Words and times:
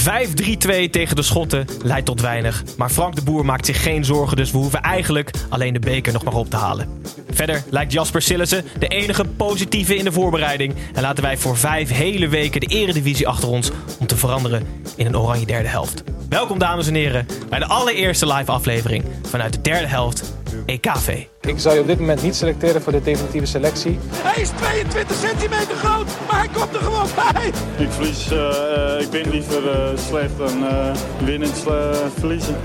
5-3-2 0.00 0.90
tegen 0.90 1.16
de 1.16 1.22
Schotten 1.22 1.66
leidt 1.82 2.06
tot 2.06 2.20
weinig. 2.20 2.64
Maar 2.76 2.90
Frank 2.90 3.14
de 3.14 3.22
Boer 3.22 3.44
maakt 3.44 3.66
zich 3.66 3.82
geen 3.82 4.04
zorgen, 4.04 4.36
dus 4.36 4.50
we 4.50 4.58
hoeven 4.58 4.82
eigenlijk 4.82 5.30
alleen 5.48 5.72
de 5.72 5.78
beker 5.78 6.12
nog 6.12 6.24
maar 6.24 6.34
op 6.34 6.50
te 6.50 6.56
halen. 6.56 7.02
Verder 7.30 7.62
lijkt 7.70 7.92
Jasper 7.92 8.22
Sillissen 8.22 8.64
de 8.78 8.88
enige 8.88 9.24
positieve 9.24 9.96
in 9.96 10.04
de 10.04 10.12
voorbereiding. 10.12 10.74
En 10.94 11.02
laten 11.02 11.22
wij 11.22 11.36
voor 11.36 11.56
vijf 11.56 11.90
hele 11.90 12.28
weken 12.28 12.60
de 12.60 12.66
eredivisie 12.66 13.28
achter 13.28 13.48
ons 13.48 13.70
om 13.98 14.06
te 14.06 14.16
veranderen 14.16 14.66
in 14.96 15.06
een 15.06 15.18
oranje 15.18 15.46
derde 15.46 15.68
helft. 15.68 16.02
Welkom 16.28 16.58
dames 16.58 16.86
en 16.86 16.94
heren 16.94 17.26
bij 17.48 17.58
de 17.58 17.66
allereerste 17.66 18.32
live 18.32 18.50
aflevering 18.50 19.04
vanuit 19.22 19.52
de 19.52 19.60
derde 19.60 19.86
helft 19.86 20.32
EKV. 20.66 21.24
Ik 21.40 21.58
zou 21.58 21.74
je 21.74 21.80
op 21.80 21.86
dit 21.86 21.98
moment 21.98 22.22
niet 22.22 22.34
selecteren 22.34 22.82
voor 22.82 22.92
de 22.92 23.02
definitieve 23.02 23.46
selectie. 23.46 23.98
Hij 24.10 24.42
is 24.42 24.48
22 24.48 25.16
centimeter 25.16 25.76
groot, 25.76 26.06
maar 26.30 26.38
hij 26.38 26.48
komt 26.52 26.74
er 26.74 26.80
gewoon 26.80 27.08
bij. 27.14 27.46
Ik 27.84 27.90
verlies, 27.90 28.30
eh, 28.30 28.94
eh, 28.96 29.00
ik 29.00 29.10
ben 29.10 29.30
liever 29.30 29.70
eh, 29.70 29.98
slecht 30.08 30.38
dan 30.38 30.66
eh 30.66 30.94
winnend 31.24 31.64
verliezen. 32.18 32.56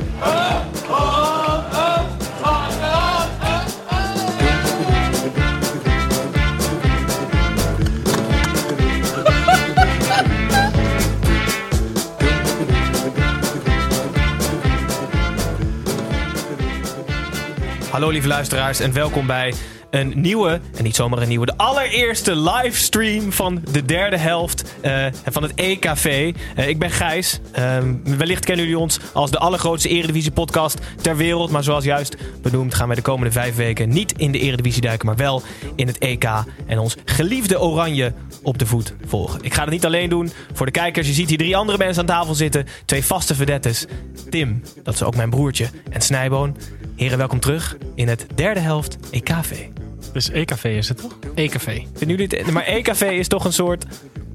Hallo 17.96 18.10
lieve 18.10 18.28
luisteraars 18.28 18.80
en 18.80 18.94
welkom 18.94 19.28
bij 19.28 19.54
een 19.90 20.14
nieuwe, 20.16 20.60
en 20.78 20.84
niet 20.84 20.96
zomaar 20.96 21.22
een 21.22 21.28
nieuwe, 21.28 21.46
de 21.46 21.58
allereerste 21.58 22.36
livestream 22.36 23.32
van 23.32 23.62
de 23.72 23.86
derde 23.86 24.18
helft 24.18 24.76
eh, 24.82 25.06
van 25.26 25.44
het 25.44 25.54
EKV. 25.56 26.34
Eh, 26.56 26.68
ik 26.68 26.80
ben 26.80 26.92
Gijs. 26.92 27.40
Ehm, 27.52 27.96
wellicht 28.18 28.46
kennen 28.46 28.66
jullie 28.66 28.80
ons 28.80 29.00
als 29.14 29.32
de 29.32 29.38
allergrootste 29.38 29.90
Eredivisie 29.90 30.32
podcast 30.32 30.80
ter 31.02 31.18
wereld. 31.18 31.52
Maar 31.52 31.64
zoals 31.64 31.84
juist 31.84 32.18
benoemd 32.42 32.74
gaan 32.74 32.88
wij 32.88 32.96
de 32.96 33.02
komende 33.02 33.32
vijf 33.32 33.56
weken 33.56 33.90
niet 33.90 34.14
in 34.18 34.32
de 34.32 34.40
Eredivisie 34.40 34.82
duiken, 34.82 35.06
maar 35.06 35.16
wel 35.16 35.42
in 35.76 35.88
het 35.88 35.98
EK. 35.98 36.30
En 36.66 36.80
ons 36.80 36.96
geliefde 37.06 37.62
Oranje 37.62 38.14
op 38.42 38.58
de 38.58 38.66
voet 38.66 38.94
volgen. 39.06 39.40
Ik 39.44 39.54
ga 39.54 39.62
het 39.62 39.72
niet 39.72 39.86
alleen 39.86 40.10
doen. 40.10 40.32
Voor 40.54 40.66
de 40.66 40.72
kijkers, 40.72 41.08
je 41.08 41.14
ziet 41.14 41.30
hier 41.30 41.38
drie 41.38 41.58
andere 41.58 41.78
mensen 41.78 42.02
aan 42.02 42.08
tafel 42.08 42.34
zitten. 42.34 42.66
Twee 42.86 43.06
vaste 43.06 43.36
vedettes. 43.36 43.86
Tim, 44.30 44.62
dat 44.84 44.94
is 44.94 45.04
ook 45.04 45.16
mijn 45.16 45.30
broertje, 45.30 45.68
en 45.90 46.02
Snijboon. 46.02 46.56
Heren, 46.96 47.18
welkom 47.18 47.40
terug 47.40 47.78
in 47.96 48.08
het 48.08 48.28
derde 48.36 48.60
helft 48.60 48.98
EKV. 49.12 49.68
Dus 50.14 50.30
EKV 50.30 50.64
is 50.64 50.90
het 50.90 50.98
toch? 50.98 51.16
EKV. 51.36 51.82
Vinden 51.94 52.18
jullie 52.18 52.38
het? 52.38 52.52
Maar 52.52 52.64
EKV 52.64 53.02
is 53.02 53.28
toch 53.28 53.46
een 53.46 53.54
soort 53.54 53.86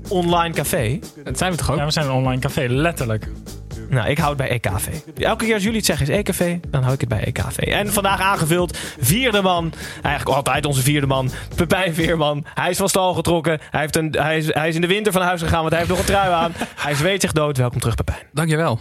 online 0.08 0.54
café? 0.54 0.98
Dat 1.24 1.38
zijn 1.38 1.50
we 1.50 1.56
toch 1.56 1.70
ook? 1.70 1.76
Ja, 1.76 1.84
we 1.84 1.90
zijn 1.90 2.06
een 2.06 2.12
online 2.12 2.40
café, 2.40 2.66
letterlijk. 2.68 3.28
Nou, 3.88 4.08
ik 4.08 4.18
hou 4.18 4.28
het 4.28 4.38
bij 4.38 4.48
EKV. 4.48 4.86
Elke 5.18 5.44
keer 5.44 5.54
als 5.54 5.62
jullie 5.62 5.76
het 5.76 5.86
zeggen 5.86 6.08
is 6.08 6.16
EKV, 6.16 6.56
dan 6.68 6.82
hou 6.82 6.94
ik 6.94 7.00
het 7.00 7.08
bij 7.08 7.24
EKV. 7.24 7.56
En 7.56 7.92
vandaag 7.92 8.20
aangevuld, 8.20 8.78
vierde 9.00 9.42
man. 9.42 9.72
Eigenlijk 10.02 10.36
altijd 10.36 10.66
onze 10.66 10.82
vierde 10.82 11.06
man. 11.06 11.30
Pepijn 11.56 11.94
Veerman. 11.94 12.44
Hij 12.54 12.70
is 12.70 12.76
van 12.76 12.88
stal 12.88 13.14
getrokken. 13.14 13.60
Hij, 13.70 13.80
heeft 13.80 13.96
een, 13.96 14.14
hij, 14.18 14.36
is, 14.36 14.54
hij 14.54 14.68
is 14.68 14.74
in 14.74 14.80
de 14.80 14.86
winter 14.86 15.12
van 15.12 15.22
huis 15.22 15.40
gegaan, 15.42 15.60
want 15.60 15.70
hij 15.70 15.78
heeft 15.78 15.90
nog 15.90 16.00
een 16.00 16.06
trui 16.06 16.32
aan. 16.32 16.52
Hij 16.76 16.94
zweet 16.94 17.20
zich 17.20 17.32
dood. 17.32 17.56
Welkom 17.56 17.80
terug, 17.80 17.94
Pepijn. 17.94 18.22
Dankjewel. 18.32 18.80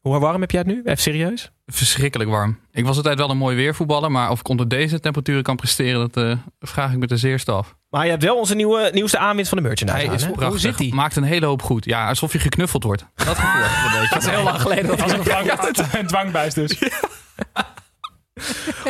Hoe 0.00 0.18
warm 0.18 0.40
heb 0.40 0.50
jij 0.50 0.60
het 0.60 0.68
nu? 0.68 0.80
Even 0.84 1.02
serieus? 1.02 1.50
Verschrikkelijk 1.66 2.30
warm. 2.30 2.58
Ik 2.72 2.84
was 2.84 2.96
altijd 2.96 3.18
wel 3.18 3.30
een 3.30 3.36
mooi 3.36 3.56
weervoetballer, 3.56 4.10
maar 4.10 4.30
of 4.30 4.40
ik 4.40 4.48
onder 4.48 4.68
deze 4.68 5.00
temperaturen 5.00 5.42
kan 5.42 5.56
presteren, 5.56 6.00
dat 6.10 6.24
eh, 6.24 6.38
vraag 6.60 6.92
ik 6.92 6.98
me 6.98 7.06
ten 7.06 7.18
zeerste 7.18 7.52
af. 7.52 7.74
Maar 7.90 8.04
je 8.04 8.10
hebt 8.10 8.22
wel 8.22 8.36
onze 8.36 8.54
nieuwe, 8.54 8.90
nieuwste 8.94 9.18
aanwinst 9.18 9.48
van 9.48 9.58
de 9.58 9.64
merchandise 9.64 9.98
Hij 9.98 10.08
aan, 10.08 10.14
is. 10.14 10.44
Hoe 10.44 10.58
zit 10.58 10.78
hij? 10.78 10.90
Maakt 10.94 11.16
een 11.16 11.22
hele 11.22 11.46
hoop 11.46 11.62
goed. 11.62 11.84
Ja, 11.84 12.08
alsof 12.08 12.32
je 12.32 12.38
geknuffeld 12.38 12.82
wordt. 12.84 13.06
Dat 13.14 13.36
gevoel. 13.38 14.08
Dat 14.10 14.22
is 14.22 14.28
heel 14.28 14.42
lang 14.42 14.60
geleden. 14.60 14.86
Dat 14.86 15.00
was 15.00 15.12
Een, 15.12 15.20
dwang, 15.20 15.50
een 15.92 16.06
dwangbuis 16.06 16.54
dus. 16.54 16.78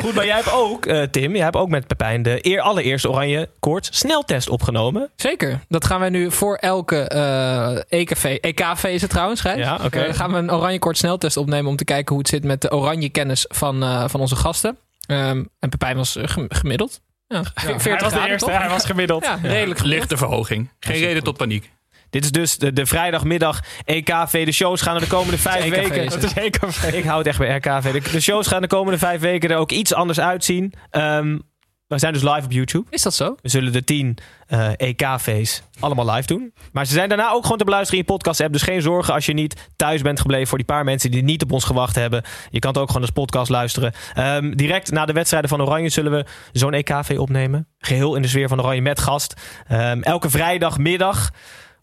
Goed, 0.00 0.14
maar 0.14 0.26
jij 0.26 0.34
hebt 0.34 0.52
ook, 0.52 0.86
eh, 0.86 1.02
Tim, 1.02 1.34
jij 1.34 1.44
hebt 1.44 1.56
ook 1.56 1.68
met 1.68 1.86
Pepijn 1.86 2.22
de 2.22 2.38
eer, 2.46 2.60
allereerste 2.60 3.10
oranje 3.10 3.48
koorts 3.60 3.98
sneltest 3.98 4.48
opgenomen. 4.48 5.10
Zeker. 5.16 5.60
Dat 5.68 5.84
gaan 5.84 6.00
wij 6.00 6.08
nu 6.08 6.30
voor 6.32 6.54
elke 6.56 6.98
eh 7.08 7.98
EKV. 8.00 8.38
EKV 8.40 8.84
is 8.84 9.00
het 9.02 9.10
trouwens, 9.10 9.40
Gijs. 9.40 9.58
Ja, 9.58 9.78
oké. 9.84 10.00
Eh, 10.00 10.14
gaan 10.14 10.32
we 10.32 10.38
een 10.38 10.52
oranje 10.52 10.78
kort 10.78 10.96
sneltest 10.98 11.36
opnemen 11.36 11.70
om 11.70 11.76
te 11.76 11.84
kijken 11.84 12.08
hoe 12.08 12.18
het 12.18 12.28
zit 12.28 12.44
met 12.44 12.60
de 12.60 12.70
oranje 12.72 13.08
kennis 13.08 13.44
van, 13.48 13.82
eh, 13.82 14.04
van 14.08 14.20
onze 14.20 14.36
gasten. 14.36 14.76
Ehm, 15.06 15.44
en 15.58 15.68
Pepijn 15.68 15.96
was 15.96 16.16
gem- 16.22 16.46
gemiddeld. 16.48 17.00
Ja, 17.28 17.42
40 17.54 17.84
Hij 17.84 17.98
was 18.00 18.12
de 18.12 18.28
eerste, 18.28 18.46
toch? 18.46 18.58
hij 18.58 18.68
was 18.68 18.84
gemiddeld. 18.84 19.24
Ja, 19.24 19.34
redelijk 19.34 19.54
gemiddeld. 19.60 19.86
Lichte 19.86 20.16
verhoging. 20.16 20.70
Geen 20.80 21.00
reden 21.00 21.22
tot 21.22 21.36
paniek. 21.36 21.70
Dit 22.10 22.24
is 22.24 22.30
dus 22.30 22.58
de, 22.58 22.72
de 22.72 22.86
vrijdagmiddag 22.86 23.60
EKV. 23.84 24.44
De 24.44 24.52
shows 24.52 24.80
gaan 24.80 24.94
er 24.94 25.00
de 25.00 25.06
komende 25.06 25.38
vijf 25.38 25.64
EKV 25.64 25.88
weken. 25.88 26.12
Het 26.12 26.22
is 26.22 26.32
EKV. 26.32 26.92
Ik 26.92 27.04
hou 27.04 27.18
het 27.18 27.26
echt 27.26 27.38
bij 27.38 27.56
RKV. 27.56 27.92
De, 27.92 28.10
de 28.10 28.20
shows 28.20 28.46
gaan 28.46 28.60
de 28.60 28.68
komende 28.68 28.98
vijf 28.98 29.20
weken 29.20 29.50
er 29.50 29.56
ook 29.56 29.72
iets 29.72 29.94
anders 29.94 30.20
uitzien. 30.20 30.72
Ehm, 30.90 31.38
we 31.86 31.98
zijn 31.98 32.12
dus 32.12 32.22
live 32.22 32.44
op 32.44 32.52
YouTube. 32.52 32.86
Is 32.90 33.02
dat 33.02 33.14
zo? 33.14 33.36
We 33.42 33.48
zullen 33.48 33.72
de 33.72 33.84
tien 33.84 34.18
eh 34.46 34.70
EKV's 34.76 35.62
allemaal 35.80 36.10
live 36.10 36.26
doen. 36.26 36.52
Maar 36.72 36.86
ze 36.86 36.92
zijn 36.92 37.08
daarna 37.08 37.30
ook 37.30 37.42
gewoon 37.42 37.58
te 37.58 37.64
beluisteren 37.64 38.00
in 38.00 38.06
je 38.06 38.12
podcast 38.12 38.40
app. 38.40 38.52
Dus 38.52 38.62
geen 38.62 38.82
zorgen 38.82 39.14
als 39.14 39.26
je 39.26 39.32
niet 39.32 39.68
thuis 39.76 40.02
bent 40.02 40.20
gebleven 40.20 40.46
voor 40.46 40.58
die 40.58 40.66
paar 40.66 40.84
mensen 40.84 41.10
die 41.10 41.22
niet 41.22 41.42
op 41.42 41.52
ons 41.52 41.64
gewacht 41.64 41.94
hebben. 41.94 42.22
Je 42.50 42.58
kan 42.58 42.70
het 42.70 42.80
ook 42.80 42.86
gewoon 42.86 43.02
als 43.02 43.10
podcast 43.10 43.50
luisteren. 43.50 43.92
Ehm, 44.14 44.50
direct 44.50 44.90
na 44.90 45.04
de 45.06 45.12
wedstrijden 45.12 45.50
van 45.50 45.62
Oranje 45.62 45.88
zullen 45.88 46.12
we 46.12 46.26
zo'n 46.52 46.74
EKV 46.74 47.16
opnemen. 47.18 47.68
Geheel 47.78 48.14
in 48.14 48.22
de 48.22 48.28
sfeer 48.28 48.48
van 48.48 48.60
Oranje 48.60 48.82
met 48.82 49.00
gast. 49.00 49.34
Ehm, 49.68 50.00
elke 50.00 50.30
vrijdagmiddag 50.30 51.30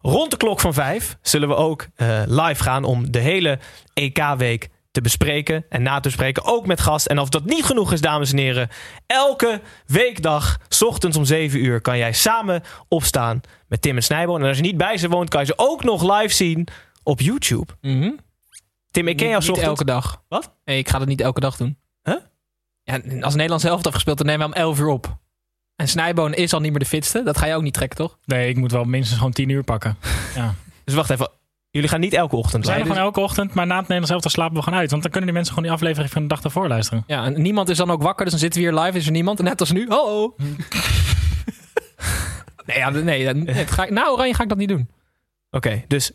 rond 0.02 0.32
de 0.32 0.38
klok 0.38 0.60
van 0.60 0.74
vijf 0.74 1.18
zullen 1.22 1.48
we 1.48 1.56
ook 1.56 1.88
eh, 1.96 2.22
live 2.26 2.64
gaan 2.64 2.84
om 2.84 3.12
de 3.12 3.20
hele 3.20 3.60
EK-week 3.94 4.70
te 4.92 5.02
bespreken 5.02 5.66
en 5.70 5.82
na 5.82 5.96
te 5.96 6.08
bespreken, 6.08 6.46
ook 6.46 6.66
met 6.66 6.82
gast. 6.82 7.06
En 7.06 7.18
als 7.18 7.30
dat 7.30 7.46
niet 7.46 7.64
genoeg 7.64 7.92
is, 7.92 8.02
dames 8.02 8.32
en 8.32 8.38
heren, 8.38 8.70
elke 9.06 9.62
weekdag, 9.86 10.58
's 10.70 10.82
ochtends 10.82 11.18
om 11.18 11.26
7 11.26 11.66
uur, 11.66 11.82
kan 11.82 11.98
jij 11.98 12.14
samen 12.14 12.64
opstaan 12.88 13.42
met 13.68 13.82
Tim 13.82 13.96
en 13.96 14.04
Snijboon. 14.04 14.42
En 14.42 14.48
als 14.48 14.58
je 14.58 14.64
niet 14.64 14.78
bij 14.78 14.98
ze 14.98 15.10
woont, 15.10 15.30
kan 15.30 15.40
je 15.40 15.46
ze 15.46 15.54
ook 15.56 15.84
nog 15.84 16.18
live 16.18 16.34
zien 16.34 16.68
op 17.04 17.20
YouTube. 17.20 17.74
Mhm. 17.82 18.12
Tim, 18.92 19.08
ik 19.08 19.18
ken 19.18 19.28
jou 19.28 19.40
ochtends. 19.40 19.62
elke 19.62 19.86
dag. 19.86 20.24
Wat? 20.28 20.56
Nee, 20.66 20.78
ik 20.78 20.90
ga 20.90 21.00
dat 21.00 21.08
niet 21.08 21.22
elke 21.22 21.40
dag 21.40 21.58
doen. 21.58 21.78
Huh? 22.04 22.16
Ja, 22.84 23.00
als 23.22 23.36
Nederland 23.36 23.62
zelf 23.62 23.84
heeft 23.84 23.96
gespeeld, 23.96 24.18
dan 24.18 24.28
nemen 24.28 24.50
we 24.50 24.56
om 24.56 24.62
11 24.62 24.80
uur 24.80 24.88
op. 24.88 25.18
En 25.78 25.88
Snijboon 25.88 26.34
is 26.34 26.54
al 26.54 26.60
niet 26.60 26.72
meer 26.72 26.80
de 26.80 26.86
fitste. 26.86 27.24
Dat 27.24 27.38
ga 27.38 27.46
je 27.46 27.56
ook 27.56 27.62
niet 27.62 27.74
trekken, 27.74 27.98
toch? 27.98 28.18
Nee, 28.26 28.50
ik 28.50 28.58
moet 28.58 28.72
wel 28.72 28.84
minstens 28.84 29.18
gewoon 29.18 29.34
10 29.34 29.50
uur 29.50 29.64
pakken. 29.64 29.98
Ja. 30.36 30.54
Dus 30.84 30.96
wacht 30.96 31.10
even, 31.10 31.30
jullie 31.70 31.90
gaan 31.90 32.00
niet 32.00 32.14
elke 32.14 32.36
ochtend 32.36 32.64
We 32.64 32.70
zijn 32.70 32.80
er 32.80 32.88
gewoon 32.88 33.02
elke 33.02 33.20
ochtend, 33.20 33.54
maar 33.54 33.66
na 33.66 33.74
het 33.74 33.82
Nederlands 33.82 34.12
elftal 34.12 34.32
slapen 34.32 34.56
we 34.56 34.64
gewoon 34.64 34.80
uit. 34.80 34.90
Want 34.90 35.02
dan 35.02 35.12
kunnen 35.12 35.30
die 35.30 35.38
mensen 35.38 35.56
gewoon 35.56 35.70
die 35.70 35.80
aflevering 35.80 36.12
van 36.12 36.22
de 36.22 36.28
dag 36.28 36.44
ervoor 36.44 36.68
luisteren. 36.68 37.04
Ja, 37.08 37.26
en 37.26 37.42
niemand 37.42 37.70
is 37.70 37.78
dan 37.78 37.92
ook 37.92 38.02
wakker, 38.02 38.24
dus 38.24 38.34
dan 38.34 38.42
zitten 38.42 38.62
we 38.62 38.68
hier 38.68 38.80
live. 38.80 38.98
Is 38.98 39.06
er 39.06 39.12
niemand? 39.12 39.42
Net 39.42 39.60
als 39.60 39.72
nu. 39.72 39.90
Hallo. 39.90 40.36
nee, 42.66 42.78
ja, 42.78 42.90
nee, 42.90 43.28
het 43.28 43.72
ga 43.72 43.84
ik, 43.84 43.90
nou, 43.90 44.12
Oranje 44.12 44.34
ga 44.34 44.44
ik 44.44 44.50
dat 44.50 44.58
niet 44.58 44.70
doen. 44.70 44.90
Oké, 45.52 45.84
dus 45.88 46.12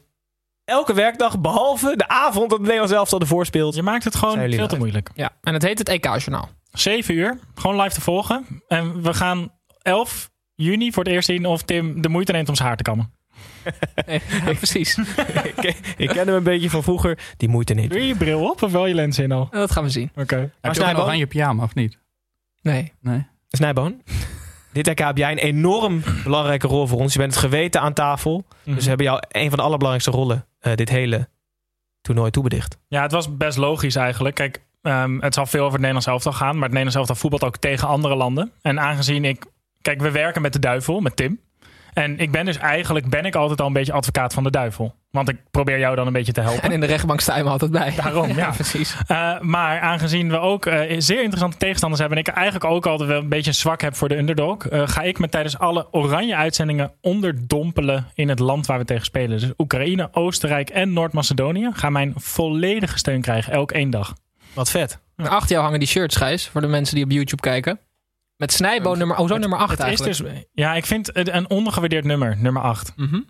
elke 0.65 0.95
werkdag, 0.95 1.41
behalve 1.41 1.97
de 1.97 2.09
avond 2.09 2.51
dat 2.51 2.59
het 2.59 2.61
Nederlands 2.61 2.93
elftal 2.93 3.21
ervoor 3.21 3.47
speelt. 3.47 3.75
Je 3.75 3.83
maakt 3.83 4.05
het 4.05 4.15
gewoon 4.15 4.51
veel 4.51 4.69
te 4.69 4.77
moeilijk. 4.77 5.11
Ja, 5.15 5.31
en 5.41 5.55
het 5.55 5.63
heet 5.63 5.79
het 5.79 5.89
EK-journaal. 5.89 6.49
7 6.73 7.15
uur, 7.15 7.39
gewoon 7.55 7.81
live 7.81 7.95
te 7.95 8.01
volgen. 8.01 8.47
En 8.69 9.03
we 9.03 9.15
gaan 9.15 9.53
11 9.83 10.31
juni 10.55 10.93
voor 10.93 11.05
het 11.05 11.13
eerst 11.13 11.29
zien 11.29 11.47
of 11.47 11.63
Tim 11.63 12.03
de 12.03 12.09
moeite 12.09 12.33
neemt 12.33 12.49
om 12.49 12.55
zijn 12.55 12.69
haar 12.69 12.77
te 12.77 12.83
kammen. 12.83 13.13
ja, 14.47 14.55
precies. 14.55 14.99
ik, 15.57 15.95
ik 15.97 16.09
ken 16.09 16.27
hem 16.27 16.37
een 16.37 16.43
beetje 16.43 16.71
van 16.71 16.83
vroeger. 16.83 17.19
Die 17.37 17.49
moeite 17.49 17.75
niet. 17.75 17.91
Doe 17.91 18.01
je 18.01 18.07
je 18.07 18.17
bril 18.17 18.51
op 18.51 18.63
of 18.63 18.73
wel 18.73 18.87
je 18.87 18.95
lens 18.95 19.19
in 19.19 19.33
al? 19.33 19.43
Oké. 19.43 19.57
Dat 19.57 19.71
gaan 19.71 19.85
we 19.85 19.91
zien. 19.91 20.11
Heb 20.15 20.31
je 20.31 20.37
ook 20.37 20.51
een 20.61 20.75
Snijboon? 20.75 21.05
oranje 21.05 21.27
pyjama 21.27 21.63
of 21.63 21.75
niet? 21.75 21.99
Nee. 22.61 22.93
Nee. 23.01 23.27
Snijboon, 23.49 24.03
dit 24.73 24.89
EK 24.89 24.99
heb 24.99 25.17
jij 25.17 25.31
een 25.31 25.39
enorm 25.39 26.03
belangrijke 26.25 26.67
rol 26.67 26.87
voor 26.87 26.99
ons. 26.99 27.13
Je 27.13 27.19
bent 27.19 27.35
het 27.35 27.43
geweten 27.43 27.81
aan 27.81 27.93
tafel. 27.93 28.45
Mhm. 28.65 28.75
Dus 28.75 28.83
we 28.83 28.89
hebben 28.89 29.07
jou 29.07 29.23
een 29.29 29.49
van 29.49 29.59
de 29.59 29.65
allerbelangrijkste 29.65 30.11
rollen 30.11 30.47
eh, 30.59 30.75
dit 30.75 30.89
hele 30.89 31.29
toernooi 32.01 32.31
toebedicht. 32.31 32.79
Ja, 32.89 33.03
het 33.03 33.13
was 33.13 33.37
best 33.37 33.59
logisch 33.59 33.97
eigenlijk. 33.97 34.35
Kijk, 34.35 34.61
ehm, 34.83 35.21
het 35.21 35.35
zal 35.35 35.47
veel 35.47 35.61
over 35.61 35.73
het 35.73 35.81
Nederlands 35.81 36.07
elftal 36.07 36.33
gaan. 36.33 36.55
Maar 36.55 36.69
het 36.69 36.79
Nederlands 36.79 36.97
elftal 36.97 37.17
voetbalt 37.17 37.45
ook 37.45 37.57
tegen 37.57 37.89
andere 37.89 38.15
landen. 38.15 38.53
En 38.63 38.81
aangezien 38.81 39.25
ik 39.25 39.45
kijk, 39.83 40.01
we 40.01 40.11
werken 40.11 40.43
met 40.43 40.53
de 40.53 40.59
duivel, 40.59 41.01
met 41.01 41.17
Tim. 41.17 41.41
En 41.93 42.19
ik 42.19 42.31
ben 42.31 42.45
dus 42.45 42.59
eigenlijk, 42.59 43.09
ben 43.09 43.25
ik 43.25 43.35
altijd 43.35 43.61
al 43.61 43.67
een 43.67 43.73
beetje 43.73 43.93
advocaat 43.93 44.35
van 44.35 44.43
de 44.43 44.51
duivel. 44.51 44.95
Want 45.11 45.29
ik 45.29 45.37
probeer 45.51 45.79
jou 45.79 45.97
dan 45.97 46.07
een 46.07 46.13
beetje 46.13 46.33
te 46.33 46.41
helpen. 46.41 46.63
En 46.63 46.73
in 46.73 46.81
de 46.81 46.87
rechtbank 46.87 47.21
sta 47.21 47.37
je 47.37 47.45
me 47.45 47.51
altijd 47.51 47.71
bij. 47.71 47.95
Daarom, 47.97 48.29
ja. 48.37 48.51
precies. 48.51 48.97
Uh, 49.09 49.41
maar 49.41 49.81
aangezien 49.81 50.31
we 50.31 50.39
ook 50.39 50.67
uh, 50.67 50.81
zeer 50.99 51.21
interessante 51.21 51.57
tegenstanders 51.57 52.01
hebben... 52.01 52.19
en 52.19 52.25
ik 52.25 52.35
eigenlijk 52.35 52.65
ook 52.65 52.87
altijd 52.87 53.09
wel 53.09 53.19
een 53.21 53.29
beetje 53.29 53.51
een 53.51 53.57
zwak 53.57 53.81
heb 53.81 53.97
voor 53.97 54.09
de 54.09 54.17
underdog... 54.17 54.71
Uh, 54.71 54.89
ga 54.89 55.03
ik 55.03 55.19
me 55.19 55.29
tijdens 55.29 55.59
alle 55.59 55.89
oranje 55.91 56.37
uitzendingen 56.37 56.93
onderdompelen 57.01 58.07
in 58.15 58.29
het 58.29 58.39
land 58.39 58.67
waar 58.67 58.79
we 58.79 58.85
tegen 58.85 59.05
spelen. 59.05 59.39
Dus 59.39 59.51
Oekraïne, 59.59 60.09
Oostenrijk 60.13 60.71
en 60.71 60.93
Noord-Macedonië... 60.93 61.71
gaan 61.73 61.93
mijn 61.93 62.13
volledige 62.17 62.99
steun 62.99 63.21
krijgen, 63.21 63.53
elk 63.53 63.71
één 63.71 63.91
dag. 63.91 64.15
Wat 64.53 64.71
vet. 64.71 64.99
Ja. 65.17 65.25
Achter 65.25 65.51
jou 65.51 65.63
hangen 65.63 65.79
die 65.79 65.89
shirts, 65.89 66.17
Gijs, 66.17 66.49
voor 66.49 66.61
de 66.61 66.67
mensen 66.67 66.95
die 66.95 67.05
op 67.05 67.11
YouTube 67.11 67.43
kijken. 67.43 67.81
Met 68.37 68.53
Snijboon 68.53 68.99
nummer, 68.99 69.17
oh 69.17 69.29
zo 69.29 69.39
nummer 69.39 69.59
8 69.59 69.81
eigenlijk. 69.81 70.11
Is 70.11 70.19
dus, 70.19 70.45
ja, 70.53 70.75
ik 70.75 70.87
vind 70.87 71.11
het 71.13 71.29
een 71.29 71.51
ondergewaardeerd 71.51 72.05
nummer, 72.05 72.37
nummer 72.39 72.63
8. 72.63 72.93
Mm 72.97 73.09
-hmm. 73.09 73.25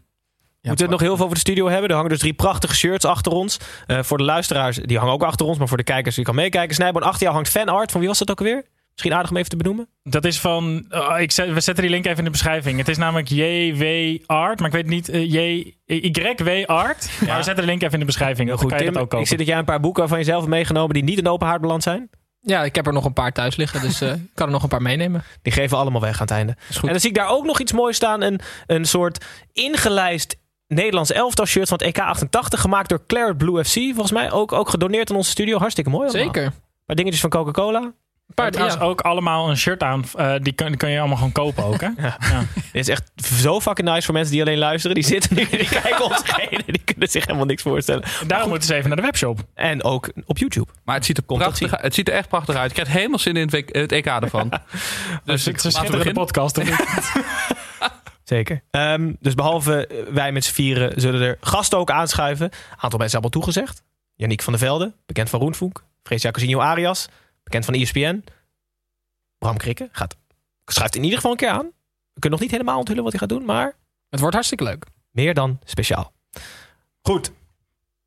Ja, 0.62 0.68
we 0.68 0.74
moeten 0.74 0.86
het 0.86 0.90
nog 0.90 1.00
heel 1.00 1.16
veel 1.16 1.24
over 1.24 1.36
de 1.36 1.50
studio 1.50 1.68
hebben. 1.68 1.88
Er 1.88 1.94
hangen 1.94 2.10
dus 2.10 2.20
drie 2.20 2.32
prachtige 2.32 2.74
shirts 2.74 3.04
achter 3.04 3.32
ons. 3.32 3.58
Uh, 3.86 4.02
voor 4.02 4.18
de 4.18 4.24
luisteraars, 4.24 4.76
die 4.76 4.98
hangen 4.98 5.12
ook 5.14 5.22
achter 5.22 5.46
ons. 5.46 5.58
Maar 5.58 5.68
voor 5.68 5.76
de 5.76 5.82
kijkers, 5.82 6.14
die 6.14 6.24
kan 6.24 6.34
meekijken. 6.34 6.74
Snijboon, 6.74 7.02
achter 7.02 7.22
jou 7.22 7.34
hangt 7.34 7.48
fanart. 7.48 7.90
Van 7.90 8.00
wie 8.00 8.08
was 8.08 8.18
dat 8.18 8.30
ook 8.30 8.38
alweer? 8.38 8.64
Misschien 8.92 9.12
aardig 9.12 9.30
om 9.30 9.36
even 9.36 9.50
te 9.50 9.56
benoemen. 9.56 9.88
Dat 10.02 10.24
is 10.24 10.40
van... 10.40 10.84
Oh, 10.90 11.20
ik 11.20 11.30
zet, 11.30 11.52
we 11.52 11.60
zetten 11.60 11.84
die 11.84 11.92
link 11.92 12.04
even 12.04 12.18
in 12.18 12.24
de 12.24 12.30
beschrijving. 12.30 12.78
Het 12.78 12.88
is 12.88 12.96
namelijk 12.96 13.28
JW 13.28 14.16
Art. 14.26 14.58
Maar 14.58 14.68
ik 14.68 14.74
weet 14.74 14.86
niet... 14.86 15.08
Uh, 15.08 15.32
J, 15.32 15.74
YW 15.86 16.64
Art. 16.66 17.10
Ja. 17.20 17.26
Maar 17.26 17.36
we 17.36 17.42
zetten 17.42 17.64
de 17.64 17.70
link 17.70 17.82
even 17.82 17.92
in 17.92 18.00
de 18.00 18.06
beschrijving. 18.06 18.48
Heel 18.48 18.56
goed, 18.56 18.68
kan 18.68 18.78
je 18.78 18.84
Tim, 18.84 18.92
dat 18.92 19.02
ook 19.02 19.08
kopen. 19.08 19.24
ik 19.24 19.28
zie 19.28 19.36
dat 19.36 19.46
jij 19.46 19.58
een 19.58 19.64
paar 19.64 19.80
boeken 19.80 20.08
van 20.08 20.18
jezelf 20.18 20.40
hebt 20.40 20.50
meegenomen... 20.50 20.94
die 20.94 21.04
niet 21.04 21.18
in 21.18 21.28
open 21.28 21.46
haard 21.46 21.60
beland 21.60 21.82
zijn. 21.82 22.10
Ja, 22.40 22.64
ik 22.64 22.74
heb 22.74 22.86
er 22.86 22.92
nog 22.92 23.04
een 23.04 23.12
paar 23.12 23.32
thuis 23.32 23.56
liggen, 23.56 23.80
dus 23.80 24.02
ik 24.02 24.08
uh, 24.08 24.14
kan 24.34 24.46
er 24.46 24.52
nog 24.52 24.62
een 24.62 24.68
paar 24.68 24.82
meenemen. 24.82 25.22
Die 25.42 25.52
geven 25.52 25.70
we 25.70 25.76
allemaal 25.76 26.00
weg 26.00 26.14
aan 26.14 26.26
het 26.26 26.30
einde. 26.30 26.56
En 26.82 26.88
dan 26.88 27.00
zie 27.00 27.08
ik 27.08 27.16
daar 27.16 27.28
ook 27.28 27.44
nog 27.44 27.60
iets 27.60 27.72
moois 27.72 27.96
staan. 27.96 28.22
Een, 28.22 28.40
een 28.66 28.84
soort 28.84 29.24
ingelijst 29.52 30.36
Nederlands 30.66 31.12
elftal 31.12 31.46
shirt 31.46 31.68
van 31.68 31.80
het 31.82 31.98
EK88. 31.98 32.58
Gemaakt 32.60 32.88
door 32.88 33.06
Claret 33.06 33.36
Blue 33.36 33.64
FC. 33.64 33.72
Volgens 33.74 34.12
mij 34.12 34.30
ook, 34.30 34.52
ook 34.52 34.68
gedoneerd 34.68 35.10
aan 35.10 35.16
onze 35.16 35.30
studio. 35.30 35.58
Hartstikke 35.58 35.90
mooi 35.90 36.08
allemaal. 36.08 36.24
Zeker. 36.26 36.44
Een 36.44 36.86
paar 36.86 36.96
dingetjes 36.96 37.20
van 37.20 37.30
Coca-Cola. 37.30 37.92
Een 38.32 38.42
paar 38.44 38.50
trouwens 38.50 38.80
ja. 38.80 38.86
ook 38.86 39.00
allemaal 39.00 39.50
een 39.50 39.56
shirt 39.56 39.82
aan. 39.82 40.04
Uh, 40.16 40.34
die, 40.40 40.52
kun, 40.52 40.66
die 40.66 40.76
kun 40.76 40.90
je 40.90 40.98
allemaal 40.98 41.16
gewoon 41.16 41.32
kopen 41.32 41.64
ook, 41.64 41.80
hè? 41.80 41.86
ja. 41.96 42.16
ja. 42.20 42.44
Dit 42.54 42.62
is 42.72 42.88
echt 42.88 43.12
zo 43.24 43.60
fucking 43.60 43.88
nice 43.88 44.02
voor 44.02 44.14
mensen 44.14 44.32
die 44.32 44.42
alleen 44.42 44.58
luisteren. 44.58 44.94
Die 44.94 45.04
zitten 45.04 45.36
nu, 45.36 45.46
die 45.50 45.68
kijken 45.68 46.04
ons 46.04 46.22
heen. 46.24 46.62
Die 46.66 46.82
kunnen 46.84 47.08
zich 47.08 47.26
helemaal 47.26 47.46
niks 47.46 47.62
voorstellen. 47.62 48.04
Daarom 48.26 48.48
moeten 48.48 48.68
ze 48.68 48.74
even 48.74 48.88
naar 48.88 48.96
de 48.96 49.02
webshop. 49.02 49.40
En 49.54 49.84
ook 49.84 50.12
op 50.26 50.38
YouTube. 50.38 50.70
Maar 50.84 50.94
het 50.94 51.04
ziet 51.04 51.16
er, 51.16 51.22
prachtig, 51.22 51.70
het 51.80 51.94
ziet 51.94 52.08
er 52.08 52.14
echt 52.14 52.28
prachtig 52.28 52.56
uit. 52.56 52.70
Ik 52.70 52.76
krijg 52.76 52.92
helemaal 52.92 53.18
zin 53.18 53.36
in 53.36 53.48
het, 53.52 53.64
het 53.66 53.92
EK 53.92 54.06
ervan. 54.06 54.48
dus 55.24 55.44
het 55.44 55.56
is 55.56 55.64
een 55.64 55.72
schitterende 55.72 56.12
podcast. 56.12 56.60
Zeker. 58.24 58.62
Um, 58.70 59.16
dus 59.20 59.34
behalve 59.34 60.04
wij 60.10 60.32
met 60.32 60.44
z'n 60.44 60.52
vieren 60.52 61.00
zullen 61.00 61.20
er 61.20 61.36
gasten 61.40 61.78
ook 61.78 61.90
aanschuiven. 61.90 62.46
Een 62.46 62.52
aantal 62.70 62.98
mensen 62.98 63.20
hebben 63.20 63.22
al 63.22 63.40
toegezegd. 63.40 63.82
Yannick 64.14 64.42
van 64.42 64.52
der 64.52 64.62
Velde, 64.62 64.92
bekend 65.06 65.30
van 65.30 65.40
Roenvoek. 65.40 65.84
Freesia 66.02 66.30
Cousinho 66.30 66.60
Arias, 66.60 67.08
bekend 67.42 67.64
van 67.64 67.74
ESPN. 67.74 68.24
Bram 69.38 69.56
Krikke 69.56 69.88
gaat, 69.92 70.16
schuift 70.66 70.96
in 70.96 71.02
ieder 71.02 71.16
geval 71.16 71.30
een 71.30 71.36
keer 71.36 71.48
aan. 71.48 71.70
We 72.12 72.20
kunnen 72.20 72.30
nog 72.30 72.40
niet 72.40 72.50
helemaal 72.50 72.78
onthullen 72.78 73.02
wat 73.02 73.12
hij 73.12 73.20
gaat 73.20 73.28
doen, 73.28 73.44
maar... 73.44 73.76
Het 74.08 74.20
wordt 74.20 74.34
hartstikke 74.34 74.64
leuk. 74.64 74.86
Meer 75.10 75.34
dan 75.34 75.58
speciaal. 75.64 76.12
Goed. 77.02 77.32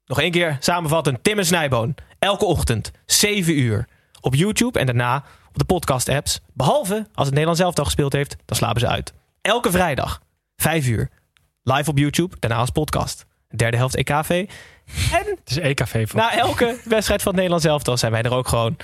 Nog 0.06 0.20
één 0.20 0.32
keer 0.32 0.58
samenvatten. 0.60 1.22
Tim 1.22 1.38
en 1.38 1.46
Snijboon. 1.46 1.96
Elke 2.20 2.46
ochtend, 2.46 2.92
7 3.06 3.60
uur. 3.60 3.88
Op 4.22 4.36
YouTube 4.36 4.80
en 4.80 4.86
daarna 4.86 5.24
op 5.48 5.58
de 5.58 5.66
podcast-apps. 5.66 6.40
Behalve 6.54 6.96
als 7.14 7.26
het 7.26 7.30
Nederlands 7.30 7.62
elftal 7.62 7.86
gespeeld 7.86 8.14
heeft, 8.14 8.36
dan 8.46 8.58
slapen 8.58 8.80
ze 8.80 8.88
uit. 8.88 9.14
Elke 9.42 9.72
vrijdag, 9.72 10.22
5 10.56 10.88
uur. 10.88 11.10
Live 11.64 11.90
op 11.90 11.98
YouTube, 11.98 12.36
daarna 12.40 12.58
als 12.58 12.70
podcast. 12.70 13.26
Derde 13.56 13.78
helft 13.78 13.96
EKV. 13.96 14.50
En 15.12 15.26
het 15.26 15.50
is 15.50 15.58
EKV. 15.58 16.12
Na 16.14 16.38
elke 16.38 16.80
wedstrijd 16.84 17.22
van 17.22 17.32
het 17.32 17.42
Nederlands 17.42 17.66
elftal 17.66 17.98
zijn 17.98 18.12
wij 18.12 18.22
er 18.22 18.34
ook 18.34 18.48
gewoon 18.48 18.78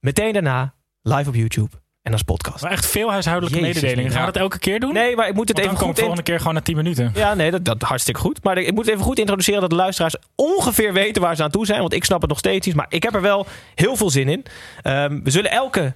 meteen 0.00 0.32
daarna 0.32 0.74
live 1.02 1.28
op 1.28 1.34
YouTube 1.34 1.70
en 2.02 2.12
als 2.12 2.22
podcast. 2.22 2.62
Maar 2.62 2.70
echt 2.70 2.86
veel 2.86 3.10
huishoudelijke 3.10 3.60
Jezus, 3.60 3.74
mededelingen. 3.74 4.12
Gaan 4.12 4.26
we 4.26 4.32
dat 4.32 4.42
elke 4.42 4.58
keer 4.58 4.80
doen? 4.80 4.92
Nee, 4.92 5.16
maar 5.16 5.28
ik 5.28 5.34
moet 5.34 5.48
het 5.48 5.56
Want 5.56 5.68
even 5.68 5.78
dan 5.78 5.78
kom 5.78 5.86
goed 5.86 5.96
ik 5.96 6.04
volgende 6.04 6.22
keer 6.22 6.38
gewoon 6.38 6.54
na 6.54 6.60
10 6.60 6.76
minuten. 6.76 7.12
Ja, 7.14 7.34
nee, 7.34 7.50
dat, 7.50 7.64
dat 7.64 7.82
hartstikke 7.82 8.20
goed. 8.20 8.44
Maar 8.44 8.58
ik 8.58 8.72
moet 8.72 8.84
het 8.84 8.94
even 8.94 9.06
goed 9.06 9.18
introduceren 9.18 9.60
dat 9.60 9.70
de 9.70 9.76
luisteraars 9.76 10.16
ongeveer 10.34 10.92
weten 10.92 11.22
waar 11.22 11.36
ze 11.36 11.42
aan 11.42 11.50
toe 11.50 11.66
zijn. 11.66 11.80
Want 11.80 11.92
ik 11.92 12.04
snap 12.04 12.20
het 12.20 12.30
nog 12.30 12.38
steeds 12.38 12.66
niet. 12.66 12.76
Maar 12.76 12.86
ik 12.88 13.02
heb 13.02 13.14
er 13.14 13.20
wel 13.20 13.46
heel 13.74 13.96
veel 13.96 14.10
zin 14.10 14.28
in. 14.28 14.44
Um, 14.82 15.24
we 15.24 15.30
zullen 15.30 15.50
elke 15.50 15.94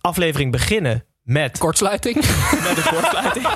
aflevering 0.00 0.52
beginnen 0.52 1.04
met... 1.22 1.58
Kortsluiting. 1.58 2.14
Met 2.68 2.76
een 2.76 2.92
kortsluiting. 2.92 3.46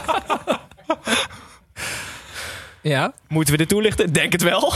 ja. 2.82 3.12
Moeten 3.28 3.52
we 3.52 3.58
dit 3.58 3.68
toelichten? 3.68 4.12
Denk 4.12 4.32
het 4.32 4.42
wel. 4.42 4.72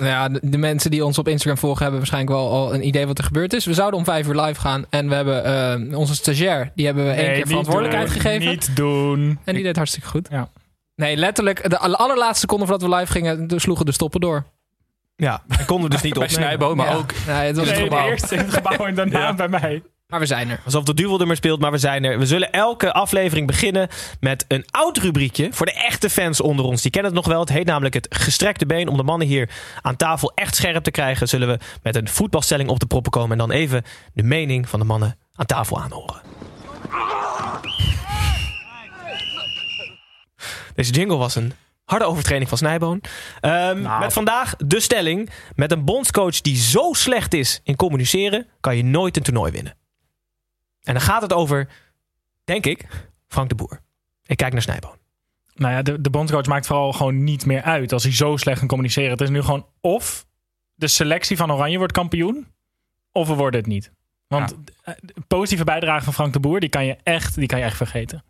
Ja, 0.00 0.28
de, 0.28 0.40
de, 0.42 0.58
mensen 0.58 0.90
die 0.90 1.04
ons 1.04 1.18
op 1.18 1.28
Instagram 1.28 1.58
volgen 1.58 1.80
hebben 1.82 1.98
waarschijnlijk 1.98 2.34
wel 2.36 2.50
al 2.50 2.74
een 2.74 2.86
idee 2.86 3.06
wat 3.06 3.18
er 3.18 3.24
gebeurd 3.24 3.52
is. 3.52 3.64
We 3.64 3.74
zouden 3.74 3.98
om 3.98 4.04
vijf 4.04 4.26
uur 4.28 4.40
live 4.40 4.60
gaan 4.60 4.84
en 4.90 5.08
we 5.08 5.14
hebben 5.14 5.80
uh, 5.90 5.98
onze 5.98 6.14
stagiair, 6.14 6.72
die 6.74 6.86
hebben 6.86 7.04
we 7.04 7.10
één 7.10 7.26
nee, 7.26 7.34
keer 7.36 7.46
verantwoordelijkheid 7.46 8.08
doen, 8.08 8.20
gegeven. 8.20 8.48
Niet 8.48 8.76
doen. 8.76 9.38
En 9.44 9.54
die 9.54 9.62
deed 9.62 9.76
hartstikke 9.76 10.08
goed. 10.08 10.28
Ja. 10.30 10.48
Nee, 10.94 11.16
letterlijk, 11.16 11.70
de 11.70 11.78
allerlaatste 11.78 12.40
seconde 12.40 12.66
voordat 12.66 12.88
we 12.88 12.96
live 12.96 13.12
gingen, 13.12 13.60
sloegen 13.60 13.86
de 13.86 13.92
stoppen 13.92 14.20
door. 14.20 14.44
Ja, 15.16 15.42
en 15.48 15.64
konden 15.66 15.88
we 15.88 15.94
dus 15.94 16.02
niet 16.02 16.14
Bij 16.14 16.22
opnemen. 16.22 16.44
Snijboom, 16.46 16.76
maar 16.76 16.86
Ja. 16.86 16.94
ook 16.94 17.12
Nee, 17.26 17.36
het 17.36 17.56
was 17.56 17.64
Nee, 17.64 17.74
het 17.74 17.84
de 17.84 17.90
gebouw. 17.90 18.08
eerste 18.08 18.34
in 18.34 18.40
het 18.40 18.54
gebouw 18.54 18.86
en 18.86 18.94
daarna 18.94 19.18
Ja. 19.18 19.34
bij 19.34 19.48
mij. 19.48 19.82
Maar 20.06 20.20
we 20.20 20.26
zijn 20.26 20.50
er. 20.50 20.60
Alsof 20.64 20.84
de 20.84 20.94
duivel 20.94 21.20
er 21.20 21.26
maar 21.26 21.36
speelt, 21.36 21.60
maar 21.60 21.70
we 21.70 21.78
zijn 21.78 22.04
er. 22.04 22.18
We 22.18 22.26
zullen 22.26 22.52
elke 22.52 22.92
aflevering 22.92 23.46
beginnen 23.46 23.88
met 24.20 24.44
een 24.48 24.64
oud 24.70 24.96
rubriekje. 24.98 25.48
Voor 25.52 25.66
de 25.66 25.72
echte 25.72 26.10
fans 26.10 26.40
onder 26.40 26.64
ons. 26.64 26.82
Die 26.82 26.90
kennen 26.90 27.12
het 27.12 27.20
nog 27.20 27.32
wel. 27.32 27.40
Het 27.40 27.48
heet 27.48 27.66
namelijk 27.66 27.94
het 27.94 28.06
gestrekte 28.10 28.66
been. 28.66 28.88
Om 28.88 28.96
de 28.96 29.02
mannen 29.02 29.26
hier 29.26 29.50
aan 29.82 29.96
tafel 29.96 30.32
echt 30.34 30.56
scherp 30.56 30.84
te 30.84 30.90
krijgen... 30.90 31.28
zullen 31.28 31.48
we 31.48 31.58
met 31.82 31.96
een 31.96 32.08
voetbalstelling 32.08 32.68
op 32.68 32.80
de 32.80 32.86
proppen 32.86 33.12
komen. 33.12 33.30
En 33.30 33.38
dan 33.38 33.50
even 33.50 33.82
de 34.14 34.22
mening 34.22 34.68
van 34.68 34.78
de 34.80 34.86
mannen 34.86 35.18
aan 35.34 35.46
tafel 35.46 35.80
aanhoren. 35.80 36.20
Deze 40.74 40.92
jingle 40.92 41.16
was 41.16 41.34
een 41.34 41.52
harde 41.84 42.04
overtraining 42.04 42.48
van 42.48 42.58
Snijboon. 42.58 43.00
Ehm, 43.40 43.80
Nou. 43.82 44.00
Met 44.00 44.12
vandaag 44.12 44.54
de 44.56 44.80
stelling. 44.80 45.30
Met 45.54 45.72
een 45.72 45.84
bondscoach 45.84 46.40
die 46.40 46.56
zo 46.56 46.92
slecht 46.92 47.34
is 47.34 47.60
in 47.62 47.76
communiceren... 47.76 48.46
kan 48.60 48.76
je 48.76 48.84
nooit 48.84 49.16
een 49.16 49.22
toernooi 49.22 49.52
winnen. 49.52 49.76
En 50.86 50.94
dan 50.94 51.02
gaat 51.02 51.22
het 51.22 51.32
over, 51.32 51.68
denk 52.44 52.66
ik, 52.66 52.86
Frank 53.28 53.48
de 53.48 53.54
Boer. 53.54 53.80
Ik 54.26 54.36
kijk 54.36 54.52
naar 54.52 54.62
Snijboon. 54.62 54.96
Nou 55.54 55.72
ja, 55.72 55.82
de, 55.82 56.00
de 56.00 56.10
bondscoach 56.10 56.46
maakt 56.46 56.66
vooral 56.66 56.92
gewoon 56.92 57.24
niet 57.24 57.46
meer 57.46 57.62
uit 57.62 57.92
als 57.92 58.02
hij 58.02 58.12
zo 58.12 58.36
slecht 58.36 58.58
kan 58.58 58.68
communiceren. 58.68 59.10
Het 59.10 59.20
is 59.20 59.28
nu 59.28 59.42
gewoon 59.42 59.66
of 59.80 60.26
de 60.74 60.88
selectie 60.88 61.36
van 61.36 61.52
Oranje 61.52 61.78
wordt 61.78 61.92
kampioen, 61.92 62.46
of 63.12 63.28
we 63.28 63.34
worden 63.34 63.60
het 63.60 63.68
niet. 63.68 63.92
Want 64.26 64.54
eh, 64.82 64.94
de 65.00 65.14
positieve 65.26 65.64
bijdrage 65.64 66.04
van 66.04 66.12
Frank 66.12 66.32
de 66.32 66.40
Boer, 66.40 66.60
die 66.60 66.68
kan 66.68 66.86
je 66.86 66.96
echt, 67.02 67.34
die 67.34 67.46
kan 67.46 67.58
je 67.58 67.64
echt 67.64 67.76
vergeten. 67.76 68.24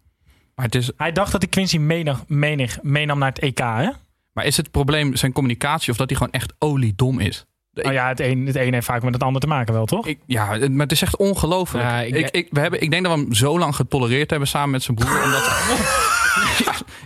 Maar, 0.55 0.65
het 0.65 0.75
is, 0.75 0.91
Hij 0.97 1.13
dacht 1.13 1.33
dat 1.33 1.43
hij 1.43 1.51
Quincy 1.51 1.79
menig, 1.79 2.25
menig, 2.27 2.83
meenam 2.83 3.19
naar 3.19 3.29
het 3.29 3.39
EK, 3.39 3.59
hè? 3.59 3.91
maar 4.33 4.45
is 4.45 4.57
het 4.57 4.71
probleem 4.71 5.17
zijn 5.17 5.33
communicatie 5.33 5.91
of 5.93 5.97
dat 5.97 6.09
hij 6.09 6.19
gewoon 6.19 6.33
echt 6.33 6.55
oliedom 6.59 7.21
is? 7.21 7.47
Nou 7.85 7.95
ja, 7.95 8.09
het 8.09 8.21
een, 8.21 8.47
het 8.47 8.57
een 8.57 8.73
heeft 8.73 8.87
vaak 8.87 9.03
met 9.03 9.15
het 9.15 9.23
ander 9.23 9.41
te 9.41 9.47
maken 9.47 9.75
wel, 9.75 9.85
toch? 9.87 10.07
Ik, 10.07 10.19
ja, 10.27 10.59
het- 10.59 10.71
maar 10.73 10.83
het 10.83 10.93
is 10.93 11.03
echt 11.03 11.17
ongelooflijk. 11.17 11.85
Ja, 11.85 12.01
ik- 12.01 12.15
ik, 12.17 12.29
ik, 12.31 12.49
we 12.51 12.61
hebben, 12.61 12.81
ik 12.81 12.91
denk 12.91 13.05
dat 13.05 13.15
we 13.15 13.19
hem 13.21 13.35
zo 13.35 13.59
lang 13.59 13.75
getolereerd 13.77 14.31
hebben 14.31 14.49
samen 14.49 14.71
met 14.71 14.83
zijn 14.83 14.97
broer. 14.97 15.23
Omdat, 15.25 15.43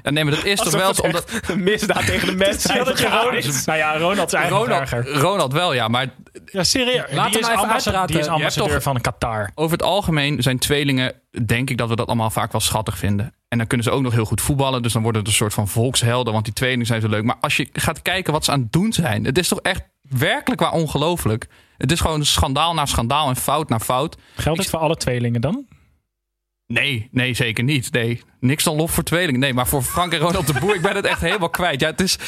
ja, 0.02 0.10
nee, 0.10 0.24
maar 0.24 0.34
dat 0.34 0.44
is 0.44 0.60
toch 0.60 0.72
wel 0.72 0.92
omdat... 1.02 1.40
Een 1.48 1.62
misdaad 1.62 2.06
tegen 2.06 2.26
de 2.26 2.34
mensheid. 2.46 2.84
dat 2.84 2.98
je 2.98 3.06
Ronald, 3.08 3.66
nou 3.66 3.78
ja, 3.78 3.96
Ronald 3.98 4.26
is 4.26 4.34
eigenlijk 4.38 4.66
Ronald, 4.70 4.80
erger. 4.92 5.12
Ronald 5.20 5.52
wel, 5.52 5.72
ja. 5.74 5.88
Maar 5.88 6.06
Ja, 6.44 6.64
serieus. 6.64 6.96
Laat 6.96 7.06
die, 7.08 7.18
hem 7.18 7.24
is 7.24 7.36
even 7.62 7.70
uitpraten. 7.72 8.06
die 8.06 8.18
is 8.18 8.26
ambassadeur 8.26 8.72
toch- 8.72 8.82
van 8.82 9.00
Qatar. 9.00 9.50
over 9.54 9.72
het 9.72 9.82
algemeen 9.86 10.42
zijn 10.42 10.58
tweelingen, 10.58 11.12
denk 11.46 11.70
ik 11.70 11.78
dat 11.78 11.88
we 11.88 11.96
dat 11.96 12.06
allemaal 12.06 12.30
vaak 12.30 12.52
wel 12.52 12.60
schattig 12.60 12.98
vinden. 12.98 13.34
En 13.48 13.58
dan 13.58 13.66
kunnen 13.66 13.86
ze 13.86 13.92
ook 13.92 14.02
nog 14.02 14.12
heel 14.12 14.24
goed 14.24 14.40
voetballen. 14.40 14.82
Dus 14.82 14.92
dan 14.92 15.02
worden 15.02 15.20
het 15.20 15.30
een 15.30 15.36
soort 15.36 15.54
van 15.54 15.68
volkshelden. 15.68 16.32
Want 16.32 16.44
die 16.44 16.54
tweelingen 16.54 16.86
zijn 16.86 17.00
zo 17.00 17.08
leuk. 17.08 17.24
Maar 17.24 17.36
als 17.40 17.56
je 17.56 17.68
gaat 17.72 18.02
kijken 18.02 18.32
wat 18.32 18.44
ze 18.44 18.50
aan 18.52 18.60
het 18.60 18.72
doen 18.72 18.92
zijn. 18.92 19.24
Het 19.24 19.38
is 19.38 19.48
toch 19.48 19.60
echt 19.60 19.82
werkelijk 20.18 20.60
waar 20.60 20.72
ongelooflijk. 20.72 21.46
Het 21.76 21.92
is 21.92 22.00
gewoon 22.00 22.24
schandaal 22.24 22.74
na 22.74 22.86
schandaal 22.86 23.28
en 23.28 23.36
fout 23.36 23.68
na 23.68 23.78
fout. 23.78 24.16
Geldt 24.34 24.58
het 24.58 24.70
voor 24.70 24.78
alle 24.78 24.96
tweelingen 24.96 25.40
dan? 25.40 25.66
Nee, 26.66 27.08
nee, 27.10 27.34
zeker 27.34 27.64
niet. 27.64 27.92
Nee, 27.92 28.22
niks 28.40 28.64
dan 28.64 28.76
lof 28.76 28.90
voor 28.90 29.02
tweelingen. 29.02 29.40
Nee, 29.40 29.54
maar 29.54 29.66
voor 29.66 29.82
Frank 29.82 30.12
en 30.12 30.18
Ronald 30.18 30.46
de 30.46 30.60
Boer, 30.60 30.74
ik 30.74 30.82
ben 30.82 30.96
het 30.96 31.04
echt 31.04 31.20
helemaal 31.20 31.50
kwijt. 31.50 31.80
Ja, 31.80 31.90
het 31.90 32.00
is, 32.00 32.18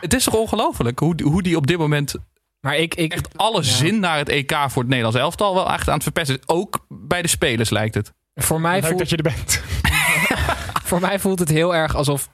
het 0.00 0.14
is 0.14 0.24
toch 0.24 0.34
ongelooflijk 0.34 0.98
hoe, 0.98 1.22
hoe 1.22 1.42
die 1.42 1.56
op 1.56 1.66
dit 1.66 1.78
moment 1.78 2.14
Maar 2.60 2.76
ik, 2.76 2.94
ik, 2.94 3.12
echt 3.12 3.38
alle 3.38 3.62
zin 3.62 4.00
naar 4.00 4.18
het 4.18 4.28
EK 4.28 4.56
voor 4.68 4.82
het 4.82 4.88
Nederlands 4.88 5.18
elftal 5.18 5.54
wel 5.54 5.72
echt 5.72 5.88
aan 5.88 5.94
het 5.94 6.02
verpesten. 6.02 6.40
Ook 6.46 6.86
bij 6.88 7.22
de 7.22 7.28
spelers 7.28 7.70
lijkt 7.70 7.94
het. 7.94 8.12
voor, 8.34 8.60
mij 8.60 8.80
Leuk 8.80 8.86
voelt, 8.86 8.98
dat 8.98 9.10
je 9.10 9.16
er 9.16 9.22
bent. 9.22 9.62
voor 10.88 11.00
mij 11.00 11.18
voelt 11.18 11.38
het 11.38 11.48
heel 11.48 11.74
erg 11.74 11.94
alsof 11.94 12.28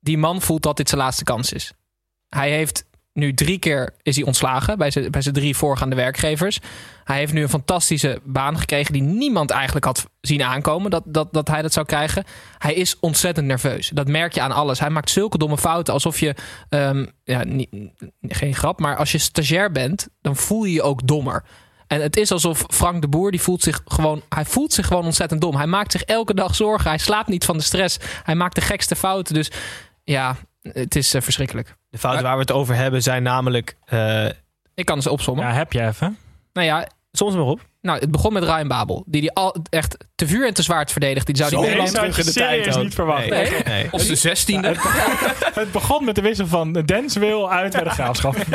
die 0.00 0.18
man 0.18 0.42
voelt 0.42 0.62
dat 0.62 0.76
dit 0.76 0.88
zijn 0.88 1.00
laatste 1.00 1.24
kans 1.24 1.52
is. 1.52 1.72
Hij 2.28 2.50
heeft 2.50 2.84
nu 3.18 3.34
drie 3.34 3.58
keer 3.58 3.94
is 4.02 4.16
hij 4.16 4.24
ontslagen 4.24 4.78
bij 4.78 4.90
zijn, 4.90 5.10
bij 5.10 5.22
zijn 5.22 5.34
drie 5.34 5.56
voorgaande 5.56 5.96
werkgevers. 5.96 6.58
Hij 7.04 7.18
heeft 7.18 7.32
nu 7.32 7.42
een 7.42 7.48
fantastische 7.48 8.20
baan 8.24 8.58
gekregen 8.58 8.92
die 8.92 9.02
niemand 9.02 9.50
eigenlijk 9.50 9.84
had 9.84 10.06
zien 10.20 10.42
aankomen 10.42 10.90
dat, 10.90 11.02
dat, 11.06 11.32
dat 11.32 11.48
hij 11.48 11.62
dat 11.62 11.72
zou 11.72 11.86
krijgen. 11.86 12.24
Hij 12.58 12.74
is 12.74 12.98
ontzettend 13.00 13.46
nerveus. 13.46 13.88
Dat 13.88 14.08
merk 14.08 14.32
je 14.34 14.40
aan 14.40 14.52
alles. 14.52 14.80
Hij 14.80 14.90
maakt 14.90 15.10
zulke 15.10 15.38
domme 15.38 15.58
fouten 15.58 15.94
alsof 15.94 16.20
je, 16.20 16.34
ehm, 16.68 17.06
ja, 17.24 17.44
niet, 17.44 17.68
geen 18.20 18.54
grap, 18.54 18.80
maar 18.80 18.96
als 18.96 19.12
je 19.12 19.18
stagiair 19.18 19.72
bent, 19.72 20.08
dan 20.20 20.36
voel 20.36 20.64
je 20.64 20.72
je 20.72 20.82
ook 20.82 21.06
dommer. 21.06 21.44
En 21.86 22.02
het 22.02 22.16
is 22.16 22.32
alsof 22.32 22.64
Frank 22.68 23.00
de 23.00 23.08
Boer, 23.08 23.30
die 23.30 23.40
voelt 23.40 23.62
zich 23.62 23.80
gewoon, 23.84 24.22
hij 24.28 24.44
voelt 24.44 24.72
zich 24.72 24.86
gewoon 24.86 25.04
ontzettend 25.04 25.40
dom. 25.40 25.56
Hij 25.56 25.66
maakt 25.66 25.92
zich 25.92 26.02
elke 26.02 26.34
dag 26.34 26.54
zorgen. 26.54 26.88
Hij 26.88 26.98
slaapt 26.98 27.28
niet 27.28 27.44
van 27.44 27.56
de 27.56 27.62
stress. 27.62 27.98
Hij 28.22 28.34
maakt 28.34 28.54
de 28.54 28.60
gekste 28.60 28.96
fouten. 28.96 29.34
Dus 29.34 29.50
ja, 30.04 30.36
het 30.72 30.96
is 30.96 31.14
eh, 31.14 31.22
verschrikkelijk. 31.22 31.74
De 31.90 31.98
fouten 31.98 32.22
waar 32.24 32.34
we 32.34 32.40
het 32.40 32.52
over 32.52 32.74
hebben 32.74 33.02
zijn 33.02 33.22
namelijk... 33.22 33.76
eh, 33.84 34.26
Ik 34.74 34.84
kan 34.84 35.02
ze 35.02 35.10
opzommen. 35.10 35.44
Ja, 35.46 35.52
heb 35.52 35.72
je 35.72 35.86
even. 35.86 36.18
Nou 36.52 36.66
ja, 36.66 36.88
soms 37.12 37.34
maar 37.34 37.44
op. 37.44 37.60
nou, 37.80 37.98
het 37.98 38.10
begon 38.10 38.32
met 38.32 38.42
Ryan 38.42 38.68
Babel. 38.68 39.04
Die 39.06 39.20
die 39.20 39.32
al 39.32 39.56
echt 39.70 39.96
te 40.14 40.26
vuur 40.26 40.46
en 40.46 40.54
te 40.54 40.62
zwaard 40.62 40.92
verdedigt. 40.92 41.26
Die 41.26 41.36
zou 41.36 41.50
die 41.50 41.58
Nederland... 41.58 41.94
terug 41.94 42.18
in 42.18 42.24
de 42.24 42.30
serieus 42.32 42.62
tijd 42.64 42.76
ook. 42.76 42.82
niet 42.82 42.94
verwachten. 42.94 43.30
Nee. 43.30 43.50
Nee. 43.50 43.62
Nee. 43.64 43.88
Of 43.90 44.04
de 44.06 44.14
zestiende. 44.14 44.74
Het 45.54 45.72
begon 45.72 46.04
met 46.04 46.14
de 46.14 46.20
wissel 46.22 46.46
van 46.46 46.72
Denswil 46.72 47.50
uit 47.52 47.72
bij 47.72 47.84
de 47.84 47.90
graafschap. 47.90 48.36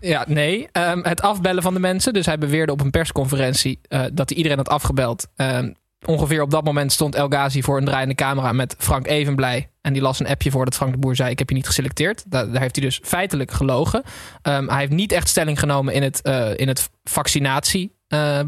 Ja, 0.00 0.24
nee. 0.28 0.68
Ehm, 0.72 1.00
het 1.02 1.22
afbellen 1.22 1.62
van 1.62 1.74
de 1.74 1.80
mensen. 1.80 2.12
Dus 2.12 2.26
hij 2.26 2.38
beweerde 2.38 2.72
op 2.72 2.80
een 2.80 2.90
persconferentie 2.90 3.80
eh, 3.82 4.04
dat 4.12 4.28
hij 4.28 4.36
iedereen 4.38 4.58
had 4.58 4.68
afgebeld. 4.68 5.26
Ehm, 5.36 5.72
ongeveer 6.06 6.42
op 6.42 6.50
dat 6.50 6.64
moment 6.64 6.92
stond 6.92 7.14
El 7.14 7.28
Ghazi 7.28 7.62
voor 7.62 7.78
een 7.78 7.84
draaiende 7.84 8.14
camera 8.14 8.52
met 8.52 8.74
Frank 8.78 9.06
Evenblij. 9.06 9.70
En 9.80 9.92
die 9.92 10.02
las 10.02 10.20
een 10.20 10.26
appje 10.26 10.50
voor 10.50 10.64
dat 10.64 10.74
Frank 10.74 10.92
de 10.92 10.98
Boer 10.98 11.16
zei: 11.16 11.30
Ik 11.30 11.38
heb 11.38 11.48
je 11.48 11.54
niet 11.54 11.66
geselecteerd. 11.66 12.24
Daar, 12.26 12.46
heeft 12.46 12.76
hij 12.76 12.84
dus 12.84 13.00
feitelijk 13.02 13.50
gelogen. 13.50 14.02
Ehm, 14.42 14.68
hij 14.68 14.78
heeft 14.78 14.92
niet 14.92 15.12
echt 15.12 15.28
stelling 15.28 15.58
genomen 15.58 15.94
in 15.94 16.02
het, 16.02 16.22
eh, 16.22 16.50
in 16.56 16.68
het 16.68 16.90
vaccinatie. 17.04 17.96
eh, 18.08 18.40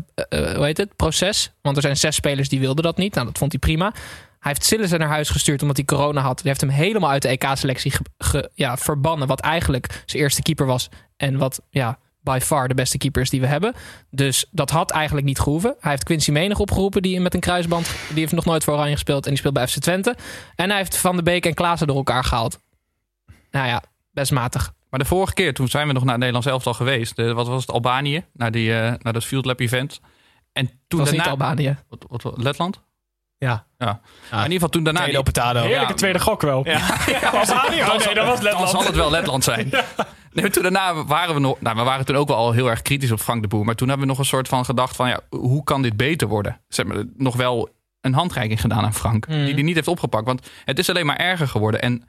hoe 0.55 0.65
heet 0.65 0.77
het? 0.77 0.97
Proces. 0.97 1.53
Want 1.63 1.77
er 1.77 1.83
zijn 1.83 1.97
zes 1.97 2.15
spelers 2.15 2.49
die 2.49 2.61
wilden 2.61 2.85
dat 2.85 2.97
niet. 2.97 3.15
Nou, 3.15 3.27
dat 3.27 3.39
vond 3.39 3.53
hij 3.53 3.61
prima. 3.61 3.93
Hij 4.41 4.53
heeft 4.53 4.65
Sillissen 4.65 4.99
naar 4.99 5.09
huis 5.09 5.29
gestuurd 5.29 5.63
omdat 5.63 5.77
hij 5.77 5.85
corona 5.85 6.21
had. 6.21 6.37
Die 6.37 6.49
heeft 6.49 6.61
hem 6.61 6.71
helemaal 6.71 7.11
uit 7.11 7.23
de 7.23 7.29
EK-selectie 7.29 7.93
ja, 8.55 8.77
verbannen. 8.77 9.29
Wat 9.29 9.41
eigenlijk 9.41 10.03
zijn 10.07 10.23
eerste 10.23 10.43
keeper 10.43 10.67
was. 10.67 10.89
En 11.17 11.39
wat 11.39 11.61
ja, 11.71 11.99
by 12.23 12.39
far 12.43 12.69
de 12.69 12.75
beste 12.75 12.99
keeper 12.99 13.23
is 13.23 13.31
die 13.31 13.41
we 13.41 13.47
hebben. 13.47 13.75
Dus 14.11 14.47
dat 14.51 14.71
had 14.71 14.91
eigenlijk 14.91 15.27
niet 15.27 15.39
gehoeven. 15.41 15.75
Hij 15.81 15.91
heeft 15.91 16.05
Quincy 16.05 16.31
Menig 16.31 16.59
opgeroepen. 16.59 17.03
Die 17.03 17.21
met 17.21 17.35
een 17.35 17.41
kruisband. 17.41 17.91
Die 18.09 18.19
heeft 18.19 18.33
nog 18.33 18.45
nooit 18.45 18.65
voor 18.65 18.75
Oranje 18.75 18.93
gespeeld. 18.93 19.25
En 19.25 19.31
die 19.31 19.39
speelt 19.39 19.55
bij 19.55 19.69
FC 19.69 19.79
Twente. 19.79 20.17
En 20.55 20.69
hij 20.69 20.79
heeft 20.79 20.97
Van 20.97 21.17
de 21.17 21.23
Beek 21.23 21.47
en 21.47 21.55
Klaassen 21.55 21.87
door 21.87 21.97
elkaar 21.97 22.25
gehaald. 22.25 22.59
Nou 23.51 23.67
ja, 23.67 23.83
best 24.13 24.33
matig. 24.33 24.73
Maar 24.91 25.01
de 25.01 25.07
vorige 25.07 25.35
keer, 25.35 25.55
toen 25.55 25.69
zijn 25.69 25.87
we 25.87 25.93
nog 25.93 26.03
naar 26.03 26.11
het 26.13 26.19
Nederlands 26.21 26.49
elftal 26.51 26.75
geweest. 26.75 27.17
De, 27.17 27.33
wat 27.35 27.47
was 27.49 27.61
het, 27.61 27.71
Albanië? 27.71 28.25
Naar, 28.33 28.51
die, 28.51 28.73
eh, 28.75 28.93
naar 28.99 29.13
dat 29.13 29.25
Field 29.25 29.45
Lab 29.45 29.61
event. 29.61 30.01
En 30.53 30.67
toen 30.67 30.77
Dat 30.89 30.99
was 30.99 31.09
daarna... 31.09 31.23
niet 31.23 31.41
Albanië. 31.41 31.77
Wat, 31.89 32.05
wat, 32.09 32.23
wat- 32.23 32.43
Letland? 32.43 32.81
Ja. 33.47 33.67
Ja. 33.79 34.01
Maar 34.31 34.45
in 34.45 34.53
ieder 34.53 34.53
geval 34.53 34.69
toen 34.69 34.83
daarna... 34.83 35.01
Tweede 35.01 35.23
die-. 35.33 35.43
Heerlijke 35.61 35.87
Ja. 35.93 35.95
tweede 35.95 36.19
gok 36.19 36.41
wel. 36.41 36.67
Ja. 36.67 36.79
Albanië? 37.41 37.81
Oh, 37.83 37.97
nee, 38.07 38.15
dat 38.15 38.27
was 38.27 38.35
Dan 38.35 38.43
Letland. 38.43 38.71
zal 38.71 38.85
het 38.85 38.95
wel 38.95 39.11
Letland 39.11 39.45
zijn. 39.45 39.71
Nee, 40.33 40.43
maar 40.45 40.53
toen 40.53 40.63
daarna 40.63 41.05
waren 41.05 41.35
we 41.35 41.41
nog. 41.41 41.61
Nou, 41.61 41.77
we 41.77 41.83
waren 41.83 42.05
toen 42.05 42.17
ook 42.17 42.29
wel 42.29 42.37
al 42.37 42.53
heel 42.53 42.71
erg 42.71 42.83
kritisch 42.83 43.11
op 43.11 43.21
Frank 43.21 43.43
de 43.43 43.49
Boer. 43.49 43.65
Maar 43.65 43.75
toen 43.75 43.89
hebben 43.89 44.07
we 44.07 44.13
nog 44.13 44.21
een 44.23 44.29
soort 44.29 44.49
van 44.49 44.65
gedacht 44.65 44.97
van 44.97 45.09
ja, 45.09 45.21
hoe 45.29 45.65
kan 45.65 45.83
dit 45.83 45.97
beter 45.97 46.29
worden? 46.29 46.61
Ze 46.69 46.81
hebben 46.81 47.15
nog 47.17 47.37
wel 47.37 47.69
een 48.01 48.15
handreiking 48.15 48.61
gedaan 48.61 48.85
aan 48.85 48.95
Frank. 48.95 49.29
Mm. 49.29 49.45
Die 49.45 49.55
hij 49.55 49.63
niet 49.63 49.75
heeft 49.75 49.89
opgepakt. 49.89 50.27
Want 50.27 50.49
het 50.65 50.79
is 50.79 50.89
alleen 50.91 51.07
maar 51.07 51.17
erger 51.17 51.49
geworden. 51.49 51.83
En 51.83 52.05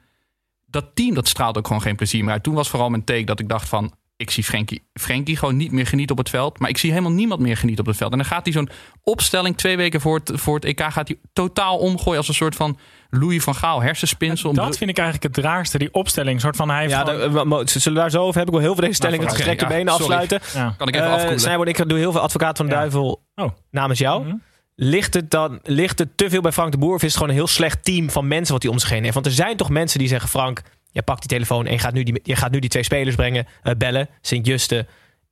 dat 0.66 0.84
team 0.94 1.14
dat 1.14 1.28
straalt 1.28 1.58
ook 1.58 1.66
gewoon 1.66 1.82
geen 1.82 1.96
plezier 1.96 2.24
meer 2.24 2.32
uit. 2.32 2.42
Toen 2.42 2.54
was 2.54 2.68
vooral 2.70 2.88
mijn 2.90 3.04
take 3.04 3.24
dat 3.24 3.40
ik 3.40 3.48
dacht 3.48 3.68
van. 3.68 3.94
Ik 4.22 4.30
zie 4.30 4.44
Frenkie, 4.44 4.82
Frenkie 4.94 5.36
gewoon 5.36 5.56
niet 5.56 5.72
meer 5.72 5.86
genieten 5.86 6.12
op 6.16 6.18
het 6.18 6.30
veld. 6.30 6.58
Maar 6.58 6.68
ik 6.68 6.78
zie 6.78 6.90
helemaal 6.90 7.12
niemand 7.12 7.40
meer 7.40 7.56
genieten 7.56 7.84
op 7.84 7.88
het 7.90 7.96
veld. 7.98 8.12
En 8.12 8.18
dan 8.18 8.26
gaat 8.26 8.44
hij 8.44 8.52
zo'n 8.52 8.68
opstelling 9.02 9.56
twee 9.56 9.76
weken 9.76 10.00
voor 10.00 10.18
het, 10.24 10.30
voor 10.34 10.54
het 10.54 10.64
EK... 10.64 10.80
gaat 10.80 11.08
hij 11.08 11.16
totaal 11.32 11.78
omgooien 11.78 12.18
als 12.18 12.28
een 12.28 12.34
soort 12.34 12.54
van 12.54 12.78
Louis 13.10 13.42
van 13.42 13.54
Gaal 13.54 13.82
hersenspinsel. 13.82 14.52
Dat 14.52 14.76
vind 14.76 14.90
ik 14.90 14.98
eigenlijk 14.98 15.36
het 15.36 15.44
raarste, 15.44 15.78
die 15.78 15.92
opstelling. 15.92 16.34
Een 16.34 16.40
soort 16.40 16.56
van 16.56 16.70
hij 16.70 16.88
Ja, 16.88 17.04
zullen 17.04 17.48
we 17.68 17.90
daar 17.92 18.10
zo 18.10 18.22
over 18.22 18.34
hebben? 18.36 18.44
Ik 18.44 18.50
wil 18.50 18.60
heel 18.60 18.72
veel 18.72 18.82
deze 18.84 18.94
stellingen 18.94 19.24
Oké, 19.26 19.34
op 19.34 19.40
gerekte 19.40 19.64
ja, 19.64 19.70
benen 19.70 19.92
sorry. 19.92 20.16
afsluiten. 20.16 20.40
ja. 20.54 20.74
kan 20.78 20.88
ik 20.88 20.94
even 20.94 21.06
Eh, 21.06 21.12
afkoelen. 21.12 21.66
Ik 21.66 21.88
doe 21.88 21.98
heel 21.98 22.12
veel 22.12 22.20
advocaat 22.20 22.56
van 22.56 22.66
de 22.66 22.72
Ja. 22.72 22.78
duivel 22.78 23.22
Oh. 23.34 23.50
namens 23.70 23.98
jou. 23.98 24.24
Mhm. 24.24 24.34
Ligt 24.74 25.14
het 25.14 25.30
dan 25.30 25.58
ligt 25.62 25.98
het 25.98 26.16
te 26.16 26.30
veel 26.30 26.40
bij 26.40 26.52
Frank 26.52 26.72
de 26.72 26.78
Boer? 26.78 26.94
Of 26.94 27.00
is 27.02 27.06
het 27.06 27.12
gewoon 27.12 27.28
een 27.28 27.34
heel 27.34 27.46
slecht 27.46 27.84
team 27.84 28.10
van 28.10 28.28
mensen 28.28 28.52
wat 28.52 28.62
hij 28.62 28.72
om 28.72 28.78
zich 28.78 28.90
heen 28.90 29.02
heeft? 29.02 29.14
Want 29.14 29.26
er 29.26 29.32
zijn 29.32 29.56
toch 29.56 29.68
mensen 29.70 29.98
die 29.98 30.08
zeggen: 30.08 30.28
Frank, 30.28 30.62
je 30.92 31.02
pakt 31.02 31.20
die 31.20 31.28
telefoon 31.28 31.66
en 31.66 31.72
je 31.72 31.78
gaat 31.78 31.92
nu 31.92 32.02
die, 32.02 32.20
je 32.22 32.36
gaat 32.36 32.50
nu 32.50 32.58
die 32.58 32.70
twee 32.70 32.82
spelers 32.82 33.16
brengen, 33.16 33.46
eh, 33.62 33.74
bellen, 33.78 34.08
Sint-Juste 34.20 34.86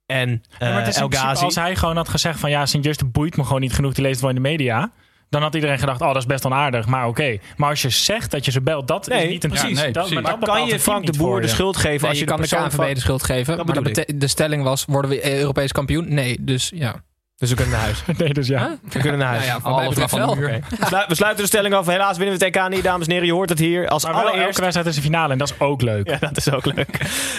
en 0.06 0.30
Ja, 0.30 0.58
eh 0.58 0.68
maar 0.68 0.78
het 0.78 0.88
is 0.88 0.96
in 0.96 1.02
El 1.02 1.08
Ghazi. 1.08 1.44
als 1.44 1.54
hij 1.54 1.76
gewoon 1.76 1.96
had 1.96 2.08
gezegd 2.08 2.40
van 2.40 2.50
ja, 2.50 2.66
Sint-Just 2.66 3.12
boeit 3.12 3.36
me 3.36 3.44
gewoon 3.44 3.60
niet 3.60 3.72
genoeg, 3.72 3.92
die 3.92 4.02
leest 4.02 4.14
het 4.14 4.20
wel 4.24 4.30
in 4.36 4.42
de 4.42 4.48
media. 4.48 4.92
Dan 5.28 5.42
had 5.42 5.54
iedereen 5.54 5.78
gedacht, 5.78 6.00
oh, 6.00 6.06
dat 6.06 6.16
is 6.16 6.26
best 6.26 6.44
onaardig, 6.46 6.86
maar 6.86 7.06
oké. 7.06 7.38
Maar 7.56 7.70
als 7.70 7.82
je 7.82 7.88
zegt 7.90 8.30
dat 8.30 8.44
je 8.44 8.50
ze 8.50 8.60
belt, 8.60 8.88
dat 8.88 9.06
Nee, 9.08 9.24
is 9.24 9.30
niet 9.30 9.44
een 9.44 9.50
precies. 9.50 9.76
Ja, 9.78 9.82
nee, 9.84 9.92
dat, 9.92 10.06
precies. 10.06 10.22
maar 10.24 10.38
kan 10.38 10.66
je 10.66 10.78
Frank 10.80 11.06
de 11.06 11.18
Boer 11.18 11.40
de 11.40 11.48
schuld 11.48 11.76
geven 11.76 12.00
Nee, 12.00 12.08
als 12.08 12.18
je, 12.18 12.24
je, 12.24 12.30
kan 12.30 12.40
de 12.40 12.48
KNVB 12.48 12.70
van- 12.74 12.94
de 12.94 13.00
schuld 13.00 13.22
geven. 13.22 13.56
Dat 13.56 13.66
maar 13.66 13.82
de, 13.82 14.12
de 14.16 14.26
stelling 14.28 14.62
was, 14.62 14.84
worden 14.84 15.10
we 15.10 15.38
Europees 15.38 15.72
kampioen? 15.72 16.14
Nee, 16.14 16.36
dus 16.40 16.72
ja. 16.74 17.02
Dus 17.40 17.48
we 17.50 17.54
kunnen 17.56 17.74
naar 17.74 17.82
huis. 17.84 18.02
Nee, 18.18 18.32
dus 18.32 18.46
ja. 18.46 18.76
We 18.90 18.98
kunnen 18.98 19.18
naar 19.18 19.28
huis. 19.28 19.46
Nou 19.62 19.82
ja, 19.82 19.88
betreft 19.88 20.10
de 20.10 20.16
wel. 20.16 20.36
We 20.36 20.62
sluiten- 20.70 21.08
We 21.08 21.14
sluiten 21.14 21.42
de 21.42 21.48
stelling 21.48 21.74
af. 21.74 21.86
Helaas 21.86 22.16
winnen 22.16 22.38
we 22.38 22.44
het 22.44 22.56
EK 22.56 22.68
niet, 22.68 22.82
dames 22.82 23.06
en 23.06 23.12
heren. 23.12 23.26
Je 23.26 23.32
hoort 23.32 23.48
het 23.48 23.58
hier 23.58 23.88
als 23.88 24.02
Maar 24.04 24.12
wel 24.12 24.20
allereerst. 24.22 24.46
elke 24.46 24.60
wedstrijd 24.60 24.86
is 24.86 24.96
een 24.96 25.02
finale 25.02 25.32
en 25.32 25.38
dat 25.38 25.48
is 25.50 25.60
ook 25.60 25.82
leuk. 25.82 26.08
Ja, 26.08 26.16
dat 26.18 26.36
is 26.36 26.50
ook 26.52 26.64
leuk. 26.64 26.88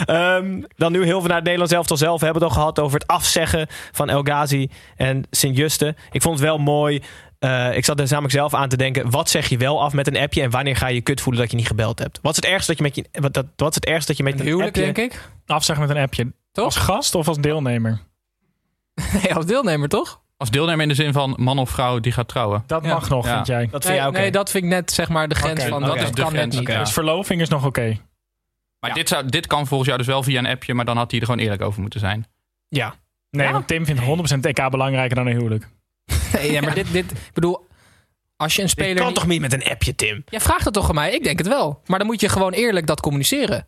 Ehm, 0.05 0.61
dan 0.75 0.91
nu 0.91 1.03
heel 1.03 1.17
veel 1.19 1.27
naar 1.27 1.35
het 1.35 1.43
Nederlands 1.43 1.73
elftal 1.73 1.97
zelf. 1.97 2.19
We 2.19 2.25
hebben 2.25 2.43
het 2.43 2.51
al 2.51 2.57
gehad 2.59 2.79
over 2.79 2.99
het 2.99 3.07
afzeggen 3.07 3.67
van 3.91 4.09
El 4.09 4.21
Ghazi 4.21 4.69
en 4.95 5.23
Sint-Juste. 5.31 5.95
Ik 6.11 6.21
vond 6.21 6.39
het 6.39 6.47
wel 6.47 6.57
mooi. 6.57 7.01
Eh, 7.39 7.75
ik 7.77 7.85
zat 7.85 7.99
er 7.99 8.05
namelijk 8.09 8.33
zelf 8.33 8.53
aan 8.53 8.69
te 8.69 8.77
denken. 8.77 9.09
Wat 9.09 9.29
zeg 9.29 9.47
je 9.49 9.57
wel 9.57 9.81
af 9.81 9.93
met 9.93 10.07
een 10.07 10.17
appje? 10.17 10.41
En 10.41 10.49
wanneer 10.49 10.75
ga 10.75 10.87
je 10.87 10.93
je 10.95 11.01
kut 11.01 11.21
voelen 11.21 11.41
dat 11.41 11.51
je 11.51 11.57
niet 11.57 11.67
gebeld 11.67 11.99
hebt? 11.99 12.19
Wat 12.21 12.31
is 12.31 12.35
het 12.37 12.45
ergste 12.45 12.67
dat 12.75 12.77
je 12.77 12.83
met 12.83 12.95
je, 12.95 13.21
wat, 13.21 13.33
dat, 13.33 13.45
wat 13.55 13.69
is 13.69 13.75
het 13.75 13.85
ergste 13.85 14.07
dat 14.07 14.17
je 14.17 14.23
met 14.23 14.33
Een 14.33 14.39
een 14.39 14.45
huwelijk, 14.45 14.77
appje... 14.77 14.93
denk 14.93 15.11
ik. 15.13 15.29
Afzeggen 15.45 15.87
met 15.87 15.95
een 15.95 16.01
appje. 16.03 16.33
Toch? 16.51 16.65
Als 16.65 16.75
gast 16.75 17.15
of 17.15 17.27
als 17.27 17.37
deelnemer? 17.37 17.99
Nee, 19.23 19.35
als 19.35 19.45
deelnemer, 19.45 19.89
toch? 19.89 20.21
Als 20.37 20.49
deelnemer 20.51 20.81
in 20.81 20.87
de 20.87 20.93
zin 20.95 21.13
van 21.13 21.33
man 21.39 21.59
of 21.59 21.69
vrouw 21.69 21.99
die 21.99 22.11
gaat 22.11 22.27
trouwen. 22.27 22.63
Dat 22.67 22.83
Ja. 22.83 22.93
mag 22.93 23.09
nog, 23.09 23.25
Ja. 23.25 23.33
vind 23.35 23.47
jij. 23.47 23.61
Dat 23.61 23.69
vind 23.71 23.83
Nee, 23.83 23.95
jij 23.95 24.07
oké? 24.07 24.17
nee, 24.19 24.31
dat 24.31 24.51
vind 24.51 24.63
ik 24.63 24.69
net 24.69 24.91
zeg 24.91 25.09
maar 25.09 25.27
de 25.27 25.35
grens 25.35 25.59
Oké, 25.59 25.69
van 25.69 25.77
oké. 25.77 25.85
dat 25.87 25.95
Dat 25.97 26.03
is 26.05 26.11
de 26.15 26.21
kan 26.21 26.31
net 26.31 26.39
grens, 26.41 26.55
niet. 26.59 26.69
oké. 26.69 26.77
Dus 26.79 26.91
verloving 26.93 27.41
is 27.41 27.49
nog 27.49 27.65
oké. 27.65 27.97
Maar 28.79 28.93
dit, 28.93 29.07
zou, 29.09 29.25
dit 29.29 29.47
kan 29.47 29.67
volgens 29.67 29.87
jou 29.89 29.99
dus 30.01 30.07
wel 30.11 30.23
via 30.23 30.39
een 30.39 30.45
appje, 30.45 30.73
maar 30.73 30.85
dan 30.85 30.97
had 30.97 31.11
hij 31.11 31.19
er 31.19 31.25
gewoon 31.25 31.41
eerlijk 31.41 31.61
over 31.61 31.81
moeten 31.81 31.99
zijn. 31.99 32.25
Ja. 32.67 32.95
Nee, 33.29 33.45
Ja? 33.45 33.51
want 33.51 33.67
Tim 33.67 33.85
vindt 33.85 34.01
100% 34.01 34.45
EK 34.45 34.69
belangrijker 34.69 35.15
dan 35.15 35.27
een 35.27 35.35
huwelijk. 35.37 35.67
Nee, 36.33 36.51
ja, 36.51 36.61
maar 36.61 36.73
dit, 36.75 36.91
dit, 36.91 37.11
ik 37.11 37.17
bedoel, 37.33 37.67
als 38.35 38.53
je 38.55 38.59
een 38.61 38.65
Je 38.67 38.71
speler. 38.73 38.95
kan 38.95 39.05
niet- 39.05 39.15
toch 39.15 39.27
niet 39.27 39.41
met 39.41 39.53
een 39.53 39.63
appje, 39.63 39.95
Tim? 39.95 40.23
Ja, 40.25 40.39
vraag 40.39 40.63
dat 40.63 40.73
toch 40.73 40.89
aan 40.89 40.95
mij? 40.95 41.11
Ik 41.13 41.23
denk 41.23 41.37
het 41.37 41.47
wel. 41.47 41.81
Maar 41.85 41.97
dan 41.99 42.07
moet 42.07 42.21
je 42.21 42.29
gewoon 42.29 42.51
eerlijk 42.51 42.87
dat 42.87 43.01
communiceren. 43.01 43.67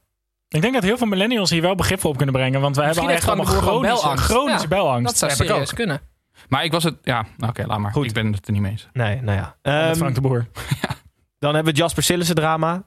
Ik 0.53 0.61
denk 0.61 0.73
dat 0.73 0.83
heel 0.83 0.97
veel 0.97 1.07
millennials 1.07 1.49
hier 1.49 1.61
wel 1.61 1.75
begrip 1.75 1.99
voor 1.99 2.09
op 2.09 2.17
kunnen 2.17 2.35
brengen. 2.35 2.61
Want 2.61 2.75
we 2.75 2.83
hebben 2.83 3.03
Misschien 3.03 3.19
echt 3.19 3.27
allemaal 3.27 3.45
chronische, 3.61 3.95
gewoon 3.97 4.01
belangst. 4.01 4.25
chronische 4.25 4.67
Ja, 4.69 4.75
belangst. 4.77 5.05
Dat 5.05 5.17
zou 5.17 5.31
heb 5.31 5.39
ik 5.41 5.47
serieus 5.47 5.69
ook. 5.69 5.75
kunnen. 5.75 6.01
Maar 6.49 6.63
ik 6.63 6.71
was 6.71 6.83
het... 6.83 6.95
Ja, 7.03 7.25
nou, 7.37 7.51
oké, 7.51 7.65
laat 7.67 7.79
maar. 7.79 7.91
Goed. 7.91 8.05
Ik 8.05 8.13
ben 8.13 8.33
het 8.33 8.45
er 8.47 8.53
niet 8.53 8.61
mee 8.61 8.71
eens. 8.71 8.87
Nee, 8.93 9.21
nou 9.21 9.37
ja. 9.37 9.55
Ehm, 9.61 9.95
Frank 9.95 10.15
de 10.15 10.21
Boer. 10.21 10.47
dan 11.39 11.55
hebben 11.55 11.73
we 11.73 11.79
Jasper 11.79 12.03
Sillissen 12.03 12.35
drama. 12.35 12.83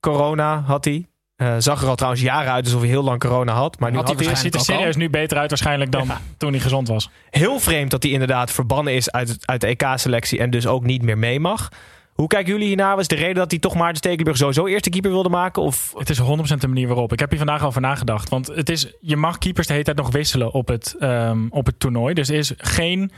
Corona 0.00 0.60
had 0.60 0.84
hij. 0.84 1.08
Eh, 1.36 1.54
zag 1.58 1.82
er 1.82 1.88
al 1.88 1.94
trouwens 1.94 2.22
jaren 2.22 2.52
uit 2.52 2.64
alsof 2.64 2.80
hij 2.80 2.88
heel 2.88 3.02
lang 3.04 3.20
corona 3.20 3.52
had. 3.52 3.78
Maar 3.78 3.90
nu 3.90 3.96
Had 3.96 4.08
had, 4.08 4.24
hij 4.24 4.34
ziet 4.34 4.52
er 4.52 4.58
al. 4.58 4.64
serieus 4.64 4.96
nu 4.96 5.10
beter 5.10 5.38
uit 5.38 5.48
waarschijnlijk 5.48 5.92
dan 5.92 6.10
toen 6.36 6.50
hij 6.52 6.60
gezond 6.60 6.88
was. 6.88 7.10
heel 7.30 7.58
vreemd 7.58 7.90
dat 7.90 8.02
hij 8.02 8.12
inderdaad 8.12 8.50
verbannen 8.50 8.94
is 8.94 9.10
uit, 9.10 9.36
uit 9.44 9.60
de 9.60 9.66
EK-selectie 9.66 10.38
en 10.38 10.50
dus 10.50 10.66
ook 10.66 10.84
niet 10.84 11.02
meer 11.02 11.18
mee 11.18 11.40
mag. 11.40 11.68
Hoe 12.14 12.26
kijken 12.26 12.52
jullie 12.52 12.66
hiernaar? 12.66 12.96
Was 12.96 13.08
de 13.08 13.14
reden 13.14 13.34
dat 13.34 13.50
hij 13.50 13.60
toch 13.60 13.74
maar 13.74 13.90
de 13.92 13.98
Stekelenburg 13.98 14.36
sowieso 14.36 14.66
eerste 14.66 14.90
keeper 14.90 15.10
wilde 15.10 15.28
maken? 15.28 15.62
Of 15.62 15.92
Het 15.96 16.10
is 16.10 16.20
100% 16.20 16.22
de 16.60 16.66
manier 16.68 16.86
waarop. 16.86 17.12
Ik 17.12 17.18
heb 17.18 17.28
hier 17.30 17.38
vandaag 17.38 17.64
over 17.64 17.80
nagedacht. 17.80 18.28
Want 18.28 18.46
het 18.46 18.68
is, 18.68 18.92
je 19.00 19.16
mag 19.16 19.38
keepers 19.38 19.66
de 19.66 19.72
hele 19.72 19.84
tijd 19.84 19.96
nog 19.96 20.10
wisselen 20.10 20.52
op 20.52 20.68
het, 20.68 20.96
ehm, 20.98 21.46
op 21.50 21.66
het 21.66 21.78
toernooi. 21.80 22.14
Dus 22.14 22.28
er 22.28 22.34
is 22.36 22.52
geen, 22.56 23.10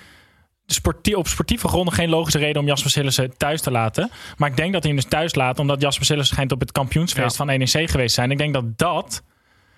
sportie- 0.66 1.16
op 1.16 1.26
sportieve 1.28 1.68
gronden 1.68 1.94
geen 1.94 2.08
logische 2.08 2.38
reden 2.38 2.60
om 2.62 2.66
Jasper 2.68 2.90
Sillissen 2.90 3.36
thuis 3.36 3.60
te 3.60 3.70
laten. 3.70 4.10
Maar 4.36 4.50
ik 4.50 4.56
denk 4.56 4.72
dat 4.72 4.82
hij 4.82 4.92
hem 4.92 5.00
dus 5.00 5.10
thuis 5.10 5.34
laat. 5.34 5.58
Omdat 5.58 5.80
Jasper 5.80 6.06
Sillissen 6.06 6.32
schijnt 6.34 6.52
op 6.52 6.60
het 6.60 6.72
kampioensfeest 6.72 7.36
Ja. 7.38 7.44
van 7.44 7.58
NEC 7.58 7.68
geweest 7.90 7.94
te 7.96 8.08
zijn. 8.08 8.30
Ik 8.30 8.38
denk 8.38 8.54
dat 8.54 8.78
dat... 8.78 9.22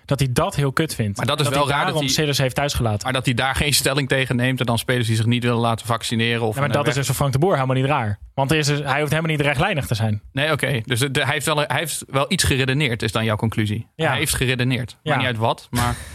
Dat 0.09 0.19
hij 0.19 0.29
dat 0.31 0.55
heel 0.55 0.71
kut 0.71 0.95
vindt. 0.95 1.17
Maar 1.17 1.25
dat 1.25 1.39
is 1.39 1.47
wel 1.47 1.67
hij 1.67 1.75
raar 1.75 1.85
dat 1.85 1.99
hij- 1.99 2.07
Sillissen 2.07 2.43
heeft 2.43 2.55
thuisgelaten. 2.55 3.03
Maar 3.03 3.13
dat 3.13 3.25
hij 3.25 3.33
daar 3.33 3.55
geen 3.55 3.73
stelling 3.73 4.07
tegen 4.07 4.35
neemt 4.35 4.59
en 4.59 4.65
dan 4.65 4.77
spelers 4.77 5.07
die 5.07 5.15
zich 5.15 5.25
niet 5.25 5.43
willen 5.43 5.59
laten 5.59 5.85
vaccineren. 5.85 6.41
Of 6.41 6.55
Ja, 6.55 6.61
maar 6.61 6.71
dat 6.71 6.87
is 6.87 6.93
dus 6.93 7.05
voor 7.05 7.15
Frank 7.15 7.31
de 7.31 7.39
Boer 7.39 7.53
helemaal 7.53 7.75
niet 7.75 7.85
raar. 7.85 8.19
Want 8.33 8.51
er 8.51 8.57
is 8.57 8.67
dus- 8.67 8.79
hij 8.79 8.99
hoeft 8.99 9.11
helemaal 9.11 9.31
niet 9.31 9.41
rechtlijnig 9.41 9.85
te 9.87 9.95
zijn. 9.95 10.21
Nee, 10.31 10.51
oké. 10.51 10.81
Dus 10.85 10.99
hij, 10.99 11.09
heeft 11.25 11.45
wel, 11.45 11.57
hij 11.57 11.77
heeft 11.77 12.03
wel 12.07 12.25
iets 12.27 12.43
geredeneerd, 12.43 13.01
is 13.01 13.11
dan 13.11 13.23
jouw 13.25 13.35
conclusie. 13.35 13.87
Ja. 13.95 14.07
Hij 14.09 14.17
heeft 14.17 14.35
geredeneerd. 14.35 14.91
Ja. 14.91 14.97
Maar 15.03 15.17
niet 15.17 15.27
uit 15.27 15.37
wat, 15.37 15.67
maar... 15.71 15.95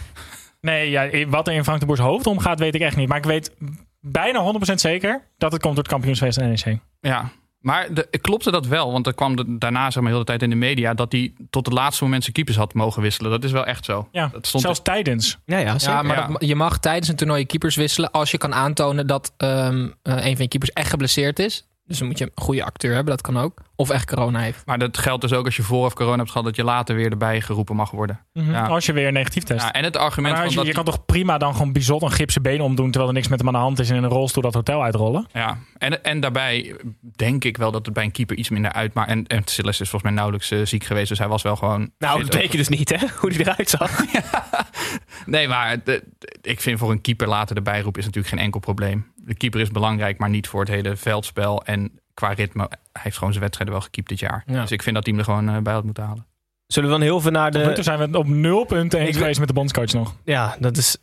Nee, 0.61 0.89
ja, 0.89 1.27
wat 1.27 1.47
er 1.47 1.53
in 1.53 1.63
Frank 1.63 1.79
de 1.79 1.85
Boers 1.85 1.99
hoofd 1.99 2.27
omgaat, 2.27 2.59
weet 2.59 2.75
ik 2.75 2.81
echt 2.81 2.95
niet. 2.95 3.07
Maar 3.07 3.17
ik 3.17 3.23
weet 3.23 3.51
bijna 3.99 4.39
100% 4.39 4.81
zeker 4.81 5.21
dat 5.37 5.51
het 5.51 5.61
komt 5.61 5.75
door 5.75 5.83
het 5.83 5.93
kampioensfeest 5.93 6.37
van 6.39 6.47
NEC. 6.47 6.79
Ja, 7.01 7.31
Maar 7.65 7.93
de, 7.93 8.07
klopte 8.21 8.51
dat 8.51 8.67
wel? 8.67 8.91
Want 8.91 9.07
er 9.07 9.13
kwam 9.13 9.35
de, 9.35 9.57
daarna 9.57 9.91
zeg 9.91 10.01
maar 10.03 10.11
heel 10.11 10.19
de 10.19 10.25
tijd 10.25 10.41
in 10.41 10.49
de 10.49 10.55
media... 10.55 10.93
dat 10.93 11.11
hij 11.11 11.33
tot 11.49 11.65
het 11.65 11.75
laatste 11.75 12.03
moment 12.03 12.21
zijn 12.21 12.35
keepers 12.35 12.57
had 12.57 12.73
mogen 12.73 13.01
wisselen. 13.01 13.31
Dat 13.31 13.43
is 13.43 13.51
wel 13.51 13.65
echt 13.65 13.85
zo. 13.85 14.07
Ja, 14.11 14.29
dat 14.31 14.47
stond 14.47 14.63
zelfs 14.63 14.81
tijdens. 14.81 15.37
Ja, 15.45 15.57
ja, 15.57 15.75
Ja, 15.77 16.01
maar 16.01 16.15
Ja. 16.17 16.27
dat- 16.27 16.45
je 16.47 16.55
mag 16.55 16.77
tijdens 16.79 17.07
een 17.07 17.15
toernooi 17.15 17.39
je 17.39 17.45
keepers 17.45 17.75
wisselen 17.75 18.11
als 18.11 18.31
je 18.31 18.37
kan 18.37 18.53
aantonen 18.53 19.07
dat 19.07 19.33
ehm, 19.37 19.87
eh, 20.01 20.13
een 20.13 20.33
van 20.35 20.41
je 20.43 20.47
keepers 20.47 20.71
echt 20.71 20.89
geblesseerd 20.89 21.39
is. 21.39 21.67
Dus 21.87 21.97
dan 21.97 22.07
moet 22.07 22.17
je 22.17 22.25
een 22.25 22.43
goede 22.43 22.63
acteur 22.63 22.93
hebben, 22.93 23.13
dat 23.13 23.21
kan 23.21 23.37
ook. 23.37 23.61
Of 23.75 23.89
echt 23.89 24.05
corona 24.05 24.39
heeft. 24.39 24.65
Maar 24.65 24.77
dat 24.79 24.97
geldt 24.97 25.21
dus 25.21 25.33
ook 25.33 25.45
als 25.45 25.55
je 25.55 25.63
voor 25.63 25.85
of 25.85 25.93
corona 25.93 26.17
hebt 26.17 26.29
gehad... 26.29 26.45
dat 26.45 26.55
je 26.55 26.63
later 26.63 26.95
weer 26.95 27.11
erbij 27.11 27.41
geroepen 27.41 27.75
mag 27.75 27.91
worden. 27.91 28.19
Mhm. 28.33 28.51
Ja. 28.51 28.67
Als 28.67 28.85
je 28.85 28.93
weer 28.93 29.11
negatief 29.11 29.43
test. 29.43 29.61
Ja, 29.61 29.73
en 29.73 29.83
het 29.83 29.93
Maar 29.93 30.03
argument 30.03 30.33
als 30.33 30.41
van 30.43 30.49
je, 30.51 30.57
dat 30.57 30.67
je 30.67 30.73
kan 30.73 30.83
toch 30.85 31.05
prima 31.05 31.37
dan 31.37 31.51
gewoon 31.53 31.71
bizot 31.73 32.01
een 32.01 32.11
gipsen 32.11 32.41
been 32.41 32.61
omdoen... 32.61 32.85
terwijl 32.85 33.07
er 33.07 33.13
niks 33.15 33.27
met 33.27 33.39
hem 33.39 33.47
aan 33.47 33.53
de 33.53 33.59
hand 33.59 33.79
is... 33.79 33.89
en 33.89 33.95
in 33.95 34.03
een 34.03 34.09
rolstoel 34.09 34.43
dat 34.43 34.53
hotel 34.53 34.83
uitrollen? 34.83 35.27
Ja, 35.33 35.57
en, 35.77 36.03
en 36.03 36.19
daarbij 36.19 36.75
denk 37.15 37.43
ik 37.43 37.57
wel 37.57 37.71
dat 37.71 37.85
het 37.85 37.93
bij 37.93 38.03
een 38.03 38.11
keeper 38.11 38.37
iets 38.37 38.49
minder 38.49 38.71
uitmaakt. 38.71 39.09
En, 39.09 39.27
en 39.27 39.41
Silas 39.45 39.79
is 39.81 39.89
volgens 39.89 40.03
mij 40.03 40.11
nauwelijks 40.11 40.51
eh, 40.51 40.59
ziek 40.63 40.83
geweest. 40.83 41.09
Dus 41.09 41.19
hij 41.19 41.27
was 41.27 41.41
wel 41.41 41.55
gewoon... 41.55 41.91
Nou, 41.97 42.23
dat 42.23 42.33
weet 42.33 42.51
je 42.51 42.57
dus 42.57 42.69
niet, 42.69 42.89
hè? 42.89 43.07
Hoe 43.19 43.29
die 43.29 43.39
eruit 43.39 43.69
zag. 43.69 43.91
Nee, 45.25 45.47
maar 45.47 45.83
de- 45.83 46.03
de- 46.19 46.35
ik 46.41 46.61
vind 46.61 46.79
voor 46.79 46.91
een 46.91 47.01
keeper 47.01 47.27
later 47.27 47.55
erbij 47.55 47.81
roepen 47.81 47.99
is 47.99 48.05
natuurlijk 48.05 48.33
geen 48.33 48.43
enkel 48.43 48.59
probleem. 48.59 49.11
De 49.25 49.35
keeper 49.35 49.59
is 49.59 49.71
belangrijk, 49.71 50.17
maar 50.17 50.29
niet 50.29 50.47
voor 50.47 50.59
het 50.59 50.69
hele 50.69 50.95
veldspel. 50.95 51.63
En 51.63 51.99
qua 52.13 52.31
ritme, 52.31 52.67
hij 52.69 53.01
heeft 53.01 53.17
gewoon 53.17 53.33
zijn 53.33 53.43
wedstrijden 53.43 53.75
wel 53.75 53.85
gekiept 53.85 54.09
dit 54.09 54.19
jaar. 54.19 54.43
Ja. 54.45 54.61
Dus 54.61 54.71
ik 54.71 54.83
vind 54.83 54.95
dat 54.95 55.05
hij 55.05 55.13
hem 55.13 55.23
er 55.23 55.29
gewoon 55.29 55.55
eh, 55.55 55.61
bij 55.61 55.73
had 55.73 55.83
moeten 55.83 56.03
halen. 56.03 56.25
Zullen 56.67 56.89
we 56.89 56.95
dan 56.95 57.05
heel 57.05 57.21
veel 57.21 57.31
naar 57.31 57.51
Tot 57.51 57.75
de... 57.75 57.83
zijn 57.83 58.11
we 58.11 58.17
op 58.17 58.27
nul 58.27 58.65
punten 58.65 58.99
eens 58.99 59.17
geweest 59.17 59.39
met 59.39 59.47
de 59.47 59.53
bondscoach 59.53 59.93
nog. 59.93 60.15
Ja, 60.23 60.55
dat 60.59 60.77
is... 60.77 60.97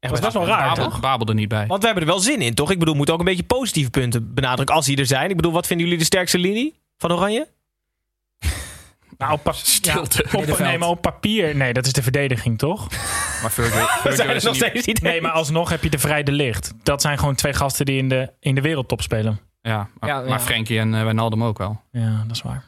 Dat 0.00 0.12
is 0.12 0.20
best 0.20 0.32
wel 0.32 0.46
raar, 0.46 0.68
Babel, 0.68 0.84
toch? 0.84 1.00
Babel 1.00 1.26
er 1.26 1.34
niet 1.34 1.48
bij. 1.48 1.66
Want 1.66 1.80
we 1.80 1.86
hebben 1.86 2.04
er 2.04 2.10
wel 2.10 2.20
zin 2.20 2.40
in, 2.40 2.54
toch? 2.54 2.70
Ik 2.70 2.78
bedoel, 2.78 2.90
we 2.90 2.96
moeten 2.96 3.14
ook 3.14 3.20
een 3.20 3.26
beetje 3.26 3.44
positieve 3.44 3.90
punten 3.90 4.34
benadrukken 4.34 4.74
als 4.74 4.86
die 4.86 4.96
er 4.96 5.06
zijn. 5.06 5.30
Ik 5.30 5.36
bedoel, 5.36 5.52
wat 5.52 5.66
vinden 5.66 5.86
jullie 5.86 6.00
de 6.00 6.06
sterkste 6.06 6.38
linie 6.38 6.74
van 6.98 7.12
Oranje? 7.12 7.48
Nou, 9.18 9.32
op, 9.32 9.42
pa- 9.42 9.52
Stilte. 9.78 10.26
ja, 10.30 10.38
op, 10.38 10.58
nee, 10.58 10.78
maar 10.78 10.88
op 10.88 11.00
papier... 11.02 11.56
Nee, 11.56 11.72
dat 11.72 11.86
is 11.86 11.92
de 11.92 12.02
verdediging, 12.02 12.58
toch? 12.58 12.90
Maar 13.42 13.50
Virgil, 13.50 13.80
We 13.86 13.86
Virgil 13.86 14.16
zijn 14.16 14.36
is 14.36 14.42
nog 14.44 14.52
niet- 14.52 14.62
steeds 14.62 14.86
niet 14.86 15.02
Nee, 15.02 15.20
maar 15.20 15.30
alsnog 15.30 15.70
heb 15.70 15.82
je 15.82 15.90
de 15.90 15.98
vrij 15.98 16.22
de 16.22 16.32
licht. 16.32 16.72
Dat 16.82 17.02
zijn 17.02 17.18
gewoon 17.18 17.34
twee 17.34 17.52
gasten 17.52 17.86
die 17.86 17.98
in 17.98 18.08
de, 18.08 18.32
in 18.40 18.54
de 18.54 18.60
wereldtop 18.60 19.02
spelen. 19.02 19.40
Ja, 19.62 19.88
maar, 20.00 20.10
Ja, 20.10 20.18
maar 20.20 20.28
ja. 20.28 20.40
Frenkie 20.40 20.78
en 20.78 20.94
eh, 20.94 21.02
Wijnaldum 21.02 21.44
ook 21.44 21.58
wel. 21.58 21.80
Ja, 21.90 22.22
dat 22.26 22.36
is 22.36 22.42
waar. 22.42 22.64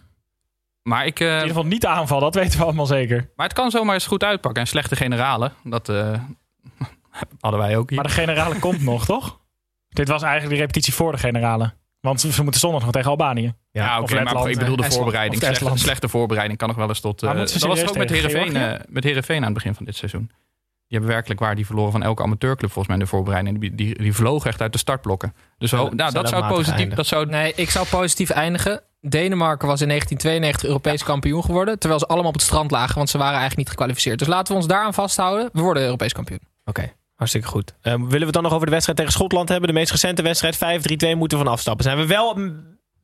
Maar, 0.83 1.07
ik, 1.07 1.21
eh, 1.21 1.27
In 1.27 1.33
ieder 1.33 1.49
geval 1.49 1.65
niet 1.67 1.81
de 1.81 1.89
aanval, 1.89 2.21
dat 2.21 2.35
weten 2.35 2.59
we 2.59 2.65
allemaal 2.65 2.87
zeker. 2.87 3.31
maar 3.37 3.47
het 3.47 3.55
kan 3.57 3.71
zomaar 3.71 3.95
eens 3.95 4.07
goed 4.07 4.25
uitpakken. 4.25 4.63
En 4.63 4.69
slechte 4.69 4.97
generalen, 4.97 5.53
dat 5.63 5.89
eh, 5.89 6.19
hadden 7.41 7.61
wij 7.61 7.77
ook 7.77 7.89
hier. 7.91 7.99
Maar 7.99 8.09
de 8.09 8.15
generale 8.15 8.59
komt 8.59 8.83
nog, 8.83 9.05
toch? 9.05 9.41
Dit 9.89 10.09
was 10.09 10.23
eigenlijk 10.23 10.55
de 10.55 10.61
repetitie 10.61 10.95
voor 10.95 11.13
de 11.13 11.19
generale. 11.19 11.75
Want 12.01 12.21
ze 12.21 12.33
ze 12.33 12.43
moeten 12.43 12.61
zondag 12.61 12.83
nog 12.83 12.93
tegen 12.93 13.11
Albanië. 13.11 13.55
Ja, 13.83 14.01
oké, 14.01 14.23
maar 14.23 14.51
ik 14.51 14.59
bedoel 14.59 14.77
de 14.77 14.85
eh, 14.85 14.91
voorbereiding. 14.91 15.43
Slechte, 15.75 16.09
voorbereiding 16.09 16.59
kan 16.59 16.69
nog 16.69 16.77
wel 16.77 16.89
eens 16.89 17.01
tot... 17.01 17.23
Eh, 17.23 17.29
moeten 17.29 17.53
dat 17.53 17.61
ze 17.61 17.69
was 17.69 17.89
ook 17.89 17.97
met 17.97 18.11
Heerenveen, 18.11 18.51
Georgië? 18.51 18.75
eh, 18.75 18.81
met 18.89 19.05
Heerenveen 19.05 19.37
aan 19.37 19.45
het 19.45 19.55
begin 19.55 19.75
van 19.75 19.85
dit 19.85 19.97
seizoen. 19.97 20.27
Die 20.89 20.99
hebben 20.99 21.11
werkelijk 21.11 21.41
waar 21.41 21.55
die 21.55 21.67
verloren 21.67 21.93
van 21.93 22.03
elke 22.03 22.23
amateurclub 22.23 22.71
volgens 22.71 22.87
mij 22.87 22.97
in 22.97 23.03
de 23.03 23.11
voorbereiding. 23.11 23.61
Die, 23.61 23.75
die, 23.75 23.99
die 23.99 24.13
vlogen 24.13 24.51
echt 24.51 24.61
uit 24.61 24.73
de 24.73 24.79
startblokken. 24.79 25.35
Dus 25.59 25.71
nou, 25.71 25.85
zou 25.85 25.97
dat 25.97 26.13
dat 26.13 26.29
zou 26.29 26.47
positief... 26.47 26.69
eindigen? 26.69 26.97
Dat 26.97 27.07
zou, 27.07 27.27
Nee, 27.27 27.53
ik 27.57 27.71
zou 27.71 27.87
positief 27.87 28.31
eindigen. 28.31 28.83
Denemarken 29.01 29.69
was 29.69 29.81
in 29.81 29.89
1992 29.89 30.69
Europees 30.69 31.05
kampioen 31.05 31.45
geworden. 31.45 31.79
Terwijl 31.79 32.01
ze 32.01 32.07
allemaal 32.07 32.29
op 32.29 32.35
het 32.35 32.43
strand 32.43 32.71
lagen, 32.71 32.97
want 32.97 33.11
ze 33.11 33.19
waren 33.19 33.39
eigenlijk 33.39 33.61
niet 33.61 33.69
gekwalificeerd. 33.69 34.19
Dus 34.19 34.29
laten 34.29 34.53
we 34.53 34.59
ons 34.59 34.69
daaraan 34.69 34.95
vasthouden. 34.95 35.49
We 35.53 35.61
worden 35.61 35.83
Europees 35.83 36.13
kampioen. 36.13 36.41
Oké, 36.65 36.93
hartstikke 37.15 37.49
goed. 37.49 37.75
Eh, 37.81 37.93
willen 37.93 38.19
we 38.19 38.25
het 38.25 38.33
dan 38.33 38.43
nog 38.43 38.53
over 38.53 38.67
de 38.67 38.73
wedstrijd 38.73 38.99
tegen 38.99 39.13
Schotland 39.13 39.49
hebben? 39.49 39.69
De 39.69 39.75
meest 39.75 39.91
recente 39.91 40.23
wedstrijd, 40.23 40.57
5-3-2, 40.57 41.17
moeten 41.17 41.39
we 41.39 41.45
van 41.45 41.53
afstappen. 41.53 41.85
Zijn 41.85 41.99
we 41.99 42.07
wel 42.07 42.35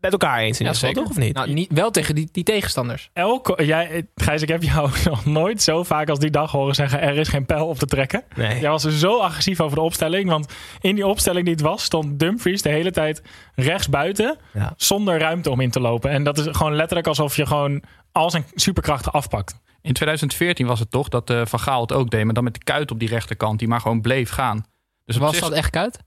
met 0.01 0.13
elkaar 0.13 0.39
eens 0.39 0.61
in 0.61 0.67
ieder 0.67 0.81
geval, 0.81 1.03
toch? 1.03 1.11
Of 1.11 1.17
niet? 1.19 1.35
Nou, 1.35 1.53
niet, 1.53 1.73
wel 1.73 1.91
tegen 1.91 2.15
die, 2.15 2.29
die 2.33 2.45
tegenstanders. 2.45 3.11
Elke, 3.13 3.65
jij, 3.65 4.09
Gijs, 4.15 4.43
ik 4.43 4.49
heb 4.49 4.63
jou 4.63 4.91
nog 5.05 5.25
nooit 5.25 5.63
zo 5.63 5.83
vaak 5.83 6.09
als 6.09 6.19
die 6.19 6.31
dag 6.31 6.51
horen 6.51 6.75
zeggen... 6.75 7.01
er 7.01 7.17
is 7.17 7.29
geen 7.29 7.47
pijl 7.47 7.67
op 7.67 7.79
te 7.79 7.87
trekken. 7.87 8.25
nee. 8.37 8.61
Jij 8.61 8.71
was 8.71 8.83
zo 8.83 9.19
agressief 9.21 9.61
over 9.61 9.77
de 9.77 9.83
opstelling. 9.83 10.29
Want 10.29 10.53
in 10.81 10.95
die 10.95 11.07
opstelling 11.07 11.45
die 11.45 11.55
het 11.55 11.63
was, 11.63 11.83
stond 11.85 12.19
Dumfries 12.19 12.63
de 12.63 12.69
hele 12.69 12.91
tijd 12.91 13.23
rechts 13.55 13.89
buiten. 13.89 14.39
Ja. 14.53 14.75
Zonder 14.77 15.19
ruimte 15.19 15.51
om 15.51 15.61
in 15.61 15.71
te 15.71 15.81
lopen. 15.81 16.11
En 16.11 16.25
dat 16.25 16.39
is 16.39 16.47
gewoon 16.51 16.75
letterlijk 16.75 17.07
alsof 17.09 17.37
je 17.37 17.47
gewoon 17.47 17.83
al 18.13 18.31
zijn 18.31 18.45
superkrachten 18.55 19.13
afpakt. 19.13 19.55
in 19.83 19.93
2014 19.93 20.67
was 20.67 20.79
het 20.79 20.91
toch 20.91 21.09
dat 21.09 21.31
eh, 21.31 21.43
Van 21.45 21.61
Gaal 21.61 21.81
het 21.81 21.93
ook 21.93 22.11
deed. 22.11 22.25
Maar 22.25 22.35
dan 22.35 22.45
met 22.45 22.55
de 22.55 22.65
kuit 22.65 22.91
op 22.91 22.99
die 22.99 23.09
rechterkant. 23.09 23.59
Die 23.59 23.69
maar 23.69 23.81
gewoon 23.81 24.01
bleef 24.01 24.31
gaan. 24.31 24.65
Dus 25.05 25.17
Was 25.17 25.33
zich- 25.33 25.41
dat 25.41 25.53
echt 25.53 25.71
kuit? 25.71 25.99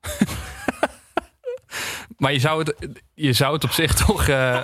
Maar 2.24 2.32
je 2.32 2.38
zou 2.38 2.58
het, 2.58 3.00
je 3.14 3.32
zou 3.32 3.54
het 3.54 3.64
op 3.64 3.70
zich 3.70 3.94
toch 4.06 4.28
eh, 4.28 4.60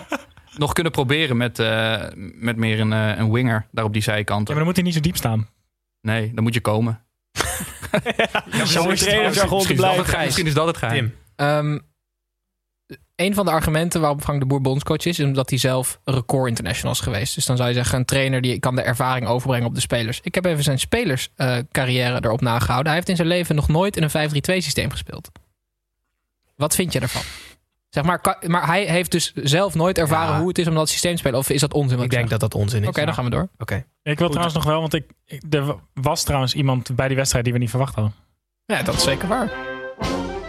nog 0.56 0.72
kunnen 0.72 0.92
proberen 0.92 1.36
met, 1.36 1.58
eh, 1.58 2.02
met 2.16 2.56
meer 2.56 2.80
een, 2.80 2.92
eh, 2.92 3.18
een 3.18 3.32
winger 3.32 3.66
daar 3.70 3.84
op 3.84 3.92
die 3.92 4.02
Ja, 4.04 4.12
zijkant. 4.12 4.46
maar 4.46 4.56
dan 4.56 4.64
moet 4.64 4.74
hij 4.74 4.84
niet 4.84 4.94
zo 4.94 5.00
diep 5.00 5.16
staan. 5.16 5.48
Nee, 6.00 6.34
dan 6.34 6.42
moet 6.44 6.54
je 6.54 6.60
komen. 6.60 7.04
Zo 8.64 8.88
is 8.88 9.00
trainersjargon 9.00 9.32
te 9.48 9.54
Misschien 9.54 9.56
is, 9.56 9.66
dat 9.66 9.76
blijven. 9.76 9.96
het 9.96 10.08
geheim. 10.08 10.24
Misschien 10.24 10.46
is 10.46 10.54
dat 10.54 10.66
het 10.66 10.76
geheim. 10.76 10.96
Tim. 10.96 11.16
Ehm, 11.36 11.78
een 13.16 13.34
van 13.34 13.44
de 13.44 13.50
argumenten 13.50 14.00
waarop 14.00 14.22
Frank 14.22 14.40
de 14.40 14.46
Boer 14.46 14.60
bondscoach 14.60 15.04
is, 15.04 15.18
is 15.18 15.24
omdat 15.24 15.50
hij 15.50 15.58
zelf 15.58 16.00
record 16.04 16.48
international 16.48 16.92
is 16.92 17.00
geweest. 17.00 17.34
Dus 17.34 17.46
dan 17.46 17.56
zou 17.56 17.68
je 17.68 17.74
zeggen, 17.74 17.98
een 17.98 18.04
trainer 18.04 18.40
die 18.40 18.58
kan 18.58 18.76
de 18.76 18.82
ervaring 18.82 19.26
overbrengen 19.26 19.66
op 19.66 19.74
de 19.74 19.80
spelers. 19.80 20.20
Ik 20.22 20.34
heb 20.34 20.44
even 20.44 20.62
zijn 20.62 20.78
spelerscarrière 20.78 22.18
erop 22.24 22.40
nagehouden. 22.40 22.86
Hij 22.86 22.94
heeft 22.94 23.08
in 23.08 23.16
zijn 23.16 23.28
leven 23.28 23.54
nog 23.54 23.68
nooit 23.68 23.96
in 23.96 24.02
een 24.02 24.30
5-3-2 24.30 24.62
systeem 24.62 24.90
gespeeld. 24.90 25.30
Wat 26.56 26.74
vind 26.74 26.92
je 26.92 27.00
ervan? 27.00 27.22
Zeg 27.90 28.04
maar, 28.04 28.18
kan- 28.20 28.36
maar 28.46 28.66
hij 28.66 28.84
heeft 28.84 29.10
dus 29.10 29.32
zelf 29.34 29.74
nooit 29.74 29.98
ervaren 29.98 30.32
Ja. 30.32 30.38
hoe 30.38 30.48
het 30.48 30.58
is 30.58 30.66
om 30.68 30.74
dat 30.74 30.88
systeem 30.88 31.12
te 31.12 31.18
spelen. 31.18 31.38
Of 31.38 31.50
is 31.50 31.60
dat 31.60 31.74
onzin? 31.74 31.96
wat 31.96 32.04
Ik 32.04 32.10
denk 32.10 32.28
zeg? 32.28 32.38
dat 32.38 32.50
dat 32.50 32.60
onzin 32.60 32.82
is. 32.82 32.88
Oké, 32.88 33.04
dan 33.04 33.14
gaan 33.14 33.24
we 33.24 33.30
door. 33.30 33.48
Oké. 33.58 33.84
Ik 34.02 34.18
wil 34.18 34.28
trouwens 34.28 34.54
nog 34.54 34.64
wel, 34.64 34.80
want 34.80 34.94
ik, 34.94 35.10
ik- 35.26 35.42
er 35.50 35.76
was 35.94 36.22
trouwens 36.22 36.54
iemand 36.54 36.94
bij 36.96 37.06
die 37.08 37.16
wedstrijd 37.16 37.44
die 37.44 37.52
we 37.54 37.58
niet 37.60 37.70
verwacht 37.70 37.94
hadden. 37.94 38.14
Ja, 38.66 38.82
dat 38.82 38.94
is 38.94 39.02
zeker 39.02 39.28
waar. 39.28 39.50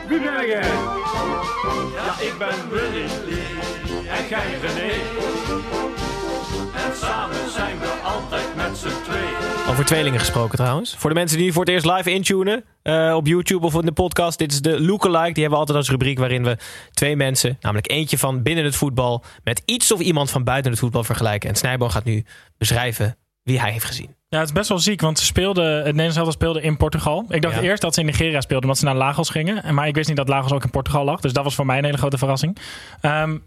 Wie 0.07 0.19
ben 0.21 0.47
jij? 0.47 0.61
Ja, 1.95 2.19
ik 2.19 2.35
ben 2.37 2.69
Willy 2.69 3.05
en 4.07 4.27
jij 4.29 4.59
René. 4.61 5.30
Over 9.71 9.85
tweelingen 9.85 10.19
gesproken 10.19 10.57
trouwens. 10.57 10.95
Voor 10.97 11.09
de 11.09 11.15
mensen 11.15 11.37
die 11.37 11.53
voor 11.53 11.63
het 11.65 11.73
eerst 11.73 11.85
live 11.85 12.11
intunen 12.11 12.63
eh, 12.81 13.13
op 13.15 13.27
YouTube 13.27 13.65
of 13.65 13.73
in 13.73 13.85
de 13.85 13.91
podcast. 13.91 14.37
Dit 14.37 14.51
is 14.51 14.61
de 14.61 14.81
Lookalike. 14.81 15.33
Die 15.33 15.41
hebben 15.41 15.49
we 15.51 15.55
altijd 15.57 15.77
als 15.77 15.89
rubriek 15.89 16.19
waarin 16.19 16.43
we 16.43 16.57
twee 16.91 17.15
mensen, 17.15 17.57
namelijk 17.61 17.91
eentje 17.91 18.17
van 18.17 18.41
binnen 18.41 18.63
het 18.65 18.75
voetbal, 18.75 19.23
met 19.43 19.61
iets 19.65 19.91
of 19.91 19.99
iemand 19.99 20.31
van 20.31 20.43
buiten 20.43 20.71
het 20.71 20.79
voetbal 20.79 21.03
vergelijken. 21.03 21.49
En 21.49 21.55
Snijboon 21.55 21.91
gaat 21.91 22.03
nu 22.03 22.25
beschrijven 22.57 23.17
wie 23.43 23.59
hij 23.59 23.71
heeft 23.71 23.85
gezien. 23.85 24.15
Ja, 24.29 24.37
het 24.39 24.47
is 24.47 24.53
best 24.53 24.69
wel 24.69 24.79
ziek, 24.79 25.01
want 25.01 25.19
ze 25.19 25.25
speelden, 25.25 25.75
het 25.75 25.83
Nederlands 25.85 26.15
elftal 26.15 26.33
speelde 26.33 26.61
in 26.61 26.77
Portugal. 26.77 27.25
Ik 27.29 27.41
dacht 27.41 27.55
Ja. 27.55 27.61
eerst 27.61 27.81
dat 27.81 27.93
ze 27.93 27.99
in 27.99 28.05
Nigeria 28.05 28.41
speelden, 28.41 28.63
omdat 28.63 28.77
ze 28.77 28.85
naar 28.85 28.95
Lagos 28.95 29.29
gingen. 29.29 29.63
En- 29.63 29.73
Maar 29.75 29.87
ik 29.87 29.95
wist 29.95 30.07
niet 30.07 30.17
dat 30.17 30.27
Lagos 30.27 30.51
ook 30.51 30.63
in 30.63 30.69
Portugal 30.69 31.03
lag. 31.05 31.19
Dus 31.19 31.33
dat 31.33 31.43
was 31.43 31.55
voor 31.55 31.65
mij 31.65 31.77
een 31.77 31.85
hele 31.85 31.97
grote 31.97 32.17
verrassing. 32.17 32.57
Ehm, 33.01 33.37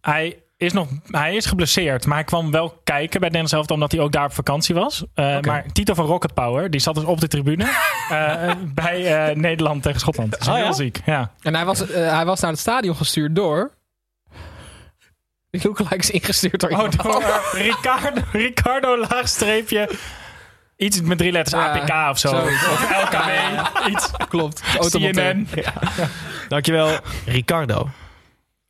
hij, 0.00 0.36
is 0.56 0.72
nog, 0.72 0.88
hij 1.10 1.34
is 1.36 1.46
geblesseerd, 1.46 2.06
maar 2.06 2.16
hij 2.16 2.24
kwam 2.24 2.50
wel 2.50 2.68
kijken 2.68 3.20
bij 3.20 3.28
het 3.28 3.36
Nederlands 3.36 3.52
elftal, 3.52 3.74
omdat 3.76 3.92
hij 3.92 4.00
ook 4.00 4.12
daar 4.12 4.24
op 4.24 4.32
vakantie 4.32 4.74
was. 4.74 5.04
Eh. 5.14 5.40
Maar 5.40 5.72
Tito 5.72 5.94
van 5.94 6.06
Rocket 6.06 6.34
Power, 6.34 6.70
die 6.70 6.80
zat 6.80 6.94
dus 6.94 7.04
op 7.04 7.20
de 7.20 7.28
tribune 7.28 7.64
eh, 8.10 8.52
bij 8.74 9.28
eh, 9.28 9.36
Nederland 9.36 9.82
tegen 9.82 10.00
Schotland. 10.00 10.30
Dat 10.30 10.40
is 10.40 10.48
Oh, 10.48 10.54
heel 10.54 10.64
ja? 10.64 10.72
ziek, 10.72 11.00
ja. 11.06 11.32
En 11.40 11.54
hij 11.54 11.64
was, 11.64 11.78
hij 11.88 12.24
was 12.24 12.40
naar 12.40 12.50
het 12.50 12.60
stadion 12.60 12.96
gestuurd 12.96 13.34
door... 13.34 13.74
Is 15.50 16.10
ingestuurd 16.10 16.60
door 16.60 16.70
Oh, 16.70 16.76
iemand 16.76 17.02
door, 17.02 17.40
Ricardo, 17.52 18.20
Ricardo 18.32 18.98
laagstreepje. 18.98 19.90
Iets 20.76 21.00
met 21.00 21.18
drie 21.18 21.32
letters, 21.32 21.62
Ja, 21.62 21.72
APK 21.72 22.10
of 22.10 22.18
zo. 22.18 22.28
Of 22.28 23.04
LKW, 23.04 23.30
iets. 23.88 24.10
Klopt. 24.28 24.60
CNN. 24.90 25.48
Dankjewel, 26.48 26.98
Ricardo. 27.26 27.88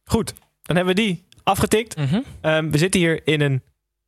Goed, 0.05 0.35
dan 0.62 0.77
hebben 0.77 0.94
we 0.94 1.01
die 1.01 1.26
afgetikt. 1.47 1.97
Mhm. 1.97 2.21
Ehm, 2.41 2.71
we 2.71 2.79
zitten 2.79 3.01
hier 3.01 3.27
in 3.27 3.41
een 3.41 3.63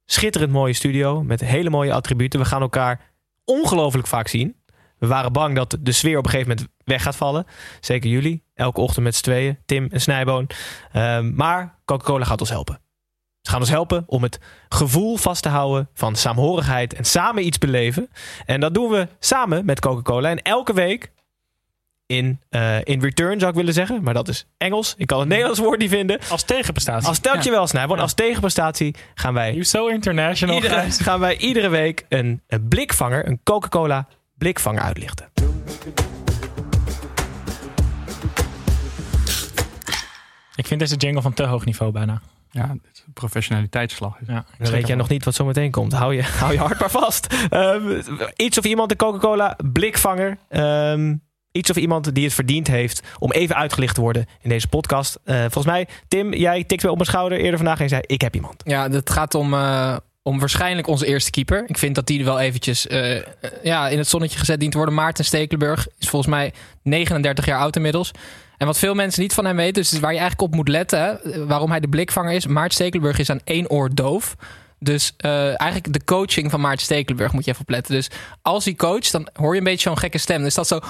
schitterend 0.04 0.52
mooie 0.52 0.72
studio 0.72 1.22
met 1.22 1.40
hele 1.40 1.70
mooie 1.70 1.92
attributen. 1.92 2.40
We 2.40 2.46
gaan 2.46 2.60
elkaar 2.60 3.00
ongelooflijk 3.44 4.06
vaak 4.06 4.28
zien. 4.28 4.56
We 4.98 5.06
waren 5.06 5.32
bang 5.32 5.54
dat 5.54 5.76
de 5.80 5.92
sfeer 5.92 6.18
op 6.18 6.24
een 6.24 6.30
gegeven 6.30 6.50
moment 6.50 6.72
weg 6.84 7.02
gaat 7.02 7.16
vallen. 7.16 7.46
Zeker 7.80 8.10
jullie. 8.10 8.42
Elke 8.54 8.80
ochtend 8.80 9.04
met 9.04 9.14
z'n 9.14 9.22
tweeën. 9.22 9.58
Tim 9.66 9.88
en 9.90 10.00
Snijboon. 10.00 10.46
Ehm, 10.92 11.34
maar 11.34 11.78
Coca-Cola 11.84 12.24
gaat 12.24 12.40
ons 12.40 12.50
helpen. 12.50 12.80
Ze 13.40 13.50
gaan 13.50 13.60
ons 13.60 13.70
helpen 13.70 14.04
om 14.06 14.22
het 14.22 14.38
gevoel 14.68 15.16
vast 15.16 15.42
te 15.42 15.48
houden 15.48 15.88
van 15.94 16.16
saamhorigheid 16.16 16.94
en 16.94 17.04
samen 17.04 17.46
iets 17.46 17.58
beleven. 17.58 18.08
En 18.46 18.60
dat 18.60 18.74
doen 18.74 18.90
we 18.90 19.08
samen 19.18 19.64
met 19.64 19.80
Coca-Cola. 19.80 20.30
En 20.30 20.42
elke 20.42 20.72
week 20.72 21.12
in, 22.08 22.40
eh, 22.48 22.76
in 22.84 23.00
return 23.00 23.38
zou 23.38 23.50
ik 23.50 23.56
willen 23.56 23.72
zeggen. 23.72 24.02
Maar 24.02 24.14
dat 24.14 24.28
is 24.28 24.46
Engels. 24.58 24.94
Ik 24.96 25.06
kan 25.06 25.18
het 25.18 25.28
Nederlands 25.34 25.60
woord 25.60 25.78
niet 25.78 25.90
vinden. 25.90 26.20
Als 26.30 26.42
tegenprestatie. 26.42 27.08
Als 27.08 27.20
dankjewel 27.20 27.66
Snijboon. 27.66 27.98
Als 27.98 28.14
tegenprestatie 28.14 28.94
gaan 29.14 29.34
wij 29.34 29.50
You 29.50 29.64
so 29.64 29.86
international. 29.86 30.54
Iedere, 30.54 30.90
gaan 31.08 31.20
wij 31.20 31.36
iedere 31.36 31.68
week 31.68 32.04
een, 32.08 32.42
een 32.46 32.68
blikvanger, 32.68 33.26
een 33.26 33.40
Coca-Cola 33.44 34.06
blikvanger 34.34 34.82
uitlichten. 34.82 35.28
Ik 40.54 40.66
vind 40.66 40.80
deze 40.80 40.96
jingle 40.96 41.22
van 41.22 41.34
te 41.34 41.42
hoog 41.42 41.64
niveau 41.64 41.92
bijna. 41.92 42.20
Ja, 42.50 42.66
dit 42.66 42.92
is 42.92 43.02
een 43.06 43.12
professionaliteitsslag. 43.12 44.16
Ja, 44.26 44.44
Dan 44.58 44.70
weet 44.70 44.86
jij 44.86 44.96
nog 44.96 45.08
niet 45.08 45.24
wat 45.24 45.34
zo 45.34 45.44
meteen 45.44 45.70
komt. 45.70 45.92
Hou 45.92 46.14
je, 46.14 46.22
hou 46.40 46.52
je 46.52 46.58
hart 46.58 46.80
maar 46.80 46.90
vast. 46.90 47.26
Ehm, 47.50 48.00
iets 48.36 48.58
of 48.58 48.64
iemand, 48.64 48.88
de 48.88 48.96
Coca-Cola 48.96 49.56
blikvanger. 49.72 50.38
Ehm, 50.48 51.14
iets 51.58 51.70
of 51.70 51.76
iemand 51.76 52.14
die 52.14 52.24
het 52.24 52.34
verdiend 52.34 52.66
heeft 52.66 53.02
om 53.18 53.32
even 53.32 53.56
uitgelicht 53.56 53.94
te 53.94 54.00
worden 54.00 54.26
in 54.40 54.48
deze 54.48 54.68
podcast. 54.68 55.18
Eh, 55.24 55.40
volgens 55.40 55.66
mij, 55.66 55.88
Tim, 56.08 56.34
jij 56.34 56.64
tikt 56.64 56.82
weer 56.82 56.90
op 56.90 56.96
mijn 56.96 57.08
schouder 57.08 57.38
eerder 57.38 57.56
vandaag 57.56 57.80
en 57.80 57.88
zei: 57.88 58.00
Ik 58.06 58.20
heb 58.20 58.34
iemand. 58.34 58.62
Ja, 58.64 58.90
het 58.90 59.10
gaat 59.10 59.34
om, 59.34 59.54
eh, 59.54 59.96
om 60.22 60.38
waarschijnlijk 60.38 60.86
onze 60.86 61.06
eerste 61.06 61.30
keeper. 61.30 61.64
Ik 61.66 61.78
vind 61.78 61.94
dat 61.94 62.06
die 62.06 62.24
wel 62.24 62.40
eventjes 62.40 62.86
eh, 62.86 63.22
ja, 63.62 63.88
in 63.88 63.98
het 63.98 64.08
zonnetje 64.08 64.38
gezet 64.38 64.60
dient 64.60 64.70
te 64.72 64.78
worden. 64.78 64.96
Maarten 64.96 65.24
Stekelenburg 65.24 65.86
is 65.98 66.08
volgens 66.08 66.32
mij 66.32 66.52
39 66.82 67.46
jaar 67.46 67.58
oud 67.58 67.76
inmiddels. 67.76 68.10
En 68.56 68.66
wat 68.66 68.78
veel 68.78 68.94
mensen 68.94 69.22
niet 69.22 69.34
van 69.34 69.44
hem 69.44 69.56
weten, 69.56 69.82
dus 69.82 69.92
waar 69.92 70.12
je 70.12 70.18
eigenlijk 70.18 70.50
op 70.50 70.54
moet 70.54 70.68
letten, 70.68 71.20
waarom 71.46 71.70
hij 71.70 71.80
de 71.80 71.88
blikvanger 71.88 72.32
is. 72.32 72.46
Maarten 72.46 72.74
Stekelenburg 72.74 73.18
is 73.18 73.30
aan 73.30 73.40
één 73.44 73.70
oor 73.70 73.94
doof. 73.94 74.36
Dus 74.78 75.14
eh, 75.16 75.60
eigenlijk 75.60 75.92
de 75.92 76.04
coaching 76.04 76.50
van 76.50 76.60
Maarten 76.60 76.84
Stekelenburg 76.84 77.32
moet 77.32 77.44
je 77.44 77.50
even 77.50 77.62
opletten. 77.62 77.94
Dus 77.94 78.10
als 78.42 78.64
hij 78.64 78.74
coacht, 78.74 79.12
dan 79.12 79.28
hoor 79.32 79.52
je 79.52 79.58
een 79.58 79.64
beetje 79.64 79.88
zo'n 79.88 79.98
gekke 79.98 80.18
stem. 80.18 80.42
Dus 80.42 80.54
dat 80.54 80.66
zo... 80.66 80.80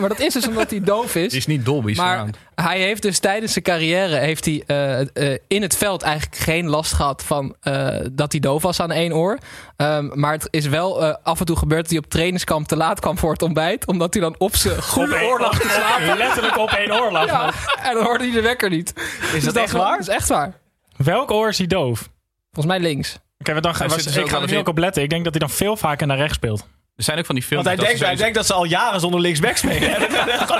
Maar 0.00 0.08
dat 0.08 0.20
is 0.20 0.32
dus 0.32 0.48
omdat 0.48 0.70
hij 0.70 0.80
doof 0.80 1.14
is. 1.14 1.22
Het 1.22 1.32
is 1.32 1.46
niet 1.46 1.64
Dolby 1.64 1.94
Maar 1.96 2.06
Surround. 2.06 2.36
hij 2.54 2.80
heeft 2.80 3.02
dus 3.02 3.18
tijdens 3.18 3.52
zijn 3.52 3.64
carrière 3.64 4.16
heeft 4.16 4.44
hij, 4.44 4.62
eh, 4.66 5.00
eh, 5.32 5.38
in 5.48 5.62
het 5.62 5.76
veld 5.76 6.02
eigenlijk 6.02 6.36
geen 6.36 6.68
last 6.68 6.92
gehad 6.92 7.22
van 7.22 7.56
eh, 7.60 7.88
dat 8.12 8.32
hij 8.32 8.40
doof 8.40 8.62
was 8.62 8.80
aan 8.80 8.90
één 8.90 9.12
oor. 9.12 9.38
Ehm, 9.76 10.10
maar 10.20 10.32
het 10.32 10.48
is 10.50 10.66
wel 10.66 11.02
eh, 11.04 11.14
af 11.22 11.40
en 11.40 11.46
toe 11.46 11.56
gebeurd 11.56 11.80
dat 11.82 11.90
hij 11.90 11.98
op 11.98 12.06
trainingskamp 12.10 12.66
te 12.68 12.76
laat 12.76 13.00
kwam 13.00 13.18
voor 13.18 13.32
het 13.32 13.42
ontbijt. 13.42 13.86
Omdat 13.86 14.14
hij 14.14 14.22
dan 14.22 14.34
op 14.38 14.56
zijn 14.56 14.82
goede 14.82 15.22
oor 15.22 15.40
lag 15.40 15.60
te 15.60 15.68
slapen. 15.68 16.16
Letterlijk 16.18 16.58
op 16.58 16.70
één 16.70 16.92
oor 17.00 17.12
lag. 17.12 17.26
Ja, 17.26 17.52
en 17.82 17.94
dan 17.94 18.04
hoorde 18.04 18.24
hij 18.24 18.32
de 18.32 18.40
wekker 18.42 18.70
niet. 18.70 18.92
Is 19.34 19.44
dat 19.44 19.56
echt 19.56 19.72
waar? 19.72 19.98
Dat 19.98 20.08
is 20.08 20.14
echt 20.14 20.28
waar. 20.28 20.52
Welk 20.96 21.30
oor 21.30 21.48
is 21.48 21.58
hij 21.58 21.66
doof? 21.66 22.08
Volgens 22.54 22.66
mij 22.66 22.80
links. 22.80 23.18
Oké, 23.38 23.60
dan 23.60 23.74
was, 23.78 24.02
dus 24.04 24.16
ik 24.16 24.28
ga 24.28 24.40
er 24.40 24.50
nu 24.50 24.56
ook 24.56 24.68
op 24.68 24.78
letten. 24.78 25.02
Ik 25.02 25.10
denk 25.10 25.24
dat 25.24 25.32
hij 25.32 25.46
dan 25.46 25.56
veel 25.56 25.76
vaker 25.76 26.06
naar 26.06 26.16
rechts 26.16 26.34
speelt. 26.34 26.66
Er 26.96 27.04
zijn 27.04 27.18
ook 27.18 27.26
van 27.26 27.34
die 27.34 27.44
films. 27.44 27.64
Want 27.64 27.76
hij 27.76 27.76
dat 27.76 27.86
denkt, 27.86 28.00
ze 28.00 28.06
hij 28.06 28.16
denkt 28.16 28.34
dat 28.34 28.46
ze 28.46 28.54
al 28.54 28.64
jaren 28.64 29.00
zonder 29.00 29.20
linksback 29.20 29.56
spelen. 29.56 29.90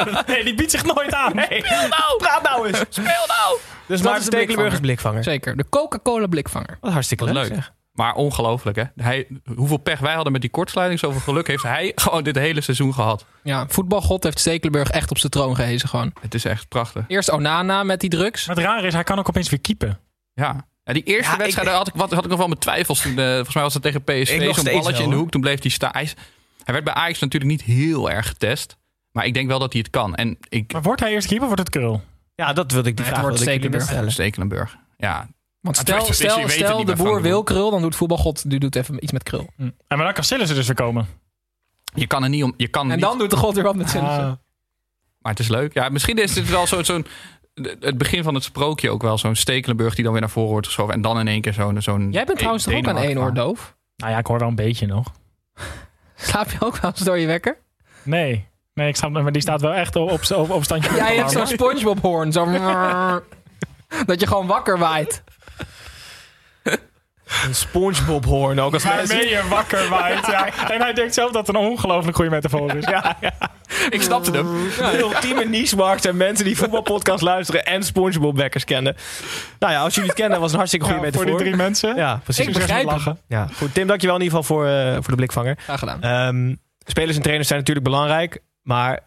Nee, 0.27 0.45
die 0.45 0.55
biedt 0.55 0.71
zich 0.71 0.85
nooit 0.85 1.15
aan. 1.15 1.35
Nee, 1.35 1.63
nou, 1.69 2.17
praat 2.19 2.43
nou 2.43 2.67
eens. 2.67 2.79
Speel 2.89 3.05
nou. 3.07 3.59
Dus 3.87 4.01
de 4.01 4.05
Maarten 4.09 4.25
Stekelenburg 4.25 4.73
is 4.73 4.81
blikvanger. 4.81 5.23
Zeker. 5.23 5.57
De 5.57 5.69
Coca-Cola 5.69 6.27
blikvanger. 6.27 6.79
Wat 6.81 6.93
hartstikke 6.93 7.25
Wat 7.25 7.33
leuk. 7.35 7.73
Maar 7.93 8.15
ongelooflijk, 8.15 8.77
hè? 8.77 8.85
Hij, 8.97 9.27
hoeveel 9.57 9.77
pech 9.77 9.99
wij 9.99 10.15
hadden 10.15 10.33
met 10.33 10.41
die 10.41 10.51
kortsluiting, 10.51 11.01
zoveel 11.01 11.21
geluk 11.21 11.47
heeft 11.47 11.63
hij 11.63 11.93
gewoon 12.05 12.25
dit 12.25 12.37
hele 12.37 12.61
seizoen 12.61 12.95
gehad. 12.95 13.25
Ja, 13.43 13.67
voetbalgod 13.69 14.25
heeft 14.25 14.39
Stekelenburg 14.39 14.91
echt 14.91 15.11
op 15.11 15.19
zijn 15.19 15.33
troon 15.33 15.57
gehezen 15.57 15.89
gewoon. 15.89 16.13
Het 16.21 16.35
is 16.35 16.45
echt 16.45 16.69
prachtig. 16.69 17.05
Eerst 17.09 17.31
Onana 17.31 17.83
met 17.83 18.01
die 18.01 18.11
drugs. 18.11 18.47
Maar 18.47 18.57
het 18.57 18.65
rare 18.65 18.87
is, 18.87 18.93
hij 18.93 19.05
kan 19.05 19.19
ook 19.19 19.29
opeens 19.29 19.51
weer 19.51 19.61
keepen. 19.61 19.99
Ja. 20.33 20.67
Ja, 20.85 20.93
die 20.93 21.03
eerste 21.03 21.31
Ja, 21.33 21.37
wedstrijd 21.39 21.69
ik- 21.69 21.75
had, 21.75 21.89
ik, 21.89 21.95
wat, 21.95 22.13
had 22.13 22.25
ik 22.25 22.31
nog 22.31 22.39
wel 22.39 22.47
mijn 22.49 22.59
twijfels. 22.61 23.01
Toen, 23.01 23.19
eh, 23.19 23.25
volgens 23.35 23.55
mij 23.55 23.63
was 23.63 23.75
het 23.75 23.83
tegen 23.83 24.03
PSV. 24.05 24.55
Zo'n 24.55 24.65
balletje 24.65 24.93
wel, 24.93 25.03
in 25.03 25.11
de 25.11 25.17
hoek. 25.17 25.31
Toen 25.31 25.41
bleef 25.41 25.61
hij 25.63 25.71
staan. 25.71 25.91
Hij, 25.93 26.09
werd 26.65 26.85
bij 26.85 26.95
Ajax 26.95 27.19
natuurlijk 27.19 27.51
niet 27.53 27.63
heel 27.63 28.11
erg 28.11 28.27
getest. 28.27 28.77
Maar 29.13 29.27
ik 29.27 29.35
denk 29.35 29.49
wel 29.49 29.59
dat 29.59 29.73
hij 29.73 29.83
het 29.83 29.91
kan. 29.91 30.15
En 30.15 30.39
ik... 30.49 30.73
Maar 30.73 30.83
wordt 30.83 31.01
hij 31.01 31.11
eerst 31.13 31.27
keeper 31.27 31.49
of 31.49 31.55
wordt 31.55 31.69
het 31.69 31.77
krul? 31.83 32.03
Ja, 32.35 32.53
dat 32.53 32.73
wilde 32.73 32.89
ik 32.89 32.97
die 32.97 33.05
vraag 33.05 33.19
het 33.19 33.27
wordt 33.29 33.43
Stekelenburg. 33.43 33.85
stellen. 33.85 34.13
Stekelenburg. 34.13 34.77
Ja, 34.97 35.29
Want 35.61 35.77
stel, 35.77 36.13
stel, 36.13 36.85
de 36.85 36.97
boer 36.97 37.23
wil 37.23 37.43
krul, 37.43 37.71
dan 37.71 37.83
doet 37.83 37.97
voetbalgod 37.97 38.51
die 38.51 38.59
doet 38.59 38.77
even 38.77 39.03
iets 39.03 39.13
met 39.13 39.23
krul. 39.23 39.51
Hm. 39.57 39.63
En 39.63 39.75
maar 39.89 40.05
dan 40.05 40.13
kan 40.13 40.25
Sillissen 40.25 40.57
dus 40.57 40.67
weer 40.67 40.77
komen. 40.77 41.07
je 41.95 42.07
kan 42.07 42.23
er 42.23 42.29
niet 42.29 42.43
om. 42.43 42.55
Je 42.57 42.69
kan 42.69 42.87
En 42.91 42.97
niet, 42.97 43.01
dan 43.05 43.19
doet 43.19 43.31
de 43.31 43.37
god 43.37 43.55
weer 43.55 43.65
wat 43.65 43.77
met 43.77 43.91
zijn. 43.91 44.05
Ah. 44.05 44.17
Maar 45.19 45.33
het 45.33 45.39
is 45.39 45.49
leuk. 45.49 45.75
Ja, 45.75 45.89
misschien 45.89 46.17
is 46.17 46.33
dit 46.33 46.49
wel 46.49 46.67
zo- 46.67 46.83
zo'n. 46.83 47.07
Het 47.81 47.99
begin 47.99 48.23
van 48.23 48.35
het 48.35 48.45
sprookje 48.45 48.91
ook 48.91 49.03
wel. 49.03 49.19
Zo'n 49.19 49.35
Stekelenburg 49.35 49.95
die 49.95 50.05
dan 50.05 50.13
weer 50.13 50.21
naar 50.21 50.31
voren 50.31 50.51
wordt 50.51 50.67
geschoven. 50.67 50.95
En 50.95 51.01
dan 51.01 51.19
in 51.19 51.29
één 51.29 51.41
keer 51.41 51.53
zo'n. 51.53 51.83
zo'n 51.83 52.13
Jij 52.13 52.25
bent 52.25 52.39
trouwens 52.39 52.65
toch 52.65 52.75
ook 52.75 52.89
aan 52.89 52.97
één 52.97 53.19
oor 53.19 53.35
doof? 53.35 53.77
Nou 53.97 54.13
ja, 54.13 54.19
ik 54.19 54.27
hoor 54.27 54.39
wel 54.39 54.49
een 54.49 54.55
beetje 54.55 54.87
nog. 54.87 55.13
Slaap 56.17 56.51
je 56.51 56.57
ook 56.61 56.77
wel 56.77 56.91
eens 56.91 57.01
door 57.01 57.19
je 57.19 57.27
wekker? 57.27 57.59
Nee. 58.03 58.47
Nee, 58.75 58.89
ik 58.89 58.97
snap 58.97 59.11
maar 59.11 59.33
die 59.33 59.43
staat 59.43 59.61
wel 59.61 59.73
echt 59.73 59.97
op, 59.97 60.21
op, 60.31 60.51
op, 60.51 60.65
standje. 60.65 60.95
Jij 60.95 61.17
hebt 61.17 61.31
zo'n 61.31 61.47
Spongebob 61.47 62.01
hoorn. 62.01 62.33
Zo 62.33 62.45
dat 64.07 64.21
je 64.21 64.27
gewoon 64.27 64.47
wakker 64.47 64.79
waait. 64.79 65.23
Een 67.45 67.55
Spongebob 67.55 68.25
hoorn 68.25 68.61
ook 68.61 68.73
als 68.73 68.85
mensen. 68.85 69.09
Waarmee 69.09 69.29
je 69.29 69.49
wakker 69.49 69.89
waait. 69.89 70.27
Ja. 70.27 70.69
En 70.71 70.81
hij 70.81 70.93
denkt 70.93 71.15
zelf 71.15 71.33
dat 71.33 71.47
het 71.47 71.57
een 71.57 71.63
ongelooflijk 71.63 72.17
goede 72.17 72.31
metafoor 72.31 72.75
is. 72.75 72.85
Ja, 72.85 73.17
ja. 73.21 73.33
Ik 73.91 74.03
snapte 74.03 74.31
hem. 74.31 74.47
De 74.79 74.99
ultieme 74.99 75.45
niche-markt 75.45 76.03
zijn 76.03 76.17
mensen 76.17 76.45
die 76.45 76.57
voetbalpodcast 76.57 77.23
luisteren 77.23 77.65
en 77.65 77.83
Spongebob 77.83 78.37
wekkers 78.37 78.65
kennen. 78.65 78.97
Nou 79.59 79.73
ja, 79.73 79.81
als 79.81 79.95
jullie 79.95 80.11
het 80.11 80.19
kennen, 80.19 80.41
was 80.41 80.53
het 80.53 80.53
een 80.53 80.59
hartstikke 80.59 80.87
goede 80.87 81.07
Ja, 81.07 81.13
voor 81.13 81.21
metafoor. 81.21 81.39
die 81.45 81.53
drie 81.53 81.65
mensen. 81.65 81.97
Ja, 81.97 82.21
precies. 82.25 82.47
Ik 82.47 82.53
begrijp 82.53 82.85
lachen. 82.85 83.19
Ja, 83.29 83.49
goed. 83.57 83.75
Tim, 83.75 83.87
dankjewel 83.87 84.17
in 84.17 84.23
ieder 84.23 84.39
geval 84.39 84.57
voor, 84.57 84.67
eh, 84.67 84.93
voor 84.93 85.09
de 85.11 85.15
blikvanger. 85.17 85.57
Graag 85.59 85.79
gedaan. 85.79 86.03
Ehm, 86.03 86.55
spelers 86.87 87.17
en 87.17 87.23
trainers 87.23 87.49
zijn 87.49 87.59
natuurlijk 87.61 87.87
belangrijk, 87.87 88.43
maar 88.63 89.01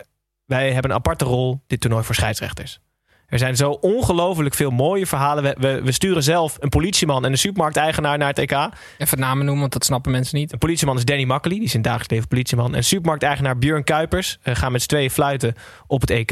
wij 0.45 0.71
hebben 0.71 0.91
een 0.91 0.97
aparte 0.97 1.25
rol 1.25 1.61
dit 1.67 1.81
toernooi 1.81 2.03
voor 2.03 2.15
scheidsrechters. 2.15 2.79
Er 3.27 3.39
zijn 3.39 3.55
zo 3.55 3.69
ongelooflijk 3.71 4.55
veel 4.55 4.69
mooie 4.69 5.05
verhalen. 5.05 5.43
We, 5.43 5.55
we, 5.59 5.81
we 5.83 5.91
sturen 5.91 6.23
zelf 6.23 6.57
een 6.59 6.69
politieman 6.69 7.25
en 7.25 7.31
een 7.31 7.37
supermarkteigenaar 7.37 8.17
naar 8.17 8.27
het 8.27 8.37
EK. 8.37 8.69
Even 8.97 9.19
namen 9.19 9.43
noemen, 9.45 9.59
want 9.59 9.73
dat 9.73 9.85
snappen 9.85 10.11
mensen 10.11 10.37
niet. 10.37 10.51
Een 10.51 10.57
politieman 10.57 10.97
is 10.97 11.05
Danny 11.05 11.23
Makkely, 11.23 11.55
die 11.55 11.63
is 11.63 11.73
in 11.73 11.81
dagelijks 11.81 12.13
leven 12.13 12.27
politieman. 12.27 12.75
En 12.75 12.83
supermarkteigenaar 12.83 13.57
Björn 13.57 13.83
Kuipers 13.83 14.37
eh, 14.41 14.55
gaan 14.55 14.71
met 14.71 14.81
z'n 14.81 14.87
tweeën 14.87 15.11
fluiten 15.11 15.55
op 15.87 16.01
het 16.01 16.09
EK. 16.09 16.31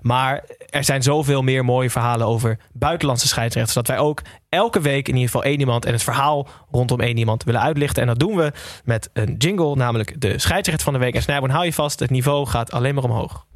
Maar 0.00 0.44
er 0.70 0.84
zijn 0.84 1.02
zoveel 1.02 1.42
meer 1.42 1.64
mooie 1.64 1.90
verhalen 1.90 2.26
over 2.26 2.58
buitenlandse 2.72 3.28
scheidsrechters. 3.28 3.74
Dat 3.74 3.86
wij 3.86 3.98
ook 3.98 4.22
elke 4.48 4.80
week 4.80 5.08
in 5.08 5.14
ieder 5.14 5.30
geval 5.30 5.44
één 5.44 5.60
iemand 5.60 5.84
en 5.84 5.92
het 5.92 6.02
verhaal 6.02 6.48
rondom 6.70 7.00
één 7.00 7.16
iemand 7.16 7.44
willen 7.44 7.60
uitlichten. 7.60 8.02
En 8.02 8.08
dat 8.08 8.18
doen 8.18 8.36
we 8.36 8.52
met 8.84 9.10
een 9.12 9.34
jingle, 9.36 9.76
namelijk 9.76 10.20
de 10.20 10.38
scheidsrechter 10.38 10.84
van 10.84 10.92
de 10.92 10.98
week. 10.98 11.14
En 11.14 11.22
Snijboon, 11.22 11.50
hou 11.50 11.64
je 11.64 11.72
vast, 11.72 12.00
het 12.00 12.10
niveau 12.10 12.46
gaat 12.46 12.72
alleen 12.72 12.94
maar 12.94 13.04
omhoog. 13.04 13.46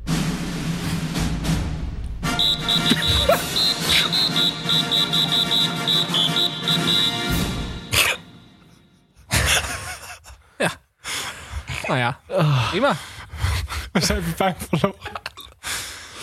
Nou 11.86 11.98
ja, 11.98 12.18
Ah. 12.28 12.68
prima. 12.70 12.92
We 13.92 14.00
zijn 14.00 14.18
even 14.18 14.34
pijn 14.34 14.54
verloren. 14.68 15.00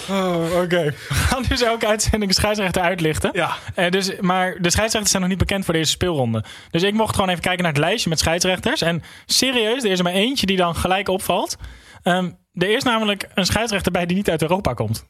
Oh, 0.10 0.62
oké. 0.62 0.84
We 0.84 1.14
gaan 1.14 1.44
dus 1.48 1.62
elke 1.62 1.88
uitzending 1.88 2.34
scheidsrechter 2.34 2.82
uitlichten. 2.82 3.30
Ja. 3.34 3.56
Eh, 3.76 3.90
dus, 3.92 4.20
maar 4.20 4.56
de 4.62 4.70
scheidsrechters 4.70 5.10
zijn 5.10 5.22
nog 5.22 5.32
niet 5.32 5.40
bekend 5.40 5.66
voor 5.66 5.74
deze 5.74 5.92
speelronde. 5.92 6.44
Dus 6.72 6.84
ik 6.84 6.94
mocht 6.94 7.16
gewoon 7.16 7.30
even 7.30 7.42
kijken 7.42 7.64
naar 7.64 7.72
het 7.72 7.82
lijstje 7.82 8.10
met 8.10 8.20
scheidsrechters. 8.20 8.82
En 8.82 9.04
serieus, 9.26 9.84
er 9.84 9.92
is 9.92 9.98
er 9.98 10.04
maar 10.04 10.14
eentje 10.14 10.46
die 10.46 10.58
dan 10.58 10.76
gelijk 10.76 11.08
opvalt. 11.10 11.56
Ehm, 12.04 12.32
er 12.54 12.76
is 12.76 12.84
namelijk 12.84 13.28
een 13.34 13.46
scheidsrechter 13.46 13.92
bij 13.92 14.06
die 14.06 14.16
niet 14.16 14.30
uit 14.30 14.42
Europa 14.42 14.74
komt. 14.74 15.06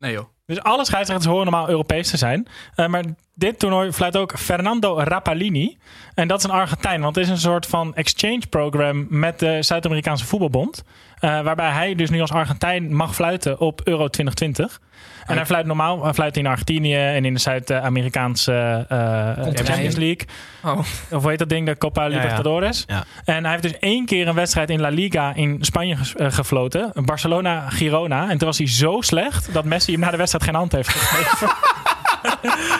Nee 0.00 0.12
joh. 0.12 0.28
Dus 0.46 0.62
alle 0.62 0.84
scheidsrechters 0.84 1.30
horen 1.30 1.50
normaal 1.50 1.68
Europees 1.68 2.10
te 2.10 2.16
zijn. 2.16 2.46
Eh, 2.74 2.86
maar 2.86 3.04
dit 3.34 3.58
toernooi 3.58 3.92
fluit 3.92 4.16
ook 4.16 4.38
Fernando 4.38 4.98
Rapalini. 4.98 5.78
En 6.14 6.28
dat 6.28 6.38
is 6.38 6.44
een 6.44 6.50
Argentijn, 6.50 7.00
want 7.00 7.14
het 7.14 7.24
is 7.24 7.30
een 7.30 7.38
soort 7.38 7.66
van 7.66 7.94
exchange 7.94 8.46
program 8.50 9.06
met 9.08 9.38
de 9.38 9.62
Zuid-Amerikaanse 9.62 10.26
voetbalbond. 10.26 10.84
Eh, 11.20 11.40
waarbij 11.40 11.70
hij 11.70 11.94
dus 11.94 12.10
nu 12.10 12.20
als 12.20 12.32
Argentijn 12.32 12.94
mag 12.94 13.14
fluiten 13.14 13.58
op 13.58 13.80
Euro 13.84 14.08
2020. 14.08 14.80
En 15.26 15.36
hij 15.36 15.46
fluit 15.46 15.66
normaal 15.66 16.04
hij 16.04 16.14
fluit 16.14 16.36
in 16.36 16.46
Argentinië 16.46 16.96
en 16.96 17.24
in 17.24 17.34
de 17.34 17.40
Zuid-Amerikaanse 17.40 18.84
eh. 18.88 19.64
Champions 19.64 19.96
League. 19.96 20.26
Oh. 20.64 20.78
Of 20.78 21.06
hoe 21.10 21.28
heet 21.28 21.38
dat 21.38 21.48
ding? 21.48 21.66
De 21.66 21.78
Copa 21.78 22.02
ja. 22.02 22.08
Libertadores. 22.08 22.84
Ja. 22.86 23.04
En 23.24 23.42
hij 23.42 23.50
heeft 23.50 23.62
dus 23.62 23.78
één 23.78 24.06
keer 24.06 24.28
een 24.28 24.34
wedstrijd 24.34 24.70
in 24.70 24.80
La 24.80 24.88
Liga 24.88 25.34
in 25.34 25.58
Spanje 25.60 25.96
eh, 26.16 26.26
gefloten. 26.30 26.92
Barcelona-Girona. 26.94 28.30
En 28.30 28.38
toen 28.38 28.46
was 28.46 28.58
hij 28.58 28.68
zo 28.68 29.00
slecht 29.00 29.52
dat 29.52 29.64
Messi 29.64 29.92
hem 29.92 30.00
na 30.00 30.10
de 30.10 30.16
wedstrijd 30.16 30.44
geen 30.44 30.54
hand 30.54 30.72
heeft 30.72 30.88
gegeven. 30.88 31.48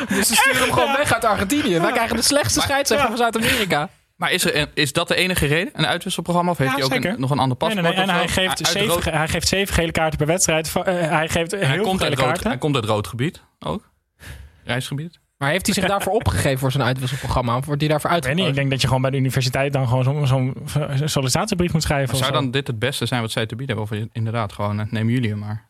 Dus 0.08 0.28
ze 0.28 0.34
sturen 0.34 0.60
hem 0.60 0.72
gewoon 0.72 0.96
weg 0.96 1.12
uit 1.12 1.24
Argentinië. 1.24 1.78
Wij 1.78 1.92
krijgen 1.92 2.16
de 2.16 2.22
slechtste 2.22 2.60
scheidsrechter 2.60 3.08
van 3.08 3.16
Zuid-Amerika. 3.16 3.88
Maar 4.20 4.32
is, 4.32 4.44
er, 4.44 4.56
een- 4.56 4.68
is 4.74 4.92
dat 4.92 5.08
de 5.08 5.14
enige 5.14 5.46
reden? 5.46 5.70
Een 5.72 5.86
uitwisselprogramma? 5.86 6.50
Of 6.50 6.58
heeft 6.58 6.70
Ja, 6.70 6.76
hij 6.76 6.84
ook 6.98 7.04
een, 7.04 7.20
nog 7.20 7.30
een 7.30 7.38
ander 7.38 7.56
paspoort? 7.56 7.82
nee, 7.84 7.92
nee. 7.92 8.02
En 8.02 8.10
hij 8.10 8.28
zo? 8.28 8.32
geeft, 8.42 8.66
zeven, 8.66 9.12
hij 9.14 9.28
geeft 9.28 9.48
zeven 9.48 9.74
gele 9.74 9.92
kaarten 9.92 10.18
per 10.18 10.26
wedstrijd. 10.26 10.72
Eh, 10.76 10.84
hij 11.08 11.28
geeft 11.28 11.50
heel 11.50 11.60
hij, 11.60 11.74
veel 11.74 11.82
komt 11.84 12.00
gele 12.02 12.14
rood, 12.14 12.24
kaarten. 12.24 12.48
hij 12.48 12.58
komt 12.58 12.74
uit 12.74 12.84
rood 12.84 13.06
gebied 13.06 13.42
ook. 13.58 13.90
Reisgebied. 14.64 15.18
Maar 15.36 15.50
heeft 15.50 15.66
hij 15.66 15.74
zich 15.74 15.86
daarvoor 15.86 16.12
opgegeven 16.22 16.58
voor 16.58 16.70
zijn 16.72 16.82
uitwisselprogramma? 16.84 17.56
Of 17.56 17.64
wordt 17.64 17.80
hij 17.80 17.90
daarvoor 17.90 18.34
niet, 18.34 18.46
ik 18.46 18.54
denk 18.54 18.70
dat 18.70 18.80
je 18.80 18.86
gewoon 18.86 19.02
bij 19.02 19.10
de 19.10 19.16
universiteit 19.16 19.72
dan 19.72 19.88
gewoon 19.88 20.04
zo'n 20.04 20.26
zo'n 20.26 20.54
sollicitatiebrief 21.08 21.72
moet 21.72 21.82
schrijven. 21.82 22.16
Zou 22.16 22.32
zo. 22.32 22.40
dan 22.40 22.50
dit 22.50 22.66
het 22.66 22.78
beste 22.78 23.06
zijn 23.06 23.20
wat 23.20 23.30
zij 23.30 23.46
te 23.46 23.56
bieden 23.56 23.76
hebben? 23.76 23.98
Of 23.98 24.08
inderdaad 24.12 24.52
gewoon, 24.52 24.80
eh, 24.80 24.86
neem 24.90 25.08
jullie 25.10 25.30
hem 25.30 25.38
maar. 25.38 25.68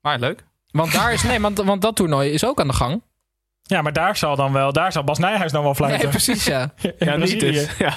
Maar 0.00 0.18
leuk. 0.18 0.44
Want 0.70 0.92
daar 0.92 1.12
is, 1.12 1.22
nee, 1.22 1.40
want, 1.40 1.58
want 1.58 1.82
dat 1.82 1.96
toernooi 1.96 2.30
is 2.30 2.44
ook 2.44 2.60
aan 2.60 2.66
de 2.68 2.72
gang. 2.72 3.02
Ja, 3.66 3.82
maar 3.82 3.92
daar 3.92 4.16
zal 4.16 4.36
dan 4.36 4.52
wel, 4.52 4.72
daar 4.72 4.92
zal 4.92 5.04
Bas 5.04 5.18
Nijhuis 5.18 5.52
dan 5.52 5.62
wel 5.62 5.74
fluiten. 5.74 6.02
Nee, 6.02 6.10
precies, 6.10 6.44
ja. 6.44 6.72
Ja, 6.98 7.16
niet 7.16 7.40
dus. 7.40 7.76
Ja. 7.78 7.94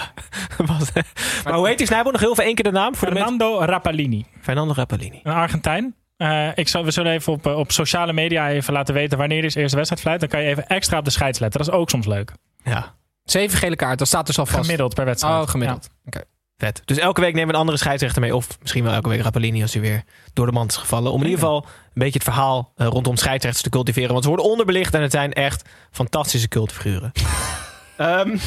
Maar 1.43 1.53
hoe 1.53 1.67
heet 1.67 1.77
die 1.77 1.87
Snijboon? 1.87 2.11
Nog 2.11 2.21
heel 2.21 2.35
veel 2.35 2.43
één 2.43 2.55
keer 2.55 2.63
de 2.63 2.71
naam 2.71 2.95
voor 2.95 3.07
de 3.07 3.13
mensen. 3.13 3.37
Fernando 3.37 3.65
Rapalini. 3.65 4.25
Fernando 4.41 4.73
Rapalini. 4.73 5.19
Een 5.23 5.33
Argentijn. 5.33 5.95
Eh, 6.17 6.47
ik 6.55 6.67
zal, 6.67 6.83
we 6.83 6.91
zullen 6.91 7.11
even 7.11 7.33
op, 7.33 7.47
eh, 7.47 7.57
op 7.57 7.71
sociale 7.71 8.13
media 8.13 8.49
even 8.49 8.73
laten 8.73 8.93
weten 8.93 9.17
wanneer 9.17 9.43
is 9.43 9.53
de 9.53 9.59
eerste 9.59 9.75
wedstrijd 9.75 10.01
fluit. 10.03 10.19
Dan 10.19 10.29
kan 10.29 10.41
je 10.41 10.47
even 10.47 10.67
extra 10.67 10.97
op 10.97 11.05
de 11.05 11.11
scheids 11.11 11.39
letten. 11.39 11.59
Dat 11.59 11.67
is 11.69 11.73
ook 11.73 11.89
soms 11.89 12.05
leuk. 12.05 12.31
Ja, 12.63 12.95
Zeven 13.23 13.57
gele 13.57 13.75
kaarten, 13.75 13.97
dat 13.97 14.07
staat 14.07 14.25
dus 14.25 14.39
al 14.39 14.45
vast. 14.45 14.59
Gemiddeld 14.59 14.95
per 14.95 15.05
wedstrijd. 15.05 15.41
Oh, 15.41 15.47
gemiddeld. 15.47 15.89
Oké. 16.05 16.21
Vet. 16.57 16.81
Dus 16.85 16.97
elke 16.97 17.21
week 17.21 17.33
nemen 17.33 17.47
we 17.47 17.53
een 17.53 17.59
andere 17.59 17.77
scheidsrechter 17.77 18.21
mee. 18.21 18.35
Of 18.35 18.57
misschien 18.61 18.83
wel 18.83 18.93
elke 18.93 19.09
week 19.09 19.21
Rapalini 19.21 19.61
als 19.61 19.73
hij 19.73 19.81
weer 19.81 20.03
door 20.33 20.45
de 20.45 20.51
mand 20.51 20.71
is 20.71 20.77
gevallen. 20.77 21.11
Om 21.11 21.21
in 21.21 21.25
ieder 21.25 21.39
geval 21.39 21.65
een 21.65 21.91
beetje 21.93 22.13
het 22.13 22.23
verhaal 22.23 22.71
eh, 22.75 22.87
rondom 22.87 23.15
scheidsrechters 23.15 23.63
te 23.63 23.69
cultiveren. 23.69 24.11
Want 24.11 24.23
ze 24.23 24.29
worden 24.29 24.49
onderbelicht 24.49 24.93
en 24.93 25.01
het 25.01 25.11
zijn 25.11 25.33
echt 25.33 25.69
fantastische 25.91 26.47
cultfiguren. 26.47 27.11
Ehm 27.97 28.37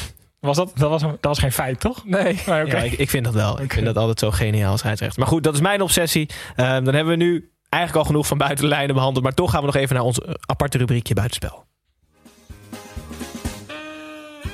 Was 0.41 0.57
dat, 0.57 0.73
dat, 0.75 0.91
was, 0.91 1.03
dat 1.03 1.19
was 1.21 1.39
geen 1.39 1.53
feit, 1.53 1.81
toch? 1.81 2.05
Nee. 2.05 2.41
Ja, 2.47 2.83
ik, 2.83 2.93
ik 2.93 3.11
vind 3.11 3.25
dat 3.25 3.35
wel. 3.35 3.61
Ik 3.61 3.73
vind 3.73 3.87
dat 3.87 3.97
altijd 3.97 4.19
zo 4.19 4.31
geniaal 4.31 4.79
scheidsrechter. 4.79 5.19
Maar 5.19 5.29
goed, 5.29 5.43
dat 5.43 5.55
is 5.55 5.61
mijn 5.61 5.83
obsessie. 5.83 6.29
Ehm, 6.57 6.85
dan 6.85 6.95
hebben 6.95 7.19
we 7.19 7.25
nu 7.25 7.51
eigenlijk 7.69 8.05
al 8.05 8.11
genoeg 8.11 8.27
van 8.27 8.39
buiten 8.39 8.65
de 8.65 8.71
lijnen 8.71 8.95
behandeld. 8.95 9.25
Maar 9.25 9.35
toch 9.35 9.51
gaan 9.51 9.61
we 9.61 9.67
nog 9.67 9.77
even 9.77 9.95
naar 9.95 10.05
ons 10.05 10.21
eh, 10.21 10.35
aparte 10.47 10.79
rubriekje 10.79 11.15
buitenspel. 11.15 11.65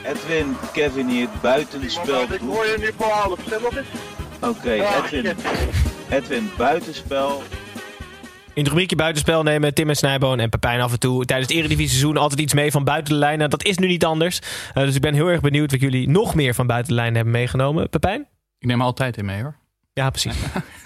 Edwin, 0.06 0.56
Kevin 0.72 1.08
hier, 1.08 1.28
buitenspel. 1.42 2.22
Ik 2.22 2.40
hoor 2.40 2.64
je 2.66 2.76
nu 2.78 2.90
voor 2.96 3.32
op 3.32 3.38
Oké, 4.40 4.70
Edwin. 4.72 5.36
Edwin, 6.10 6.50
buitenspel. 6.56 7.42
In 8.54 8.62
het 8.62 8.68
rubriekje 8.68 8.96
buitenspel 8.96 9.42
nemen 9.42 9.74
Tim 9.74 9.88
en 9.88 9.96
Snijboon 9.96 10.38
en 10.38 10.48
Pepijn 10.48 10.80
af 10.80 10.92
en 10.92 10.98
toe 10.98 11.24
tijdens 11.24 11.48
het 11.48 11.58
Eredivisie 11.58 11.88
seizoen 11.88 12.16
altijd 12.16 12.40
iets 12.40 12.54
mee 12.54 12.70
van 12.70 12.84
buiten 12.84 13.12
de 13.12 13.18
lijnen. 13.18 13.50
Dat 13.50 13.64
is 13.64 13.78
nu 13.78 13.86
niet 13.86 14.04
anders. 14.04 14.40
Eh, 14.74 14.82
dus 14.84 14.94
ik 14.94 15.00
ben 15.00 15.14
heel 15.14 15.26
erg 15.28 15.40
benieuwd 15.40 15.70
wat 15.70 15.80
jullie 15.80 16.08
nog 16.08 16.34
meer 16.34 16.54
van 16.54 16.66
buiten 16.66 16.88
de 16.88 16.94
lijnen 16.94 17.14
hebben 17.14 17.32
meegenomen. 17.32 17.88
Pepijn? 17.90 18.26
Ik 18.58 18.66
neem 18.68 18.82
altijd 18.82 19.16
in 19.16 19.24
mee 19.24 19.42
hoor. 19.42 19.54
Ja, 19.92 20.10
precies. 20.10 20.36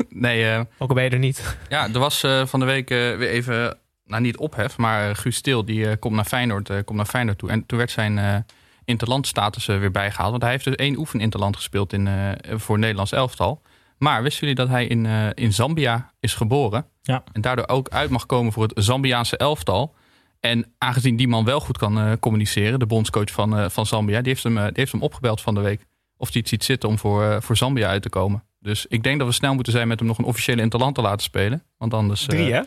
Nee, 0.09 0.51
eh, 0.51 0.61
Ook 0.79 0.89
al 0.89 0.95
ben 0.95 1.05
je 1.05 1.11
er 1.11 1.19
niet. 1.19 1.57
ja, 1.69 1.89
er 1.93 1.99
was 1.99 2.23
eh, 2.23 2.47
van 2.47 2.61
de 2.61 2.67
week 2.67 2.91
eh, 2.91 2.97
weer 2.97 3.29
even, 3.29 3.79
nou 4.05 4.23
niet 4.23 4.37
ophef, 4.37 4.77
maar 4.77 5.17
Guus 5.17 5.37
Stil 5.37 5.65
die 5.65 5.97
komt, 5.97 6.15
naar 6.15 6.25
Feyenoord, 6.25 6.71
eh, 6.71 6.77
komt 6.85 6.97
naar 6.97 7.07
Feyenoord 7.07 7.39
toe. 7.39 7.51
En 7.51 7.67
toen 7.67 7.79
werd 7.79 7.91
zijn 7.91 8.45
interlandstatus 8.91 9.69
eh, 9.69 9.79
weer 9.79 9.91
bijgehaald. 9.91 10.31
Want 10.31 10.43
hij 10.43 10.53
heeft 10.53 10.65
dus 10.65 10.75
één 10.75 10.97
oefeninterland 10.99 11.57
gespeeld 11.57 11.93
in, 11.93 12.07
eh, 12.07 12.31
voor 12.59 12.79
Nederlands 12.79 13.13
elftal. 13.13 13.63
Maar 13.99 14.23
wisten 14.23 14.41
jullie 14.41 14.55
dat 14.55 14.69
hij 14.69 14.87
in, 14.87 15.07
eh, 15.07 15.27
in 15.35 15.53
Zambia 15.53 16.13
is 16.21 16.35
geboren? 16.35 16.87
Ja. 17.03 17.23
En 17.33 17.41
daardoor 17.41 17.69
ook 17.69 17.89
uit 17.89 18.11
mag 18.11 18.27
komen 18.27 18.53
voor 18.53 18.63
het 18.63 18.73
Zambiaanse 18.75 19.37
elftal. 19.37 19.95
En 20.41 20.73
aangezien 20.79 21.17
die 21.17 21.29
man 21.29 21.45
wel 21.45 21.61
goed 21.61 21.79
kan 21.79 22.19
communiceren, 22.19 22.79
de 22.79 22.87
bondscoach 22.87 23.31
van, 23.31 23.71
van 23.71 23.87
Zambia, 23.87 24.21
die 24.21 24.33
heeft, 24.33 24.43
hem, 24.43 24.55
die 24.55 24.71
heeft 24.73 24.93
hem 24.93 25.03
opgebeld 25.03 25.41
van 25.41 25.55
de 25.55 25.61
week. 25.61 25.87
Of 26.17 26.29
hij 26.33 26.39
het 26.41 26.49
ziet 26.49 26.65
zitten 26.65 26.89
om 26.89 26.99
voor, 26.99 27.43
voor 27.43 27.57
Zambia 27.57 27.89
uit 27.89 28.03
te 28.03 28.09
komen. 28.09 28.45
Dus 28.61 28.87
ik 28.87 29.03
denk 29.03 29.19
dat 29.19 29.29
we 29.29 29.35
snel 29.35 29.55
moeten 29.55 29.73
zijn 29.73 29.89
met 29.89 29.99
hem 29.99 30.09
nog 30.09 30.19
een 30.19 30.25
officiële 30.25 30.63
interland 30.63 30.95
te 30.95 31.01
laten 31.01 31.23
spelen. 31.23 31.63
Want 31.79 31.95
anders. 31.95 32.25
Drie, 32.25 32.53
hè? 32.53 32.63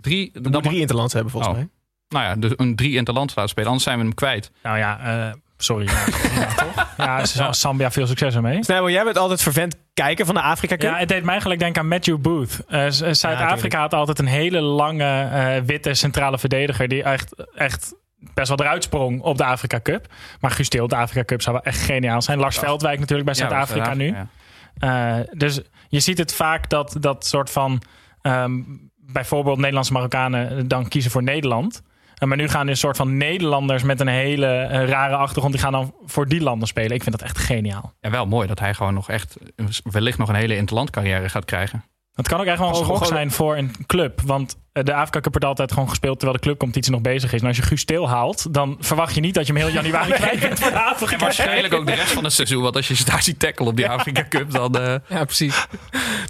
Drie, 0.00 0.30
dan 0.40 0.52
mag- 0.52 0.62
drie 0.62 0.80
interlands 0.80 1.12
hebben, 1.12 1.32
volgens 1.32 1.52
Oh. 1.52 1.58
mij. 1.58 1.68
nou 2.08 2.24
ja, 2.24 2.36
dus 2.36 2.52
een 2.56 2.76
drie 2.76 2.96
interland 2.96 3.28
laten 3.34 3.48
spelen. 3.50 3.66
Anders 3.68 3.84
zijn 3.86 3.98
we 3.98 4.04
hem 4.04 4.14
kwijt. 4.14 4.50
Nou 4.62 4.78
ja, 4.78 4.98
sorry. 5.56 5.86
Ja, 6.34 6.54
toch? 6.54 6.86
Ja, 6.96 7.24
ze- 7.24 7.46
Sambia 7.50 7.90
veel 7.90 8.06
succes 8.06 8.34
ermee. 8.34 8.64
Snijboon, 8.64 8.92
jij 8.92 9.04
bent 9.04 9.18
altijd 9.18 9.42
vervent 9.42 9.76
kijken 9.94 10.26
van 10.26 10.34
de 10.34 10.40
Afrika 10.40 10.76
Cup. 10.76 10.90
Ja, 10.90 10.96
het 10.98 11.08
deed 11.08 11.24
mij 11.24 11.40
gelijk 11.40 11.60
denken 11.60 11.82
aan 11.82 11.88
Matthew 11.88 12.18
Booth. 12.18 12.60
Eh, 12.68 12.86
Z- 12.88 13.00
Zuid-Afrika 13.10 13.80
had 13.80 13.94
altijd 13.94 14.18
een 14.18 14.26
hele 14.26 14.60
lange 14.60 15.04
eh, 15.22 15.62
witte 15.66 15.94
centrale 15.94 16.38
verdediger 16.38 16.88
die 16.88 17.02
echt, 17.02 17.34
echt 17.54 17.94
best 18.34 18.48
wel 18.48 18.58
eruit 18.60 18.82
sprong 18.84 19.20
op 19.20 19.36
de 19.38 19.44
Afrika 19.44 19.80
Cup. 19.80 20.06
Maar 20.40 20.50
Guus 20.50 20.68
Til, 20.68 20.88
de 20.88 20.96
Afrika 20.96 21.24
Cup 21.24 21.42
zou 21.42 21.54
wel 21.56 21.64
echt 21.64 21.80
geniaal 21.80 22.22
zijn. 22.22 22.38
Lars 22.38 22.58
Veldwijk 22.58 22.98
natuurlijk 22.98 23.24
bij 23.26 23.34
Zuid-Afrika 23.34 23.94
nu. 23.94 24.14
Eh, 24.78 25.16
dus 25.30 25.60
je 25.88 26.00
ziet 26.00 26.18
het 26.18 26.34
vaak 26.34 26.68
dat 26.68 26.96
dat 27.00 27.26
soort 27.26 27.50
van 27.50 27.82
ehm, 28.22 28.60
bijvoorbeeld 28.96 29.56
Nederlandse 29.58 29.92
Marokkanen 29.92 30.68
dan 30.68 30.88
kiezen 30.88 31.10
voor 31.10 31.22
Nederland. 31.22 31.82
Eh, 32.18 32.28
maar 32.28 32.36
nu 32.36 32.48
gaan 32.48 32.66
dus 32.66 32.80
soort 32.80 32.96
van 32.96 33.16
Nederlanders 33.16 33.82
met 33.82 34.00
een 34.00 34.08
hele 34.08 34.46
eh, 34.46 34.88
rare 34.88 35.16
achtergrond, 35.16 35.52
die 35.54 35.62
gaan 35.62 35.72
dan 35.72 35.94
voor 36.06 36.28
die 36.28 36.40
landen 36.40 36.68
spelen. 36.68 36.90
Ik 36.96 37.02
vind 37.02 37.18
dat 37.18 37.28
echt 37.28 37.38
geniaal. 37.38 37.92
Ja, 38.00 38.10
wel 38.10 38.26
mooi 38.26 38.48
dat 38.48 38.58
hij 38.58 38.74
gewoon 38.74 38.94
nog 38.94 39.10
echt 39.10 39.36
wellicht 39.82 40.18
nog 40.18 40.28
een 40.28 40.34
hele 40.34 40.56
interlandcarrière 40.56 41.28
gaat 41.28 41.44
krijgen. 41.44 41.84
Het 42.14 42.28
kan 42.28 42.40
ook 42.40 42.46
echt 42.46 42.58
wel 42.58 42.68
een 42.68 42.74
schok 42.74 43.06
zijn 43.06 43.30
voor 43.30 43.56
een 43.56 43.72
club. 43.86 44.20
Want 44.20 44.56
eh, 44.72 44.84
de 44.84 44.94
Afrika 44.94 45.20
Cup 45.20 45.32
wordt 45.32 45.44
altijd 45.46 45.72
gewoon 45.72 45.88
gespeeld 45.88 46.14
terwijl 46.18 46.38
de 46.38 46.44
clubcompetitie 46.44 46.92
nog 46.92 47.00
bezig 47.00 47.32
is. 47.32 47.40
En 47.40 47.46
als 47.46 47.56
je 47.56 47.62
Guus 47.62 47.84
Til 47.84 48.08
haalt, 48.08 48.54
dan 48.54 48.76
verwacht 48.80 49.14
je 49.14 49.20
niet 49.20 49.34
dat 49.34 49.46
je 49.46 49.52
hem 49.52 49.62
heel 49.62 49.72
januari 49.72 50.12
kwijt 50.22 50.40
bent 50.40 50.58
voor 50.60 50.70
de 50.70 50.78
Afrika 50.80 51.02
En 51.12 51.18
Cup. 51.18 51.20
waarschijnlijk 51.20 51.74
ook 51.74 51.86
de 51.86 51.94
rest 51.94 52.12
van 52.12 52.24
het 52.24 52.32
seizoen. 52.32 52.62
Want 52.62 52.76
als 52.76 52.88
je 52.88 52.94
ze 52.94 53.04
daar 53.04 53.22
ziet 53.22 53.38
tackelen 53.38 53.70
op 53.70 53.76
die 53.76 53.88
Afrika 53.88 54.26
Cup, 54.28 54.50
dan... 54.50 54.78
eh, 54.78 54.94
Ja, 55.08 55.24
precies. 55.24 55.66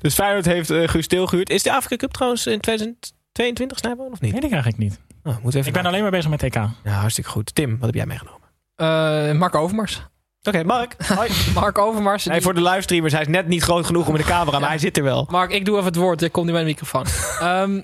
Dus 0.01 0.15
Feyenoord 0.15 0.45
heeft 0.45 0.71
eh 0.71 0.89
Guus 0.89 1.07
Til 1.07 1.27
gehuurd. 1.27 1.51
Is 1.51 1.63
de 1.63 1.73
Afrika 1.73 1.97
Cup 1.97 2.13
trouwens 2.13 2.47
in 2.47 2.61
2022 2.61 3.79
Snijboon 3.79 4.13
of 4.13 4.21
niet? 4.21 4.33
Weet 4.33 4.45
ik 4.45 4.53
eigenlijk 4.53 4.83
niet. 4.83 5.01
Oh, 5.25 5.33
moeten 5.33 5.43
we 5.51 5.57
even 5.59 5.67
Ik 5.67 5.73
ben 5.73 5.87
alleen 5.87 6.03
maar 6.03 6.11
bezig 6.11 6.31
met 6.31 6.39
TK. 6.39 6.55
Ja, 6.55 6.71
hartstikke 6.85 7.31
goed. 7.31 7.55
Tim, 7.55 7.71
wat 7.79 7.87
heb 7.87 7.95
jij 7.95 8.07
meegenomen? 8.07 8.41
Eh, 8.77 9.33
Mark 9.39 9.55
Overmars. 9.55 10.03
Oké, 10.43 10.65
Mark. 10.65 10.95
Hoi. 11.17 11.31
Mark 11.55 11.79
Overmars. 11.79 12.25
Hey, 12.25 12.33
die- 12.35 12.43
voor 12.43 12.55
de 12.55 12.63
livestreamers, 12.63 13.13
hij 13.13 13.23
is 13.23 13.29
net 13.29 13.47
niet 13.47 13.63
groot 13.63 13.87
genoeg 13.87 14.07
om 14.09 14.15
in 14.15 14.21
de 14.21 14.27
camera, 14.27 14.59
maar 14.59 14.69
hij 14.69 14.79
zit 14.79 14.97
er 14.97 15.03
wel. 15.03 15.27
Mark, 15.31 15.51
ik 15.53 15.65
doe 15.65 15.75
even 15.75 15.87
het 15.87 15.97
woord. 15.97 16.23
Ik 16.23 16.33
kom 16.33 16.45
nu 16.47 16.51
bij 16.53 16.61
de 16.61 16.67
microfoon. 16.67 17.05
Ehm, 17.41 17.81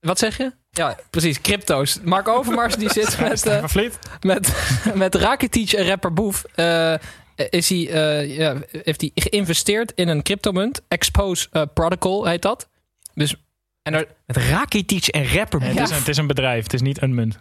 wat 0.00 0.18
zeg 0.18 0.36
je? 0.36 0.52
Ja, 0.70 0.96
precies. 1.10 1.40
Crypto's. 1.40 1.98
Mark 2.02 2.28
Overmars 2.28 2.76
die 2.76 2.90
zit 2.92 3.18
met, 3.28 3.60
Vliet. 3.64 3.98
met, 4.20 4.52
met 4.94 5.14
Rakitic 5.14 5.72
en 5.72 5.86
rapper 5.86 6.12
Boef. 6.12 6.44
eh, 6.54 6.94
is 7.50 7.68
hij, 7.68 7.88
eh, 7.90 8.36
ja, 8.36 8.56
heeft 8.82 9.00
hij 9.00 9.10
geïnvesteerd 9.14 9.92
in 9.94 10.08
een 10.08 10.22
cryptomunt. 10.22 10.82
Expose 10.88 11.48
Protocol 11.74 12.24
heet 12.26 12.42
dat. 12.42 12.68
Dus, 13.14 13.34
en 13.82 13.94
er, 13.94 14.06
Met 14.26 14.36
Rakitic 14.36 15.06
en 15.06 15.26
rapper. 15.34 15.62
Het, 15.62 15.74
Ja. 15.74 15.82
is 15.82 15.90
een, 15.90 15.96
het 15.96 16.08
is 16.08 16.16
een 16.16 16.26
bedrijf, 16.26 16.62
het 16.62 16.72
is 16.72 16.80
niet 16.80 17.02
een 17.02 17.14
munt. 17.14 17.34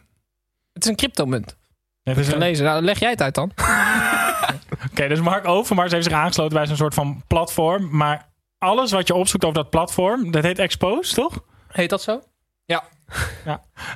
het 0.73 0.84
is 0.84 0.89
een 0.89 0.95
cryptomunt. 0.95 1.58
Het 2.04 2.17
is 2.17 2.27
een-. 2.27 2.63
Nou, 2.63 2.82
leg 2.82 2.99
jij 2.99 3.10
het 3.10 3.21
uit 3.21 3.36
dan. 3.36 3.51
Oké, 4.91 5.08
dus 5.08 5.19
Mark 5.19 5.47
Overmars 5.47 5.91
heeft 5.91 6.04
zich 6.04 6.13
aangesloten 6.13 6.58
bij 6.58 6.65
zo'n 6.67 6.75
soort 6.75 6.93
van 6.93 7.23
platform. 7.27 7.97
Maar 7.97 8.30
alles 8.58 8.91
wat 8.91 9.08
je 9.08 9.13
opzoekt 9.13 9.43
over 9.43 9.56
dat 9.58 9.69
platform, 9.69 10.32
dat 10.32 10.43
heet 10.43 10.60
Expose, 10.60 11.13
toch? 11.15 11.43
Heet 11.67 11.89
dat 11.89 12.01
zo? 12.01 12.21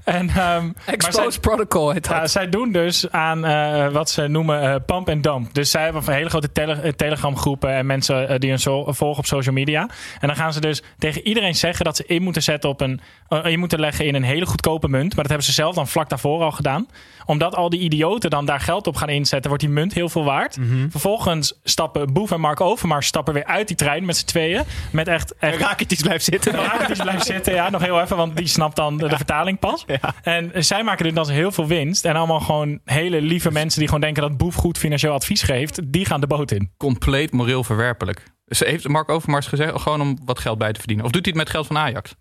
En, 0.04 0.30
ehm, 0.30 0.70
Expose 0.86 1.22
maar 1.22 1.32
zij- 1.32 1.40
Protocol 1.42 1.92
heet 1.92 2.08
dat. 2.08 2.16
Ja, 2.18 2.28
zij 2.28 2.50
doen 2.50 2.72
dus 2.72 3.12
aan 3.12 3.46
eh, 3.46 3.88
wat 3.88 4.10
ze 4.10 4.28
noemen 4.28 4.62
eh, 4.62 4.76
pump 4.86 5.10
and 5.10 5.24
dump. 5.24 5.54
Dus 5.54 5.72
zij 5.72 5.84
hebben 5.84 6.02
een 6.08 6.14
hele 6.14 6.30
grote 6.30 6.52
tele 6.52 6.74
eh, 6.74 6.92
Telegram 6.92 7.38
groepen 7.38 7.70
en 7.74 7.86
mensen 7.86 8.40
die 8.40 8.50
hun 8.50 8.60
zo- 8.60 8.92
volgen 8.92 9.20
op 9.20 9.26
social 9.26 9.54
media. 9.56 9.90
En 10.20 10.28
dan 10.28 10.36
gaan 10.36 10.54
ze 10.54 10.60
dus 10.62 10.84
tegen 10.98 11.28
iedereen 11.28 11.56
zeggen 11.56 11.86
dat 11.86 11.96
ze 11.96 12.04
in 12.06 12.22
moeten 12.22 12.44
zetten 12.44 12.70
op 12.70 12.82
een, 12.82 13.02
in 13.44 13.60
moeten 13.60 13.80
leggen 13.80 14.06
in 14.06 14.16
een 14.16 14.24
hele 14.24 14.46
goedkope 14.46 14.88
munt. 14.88 15.08
Maar 15.16 15.24
dat 15.24 15.28
hebben 15.28 15.46
ze 15.46 15.52
zelf 15.52 15.76
dan 15.76 15.88
vlak 15.88 16.10
daarvoor 16.10 16.42
al 16.44 16.52
gedaan. 16.52 16.88
Omdat 17.26 17.56
al 17.56 17.70
die 17.70 17.80
idioten 17.80 18.30
dan 18.30 18.46
daar 18.46 18.60
geld 18.60 18.88
op 18.88 18.96
gaan 18.96 19.10
inzetten, 19.10 19.50
wordt 19.50 19.66
die 19.66 19.74
munt 19.74 19.94
heel 19.94 20.10
veel 20.10 20.24
waard. 20.24 20.58
Vervolgens 20.90 21.60
stappen 21.64 22.14
Boef 22.14 22.32
en 22.32 22.40
Mark 22.40 22.62
Overmars 22.62 23.08
stappen 23.08 23.34
weer 23.34 23.46
uit 23.46 23.68
die 23.68 23.76
trein 23.78 24.06
met 24.06 24.18
z'n 24.18 24.26
tweeën. 24.26 24.62
Met 24.92 25.08
echt, 25.08 25.34
echt 25.40 25.60
Rakitic 25.62 26.02
blijft 26.02 26.24
zitten. 26.24 26.54
Rakitic 26.54 27.02
blijft 27.02 27.26
zitten, 27.26 27.54
ja, 27.54 27.70
nog 27.70 27.82
heel 27.82 28.02
even, 28.02 28.18
want 28.18 28.38
die 28.38 28.48
snapt 28.48 28.76
dan 28.76 28.98
de, 28.98 29.08
de 29.08 29.16
vertaling 29.16 29.60
pas. 29.60 29.75
En 30.22 30.66
zij 30.66 30.84
maken 30.84 31.04
dus 31.04 31.14
dan 31.14 31.30
heel 31.30 31.52
veel 31.52 31.68
winst. 31.68 32.06
En 32.06 32.16
allemaal 32.16 32.40
gewoon 32.40 32.80
hele 32.84 33.22
lieve 33.22 33.52
mensen 33.52 33.80
die 33.80 33.88
gewoon 33.88 34.04
denken 34.04 34.22
dat 34.22 34.38
Boef 34.38 34.56
goed 34.56 34.78
financieel 34.78 35.14
advies 35.14 35.42
geeft, 35.42 35.92
die 35.92 36.06
gaan 36.06 36.22
de 36.22 36.28
boot 36.28 36.52
in. 36.52 36.72
compleet 36.78 37.32
moreel 37.32 37.64
verwerpelijk. 37.64 38.24
Dus 38.46 38.60
heeft 38.60 38.88
Mark 38.88 39.10
Overmars 39.10 39.48
gezegd 39.48 39.82
gewoon 39.82 40.02
om 40.02 40.18
wat 40.26 40.40
geld 40.40 40.58
bij 40.58 40.72
te 40.72 40.80
verdienen? 40.80 41.06
Of 41.06 41.12
doet 41.12 41.26
hij 41.26 41.34
het 41.34 41.44
met 41.44 41.54
geld 41.54 41.68
van 41.68 41.78
Ajax? 41.78 42.16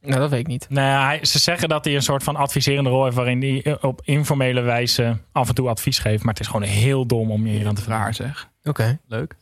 Nou, 0.00 0.20
dat 0.20 0.30
weet 0.30 0.40
ik 0.40 0.46
niet. 0.46 0.66
Nou, 0.68 0.88
ja, 0.88 1.04
hij, 1.06 1.24
ze 1.24 1.38
zeggen 1.38 1.68
dat 1.68 1.84
hij 1.84 1.94
een 1.94 2.02
soort 2.02 2.22
van 2.22 2.36
adviserende 2.36 2.90
rol 2.90 3.04
heeft 3.04 3.16
waarin 3.16 3.40
hij 3.40 3.62
eh, 3.62 3.74
op 3.80 4.00
informele 4.04 4.60
wijze 4.60 5.16
af 5.32 5.48
en 5.48 5.54
toe 5.54 5.68
advies 5.68 5.98
geeft. 5.98 6.22
Maar 6.22 6.32
het 6.32 6.42
is 6.42 6.46
gewoon 6.48 6.68
heel 6.68 7.06
dom 7.06 7.30
om 7.30 7.46
je 7.46 7.56
hier 7.56 7.66
aan 7.66 7.74
te 7.74 7.82
vragen. 7.82 8.14
Zeg. 8.14 8.50
Oké. 8.62 8.98
Leuk. 9.08 9.36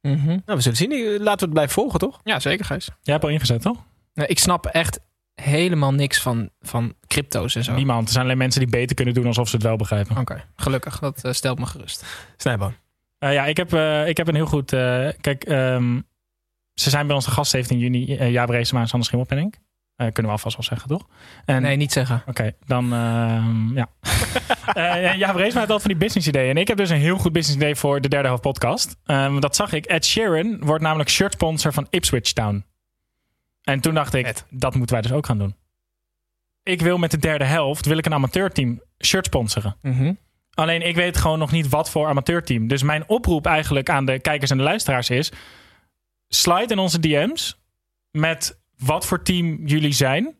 Mhm. 0.00 0.26
Nou, 0.26 0.40
we 0.44 0.60
zullen 0.60 0.76
zien. 0.76 0.90
Laten 1.22 1.38
we 1.38 1.44
het 1.44 1.52
blijven 1.52 1.74
volgen, 1.74 1.98
toch? 1.98 2.20
Ja, 2.24 2.40
zeker, 2.40 2.64
Gijs. 2.64 2.84
Jij 2.84 3.14
hebt 3.14 3.24
al 3.24 3.30
ingezet, 3.30 3.62
toch? 3.62 3.76
Nee, 4.14 4.26
ik 4.26 4.38
snap 4.38 4.66
echt 4.66 5.00
helemaal 5.40 5.92
niks 5.92 6.20
van, 6.20 6.50
van 6.60 6.94
crypto's 7.06 7.54
en 7.54 7.64
zo. 7.64 7.70
Oké, 7.70 7.78
Niemand. 7.78 8.06
Er 8.06 8.12
zijn 8.12 8.24
alleen 8.24 8.38
mensen 8.38 8.60
die 8.60 8.70
beter 8.70 8.96
kunnen 8.96 9.14
doen 9.14 9.26
alsof 9.26 9.48
ze 9.48 9.54
het 9.56 9.64
wel 9.64 9.76
begrijpen. 9.76 10.16
gelukkig. 10.56 10.98
Dat 10.98 11.24
eh, 11.24 11.32
stelt 11.32 11.58
me 11.58 11.66
gerust. 11.66 12.04
Snijboon. 12.36 12.74
Eh, 13.18 13.32
ja, 13.32 13.46
ik 13.46 13.56
heb, 13.56 13.72
eh, 13.72 14.08
ik 14.08 14.16
heb 14.16 14.28
een 14.28 14.34
heel 14.34 14.46
goed... 14.46 14.72
eh, 14.72 15.08
kijk, 15.20 15.44
ehm, 15.44 16.00
ze 16.74 16.90
zijn 16.90 17.06
bij 17.06 17.14
ons 17.16 17.24
de 17.24 17.30
gast 17.30 17.50
17 17.50 17.78
juni. 17.78 18.16
Uh, 18.18 18.30
Jaap 18.30 18.48
Reesema 18.48 18.80
en 18.80 18.88
Sander 18.88 19.06
Schimmelpenning. 19.06 19.54
Eh, 19.96 20.06
kunnen 20.06 20.32
we 20.32 20.38
alvast 20.38 20.56
wel 20.56 20.64
zeggen, 20.64 20.88
toch? 20.88 21.06
En, 21.44 21.62
Nee, 21.62 21.76
niet 21.76 21.92
zeggen. 21.92 22.22
Oké, 22.26 22.52
dan 22.66 22.92
ehm, 22.92 23.76
ja. 23.76 23.86
Eh 24.74 25.14
ja, 25.16 25.30
Reesma 25.30 25.40
heeft 25.40 25.56
altijd 25.56 25.80
van 25.82 25.90
die 25.90 25.96
business 25.96 26.26
ideeën. 26.28 26.50
En 26.50 26.56
ik 26.56 26.68
heb 26.68 26.76
dus 26.76 26.90
een 26.90 26.96
heel 26.96 27.18
goed 27.18 27.32
business 27.32 27.60
idee 27.62 27.74
voor 27.74 28.00
de 28.00 28.08
derde 28.08 28.26
helft 28.28 28.42
podcast. 28.42 28.96
Ehm, 29.04 29.40
dat 29.40 29.56
zag 29.56 29.72
ik. 29.72 29.84
Ed 29.86 30.04
Sheeran 30.06 30.58
wordt 30.60 30.82
namelijk 30.82 31.10
shirt 31.10 31.32
sponsor 31.32 31.72
van 31.72 31.86
Ipswich 31.90 32.32
Town. 32.32 32.64
En 33.68 33.80
toen 33.80 33.94
dacht 33.94 34.14
ik, 34.14 34.42
dat 34.50 34.74
moeten 34.74 34.94
wij 34.94 35.02
dus 35.02 35.12
ook 35.12 35.26
gaan 35.26 35.38
doen. 35.38 35.56
Ik 36.62 36.80
wil 36.80 36.98
met 36.98 37.10
de 37.10 37.18
derde 37.18 37.44
helft, 37.44 37.86
wil 37.86 37.98
ik 37.98 38.06
een 38.06 38.14
amateurteam 38.14 38.82
shirt 39.04 39.24
sponsoren. 39.24 39.76
Mhm. 39.82 40.12
Alleen 40.54 40.82
ik 40.82 40.94
weet 40.94 41.16
gewoon 41.16 41.38
nog 41.38 41.52
niet 41.52 41.68
wat 41.68 41.90
voor 41.90 42.08
amateurteam. 42.08 42.68
Dus 42.68 42.82
mijn 42.82 43.08
oproep 43.08 43.46
eigenlijk 43.46 43.90
aan 43.90 44.04
de 44.04 44.20
kijkers 44.20 44.50
en 44.50 44.56
de 44.56 44.62
luisteraars 44.62 45.10
is... 45.10 45.32
slide 46.28 46.72
in 46.72 46.78
onze 46.78 47.00
DM's 47.00 47.60
met 48.10 48.60
wat 48.78 49.06
voor 49.06 49.22
team 49.22 49.66
jullie 49.66 49.92
zijn. 49.92 50.36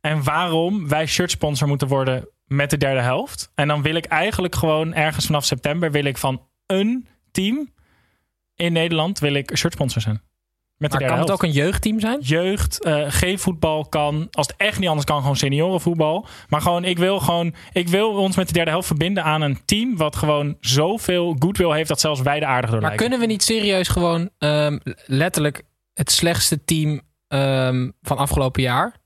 En 0.00 0.22
waarom 0.22 0.88
wij 0.88 1.06
shirtsponsor 1.06 1.68
moeten 1.68 1.88
worden 1.88 2.28
met 2.46 2.70
de 2.70 2.76
derde 2.76 3.00
helft. 3.00 3.52
En 3.54 3.68
dan 3.68 3.82
wil 3.82 3.94
ik 3.94 4.04
eigenlijk 4.04 4.54
gewoon 4.54 4.94
ergens 4.94 5.26
vanaf 5.26 5.44
september... 5.44 5.90
wil 5.90 6.04
ik 6.04 6.18
van 6.18 6.46
een 6.66 7.06
team 7.30 7.72
in 8.54 8.72
Nederland 8.72 9.18
wil 9.18 9.34
ik 9.34 9.56
shirtsponsor 9.56 10.02
zijn. 10.02 10.22
Met 10.78 10.90
de 10.90 10.98
Maar 10.98 11.08
derde 11.08 11.22
kan 11.24 11.32
het 11.32 11.42
ook 11.42 11.42
een 11.42 11.62
jeugdteam 11.62 12.00
zijn? 12.00 12.18
jeugd, 12.20 12.82
eh 12.84 13.06
G-voetbal 13.08 13.84
kan. 13.88 14.28
Als 14.30 14.46
het 14.46 14.56
echt 14.56 14.78
niet 14.78 14.88
anders 14.88 15.06
kan, 15.06 15.20
gewoon 15.20 15.36
seniorenvoetbal. 15.36 16.26
Maar 16.48 16.60
gewoon, 16.60 16.84
ik 16.84 16.98
wil 16.98 17.18
gewoon, 17.20 17.54
ik 17.72 17.88
wil 17.88 18.10
ons 18.10 18.36
met 18.36 18.46
de 18.46 18.52
derde 18.52 18.70
helft 18.70 18.86
verbinden 18.86 19.24
aan 19.24 19.40
een 19.42 19.58
team 19.64 19.96
wat 19.96 20.16
gewoon 20.16 20.56
zoveel 20.60 21.36
goodwill 21.38 21.72
heeft 21.72 21.88
dat 21.88 22.00
zelfs 22.00 22.20
wij 22.20 22.40
de 22.40 22.46
aardig 22.46 22.70
door 22.70 22.80
Maar 22.80 22.88
lijken. 22.88 23.08
kunnen 23.08 23.26
we 23.26 23.32
niet 23.32 23.42
serieus 23.42 23.88
gewoon 23.88 24.30
ehm, 24.38 24.78
letterlijk 25.06 25.62
het 25.94 26.10
slechtste 26.10 26.64
team 26.64 27.00
ehm, 27.28 27.90
van 28.02 28.16
afgelopen 28.16 28.62
jaar? 28.62 28.96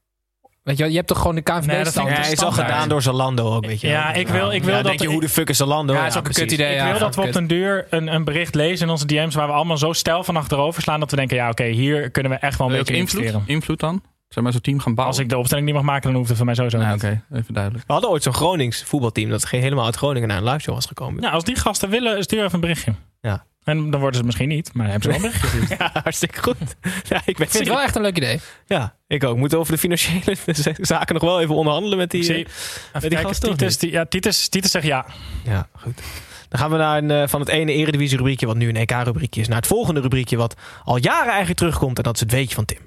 Weet 0.63 0.79
je, 0.79 0.89
je 0.91 0.97
hebt 0.97 1.07
toch 1.09 1.19
gewoon 1.19 1.35
de 1.35 1.41
KNVB 1.43 1.67
Nee, 1.67 1.85
dat 1.85 1.95
Ja, 1.95 2.05
hij 2.05 2.21
is 2.21 2.29
al 2.29 2.35
standaard. 2.37 2.69
gedaan 2.71 2.89
door 2.89 3.03
Zalando 3.03 3.55
ook, 3.55 3.67
weet 3.67 3.81
je. 3.81 3.89
Ja, 3.89 4.13
ik 4.13 4.29
wil- 4.29 4.51
ik 4.53 4.63
wil 4.65 4.71
Ja, 4.75 4.77
dat- 4.83 4.87
denk 4.87 5.01
je, 5.01 5.09
hoe 5.09 5.21
de 5.21 5.29
fuck 5.29 5.49
is 5.49 5.57
Zalando? 5.57 5.93
Ja, 5.95 6.07
is 6.07 6.17
ook 6.17 6.27
een 6.29 6.33
kut 6.35 6.53
idee. 6.53 6.71
Ik 6.73 6.77
ja, 6.77 6.91
wil 6.91 6.99
dat 6.99 7.15
we 7.15 7.23
op 7.23 7.33
den 7.33 7.47
duur 7.47 7.87
een, 7.91 8.15
een 8.15 8.25
bericht 8.25 8.55
lezen 8.55 8.87
in 8.87 8.93
onze 8.93 9.07
DM's 9.07 9.35
waar 9.35 9.47
we 9.47 9.53
allemaal 9.53 9.79
zo 9.79 9.93
stijl 9.93 10.25
van 10.25 10.37
achterover 10.37 10.83
slaan 10.83 11.01
dat 11.01 11.11
we 11.11 11.17
denken, 11.17 11.37
ja 11.37 11.49
oké, 11.49 11.65
hier 11.65 12.11
kunnen 12.11 12.33
we 12.33 12.39
echt 12.39 12.59
wel 12.59 12.67
een 12.71 12.77
beetje 12.77 12.95
invloed? 12.95 13.21
investeren. 13.21 13.49
Invloed 13.55 13.81
dan? 13.81 14.03
Zeg 14.29 14.43
maar 14.43 14.53
zo'n 14.53 14.61
team 14.61 14.79
gaan 14.81 14.95
bouwen? 14.95 15.17
Als 15.17 15.25
ik 15.25 15.31
de 15.31 15.39
opstelling 15.39 15.67
niet 15.67 15.75
mag 15.75 15.85
maken, 15.85 16.03
dan 16.03 16.15
hoeft 16.15 16.29
het 16.29 16.37
voor 16.37 16.47
mij 16.47 16.55
sowieso 16.55 16.79
Nou, 16.79 16.93
niet. 16.93 17.03
oké, 17.05 17.23
even 17.33 17.55
duidelijk. 17.55 17.85
We 17.87 17.93
hadden 17.93 18.11
ooit 18.11 18.23
zo'n 18.23 18.35
Gronings 18.35 18.83
voetbalteam 18.85 19.31
dat 19.31 19.49
helemaal 19.49 19.85
uit 19.85 19.97
Groningen 19.97 20.29
naar 20.29 20.37
een 20.39 20.45
live 20.45 20.59
show 20.59 20.75
was 20.75 20.87
gekomen. 20.87 21.23
Ja, 21.23 21.31
als 21.31 21.45
die 21.45 21.57
gasten 21.57 21.89
willen, 21.89 22.23
stuur 22.23 22.39
even 22.43 22.55
een 22.55 22.61
berichtje. 22.61 22.95
Ja. 23.21 23.45
En 23.65 23.77
dan 23.91 24.01
worden 24.01 24.13
ze 24.13 24.17
het 24.17 24.25
misschien 24.25 24.49
niet, 24.49 24.71
maar 24.75 24.87
dan 24.89 24.93
hebben 25.01 25.15
ze 25.15 25.21
wel 25.21 25.31
een 25.33 25.39
berichtje. 25.51 25.77
Ja, 25.85 25.91
hartstikke 26.03 26.43
goed. 26.43 26.57
Ja, 27.09 27.17
ik 27.25 27.37
ben 27.37 27.47
Ik 27.47 27.51
vind 27.51 27.53
het 27.53 27.69
wel 27.69 27.81
echt 27.83 27.95
een 27.97 28.03
leuk 28.03 28.17
idee. 28.17 28.41
Ja, 28.67 28.95
ik 29.07 29.25
ook. 29.25 29.37
Moeten 29.37 29.59
over 29.59 29.73
de 29.73 29.79
financiële 29.79 30.37
zaken 30.81 31.15
nog 31.15 31.23
wel 31.25 31.41
even 31.41 31.55
onderhandelen 31.55 31.99
met 31.99 32.11
die... 32.11 32.23
Zie, 32.23 32.47
eh, 32.93 33.01
die 33.01 33.17
gasten, 33.17 33.51
Titus, 33.51 33.79
die- 33.79 33.91
ja, 33.93 34.05
Titus, 34.07 34.49
Titus 34.49 34.71
zegt 34.71 34.87
ja. 34.87 35.07
Ja, 35.45 35.69
goed. 35.73 36.01
Dan 36.49 36.61
gaan 36.61 36.71
we 36.71 36.77
naar 36.77 36.99
een, 36.99 37.11
eh, 37.11 37.29
van 37.29 37.41
het 37.41 37.49
ene 37.49 37.73
eredivisie 37.73 38.17
rubriekje, 38.17 38.47
wat 38.47 38.57
nu 38.57 38.69
een 38.69 38.77
EK-rubriekje 38.77 39.41
is, 39.41 39.49
naar 39.49 39.57
het 39.57 39.67
volgende 39.67 40.01
rubriekje, 40.01 40.37
wat 40.37 40.55
al 40.85 40.97
jaren 40.97 41.29
eigenlijk 41.29 41.59
terugkomt. 41.59 41.97
En 41.97 42.03
dat 42.03 42.15
is 42.15 42.21
het 42.21 42.31
weetje 42.31 42.55
van 42.55 42.65
Tim. 42.65 42.79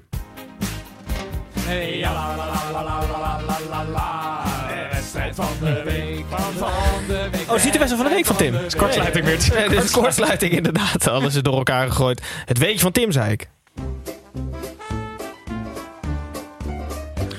Hey, 1.60 1.98
ja, 1.98 2.12
la, 2.12 2.36
la, 2.36 2.82
la, 2.82 4.15
van 5.36 5.48
de 5.60 5.82
week, 5.84 6.24
van, 6.28 6.52
van 6.52 7.06
de 7.06 7.28
week. 7.30 7.50
Oh, 7.50 7.58
ziet 7.58 7.72
de 7.72 7.78
wedstrijd 7.78 8.02
van 8.02 8.04
de 8.04 8.14
week 8.14 8.26
van 8.26 8.36
Tim. 8.36 8.54
Het 8.54 8.66
is 8.66 8.76
kortsluiting 8.76 9.24
weer. 9.24 9.68
Dit 9.68 9.84
is 9.84 9.90
kortsluiting 9.90 10.52
inderdaad. 10.52 11.08
Alles 11.08 11.34
is 11.34 11.42
door 11.42 11.56
elkaar 11.56 11.88
gegooid. 11.88 12.22
Het 12.44 12.58
weetje 12.58 12.78
van 12.78 12.92
Tim, 12.92 13.12
zei 13.12 13.32
ik. 13.32 13.48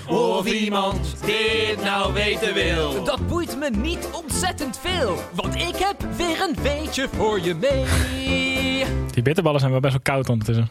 Of 0.08 0.46
iemand 0.46 1.16
dit 1.26 1.84
nou 1.84 2.14
weten 2.14 2.54
wil. 2.54 3.04
Dat 3.04 3.28
boeit 3.28 3.58
me 3.60 3.70
niet 3.70 4.10
ontzettend 4.12 4.80
veel, 4.82 5.18
want 5.34 5.56
ik 5.56 5.76
heb 5.76 6.06
weer 6.18 6.42
een 6.42 6.56
weetje 6.62 7.08
voor 7.16 7.42
je 7.42 7.56
mee. 7.56 8.86
Die 9.12 9.24
bitterballen 9.24 9.60
zijn 9.60 9.72
wel 9.72 9.80
best 9.80 9.94
wel 9.94 10.02
koud 10.02 10.30
ondertussen. 10.30 10.70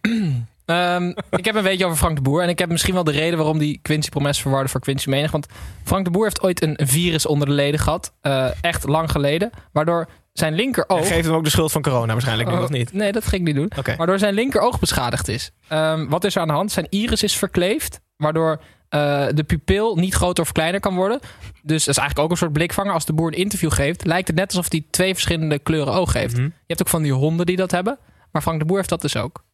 Ehm, 0.70 1.12
ik 1.30 1.44
heb 1.44 1.54
een 1.54 1.62
weetje 1.62 1.84
over 1.84 1.96
Frank 1.96 2.16
de 2.16 2.22
Boer. 2.22 2.42
En 2.42 2.48
ik 2.48 2.58
heb 2.58 2.68
misschien 2.70 2.94
wel 2.94 3.04
de 3.04 3.10
reden 3.10 3.38
waarom 3.38 3.58
die 3.58 3.78
Quincy 3.82 4.08
Promes 4.08 4.40
verwarde 4.40 4.68
voor 4.68 4.80
Quincy 4.80 5.08
Menig. 5.08 5.30
Want 5.30 5.46
Frank 5.84 6.04
de 6.04 6.10
Boer 6.10 6.24
heeft 6.24 6.42
ooit 6.42 6.62
een 6.62 6.78
virus 6.82 7.26
onder 7.26 7.46
de 7.48 7.54
leden 7.54 7.80
gehad. 7.80 8.12
eh, 8.20 8.46
echt 8.60 8.84
lang 8.88 9.10
geleden. 9.10 9.50
Waardoor 9.72 10.08
zijn 10.32 10.54
linkeroog... 10.54 11.06
Geef 11.08 11.24
hem 11.24 11.34
ook 11.34 11.44
de 11.44 11.50
schuld 11.50 11.72
van 11.72 11.82
corona 11.82 12.12
waarschijnlijk 12.12 12.48
nu, 12.50 12.56
Oh, 12.56 12.62
of 12.62 12.68
niet? 12.70 12.92
Nee, 12.92 13.12
dat 13.12 13.26
ging 13.26 13.40
ik 13.40 13.46
niet 13.46 13.56
doen. 13.56 13.72
Waardoor 13.96 14.18
zijn 14.18 14.34
linkeroog 14.34 14.78
beschadigd 14.78 15.28
is. 15.28 15.50
Ehm, 15.68 16.08
wat 16.08 16.24
is 16.24 16.34
er 16.34 16.40
aan 16.40 16.48
de 16.48 16.54
hand? 16.54 16.72
Zijn 16.72 16.86
iris 16.90 17.22
is 17.22 17.36
verkleefd. 17.36 18.00
Waardoor 18.16 18.60
eh, 18.88 19.26
de 19.34 19.44
pupil 19.44 19.96
niet 19.96 20.14
groter 20.14 20.44
of 20.44 20.52
kleiner 20.52 20.80
kan 20.80 20.94
worden. 20.94 21.20
Dus 21.62 21.84
dat 21.84 21.94
is 21.94 22.00
eigenlijk 22.00 22.18
ook 22.18 22.30
een 22.30 22.36
soort 22.36 22.52
blikvanger. 22.52 22.92
Als 22.92 23.04
de 23.04 23.12
boer 23.12 23.26
een 23.26 23.38
interview 23.38 23.72
geeft, 23.72 24.04
lijkt 24.06 24.28
het 24.28 24.36
net 24.36 24.46
alsof 24.48 24.70
hij 24.70 24.84
twee 24.90 25.12
verschillende 25.12 25.58
kleuren 25.58 25.92
oog 25.92 26.12
heeft. 26.12 26.34
Mhm. 26.36 26.42
Je 26.44 26.52
hebt 26.66 26.80
ook 26.80 26.88
van 26.88 27.02
die 27.02 27.12
honden 27.12 27.46
die 27.46 27.56
dat 27.56 27.70
hebben. 27.70 27.98
Maar 28.32 28.42
Frank 28.42 28.58
de 28.58 28.64
Boer 28.64 28.76
heeft 28.76 28.88
dat 28.88 29.00
dus 29.00 29.16
ook. 29.16 29.44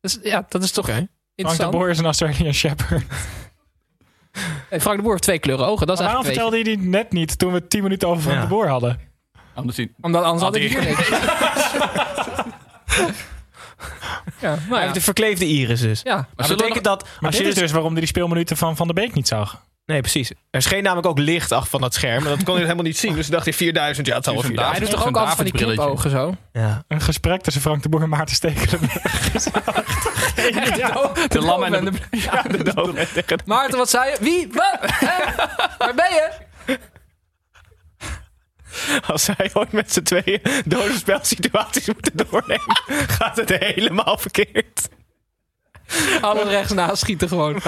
Dus 0.00 0.18
ja, 0.22 0.46
dat 0.48 0.62
is 0.62 0.70
toch 0.70 0.88
Oké. 0.88 1.08
Frank 1.36 1.58
de. 1.58 1.68
Boer 1.68 1.88
is 1.90 1.98
een 1.98 2.04
Australian 2.04 2.52
Shepherd. 2.62 3.04
Frank 4.70 4.96
de 4.96 5.02
Boer 5.02 5.10
heeft 5.10 5.22
twee 5.22 5.38
kleuren 5.38 5.66
ogen. 5.66 5.86
Dat 5.86 5.98
is 5.98 6.04
waarom 6.04 6.24
vertelde 6.24 6.54
hij 6.56 6.64
die 6.64 6.78
net 6.78 7.12
niet 7.12 7.38
toen 7.38 7.52
we 7.52 7.66
10 7.66 7.82
minuten 7.82 8.08
over 8.08 8.22
Frank 8.22 8.36
Ja. 8.36 8.42
de 8.42 8.48
Boer 8.48 8.68
hadden? 8.68 9.00
Anders 9.54 9.76
zien. 9.76 9.94
Omdat 10.00 10.22
anders 10.24 10.42
had 10.42 10.52
Had 10.54 10.62
ik 10.62 10.72
hij- 10.72 10.80
hier 10.82 10.96
niks. 10.96 11.08
ja, 14.40 14.48
maar 14.50 14.58
Hij 14.68 14.78
ja. 14.78 14.80
heeft 14.80 14.96
een 14.96 15.02
verkleefde 15.02 15.44
iris 15.46 15.80
dus. 15.80 16.00
ja. 16.02 16.28
Maar 16.36 16.48
we 16.48 16.54
betekent 16.56 16.84
dat... 16.84 17.02
Maar 17.02 17.12
Als 17.30 17.36
dit 17.36 17.44
je 17.44 17.48
is 17.52 17.54
dus 17.58 17.70
waarom 17.72 17.90
hij 17.90 18.00
die 18.00 18.08
speelminuten 18.08 18.56
van 18.56 18.76
Van 18.76 18.86
der 18.86 18.94
Beek 18.94 19.14
niet 19.14 19.28
zag. 19.28 19.62
Nee, 19.86 20.00
precies. 20.00 20.30
Er 20.50 20.62
scheen 20.62 20.82
namelijk 20.82 21.06
ook 21.06 21.18
licht 21.18 21.52
af 21.52 21.68
van 21.68 21.80
dat 21.80 21.94
scherm. 21.94 22.22
En 22.24 22.28
dat 22.30 22.42
kon 22.42 22.54
je 22.54 22.60
helemaal 22.64 22.84
niet 22.84 22.98
zien. 22.98 23.14
Dus 23.14 23.26
dacht 23.26 23.44
hij 23.44 23.52
4000. 23.54 24.06
Ja, 24.06 24.14
het 24.14 24.24
zal 24.24 24.32
wel 24.32 24.42
Zo'n 24.42 24.52
4000. 24.52 24.86
Hij 24.88 24.90
doet 24.96 25.04
toch 25.04 25.08
ook 25.08 25.16
altijd 25.26 25.50
van 25.50 25.58
die 25.58 25.74
knipogen 25.76 26.10
zo? 26.10 26.34
Ja. 26.52 26.84
Een 26.88 27.00
gesprek 27.00 27.42
tussen 27.42 27.62
Frank 27.62 27.82
de 27.82 27.88
Boer 27.88 28.02
en 28.02 28.08
Maarten 28.08 28.34
Stekelenburg. 28.36 29.02
De 31.28 31.40
lam 31.40 31.62
en 31.62 31.84
de- 31.84 31.92
Ja, 32.10 32.42
De 32.42 33.38
Maarten, 33.44 33.78
wat 33.78 33.90
zei 33.90 34.10
je? 34.10 34.16
Wie? 34.20 34.48
Wat? 34.52 34.78
Waar 35.78 35.94
ben 35.94 36.10
je? 36.10 36.30
Als 39.06 39.24
zij 39.24 39.50
ooit 39.52 39.72
met 39.72 39.92
z'n 39.92 40.02
tweeën 40.02 40.40
dodenspelsituaties 40.64 41.86
moeten 41.86 42.12
doornemen, 42.16 42.76
gaat 43.06 43.36
het 43.36 43.48
helemaal 43.58 44.18
verkeerd. 44.18 44.88
Alles 46.20 46.48
rechts 46.48 46.72
naast 46.72 46.96
schieten 46.96 47.28
gewoon. 47.28 47.60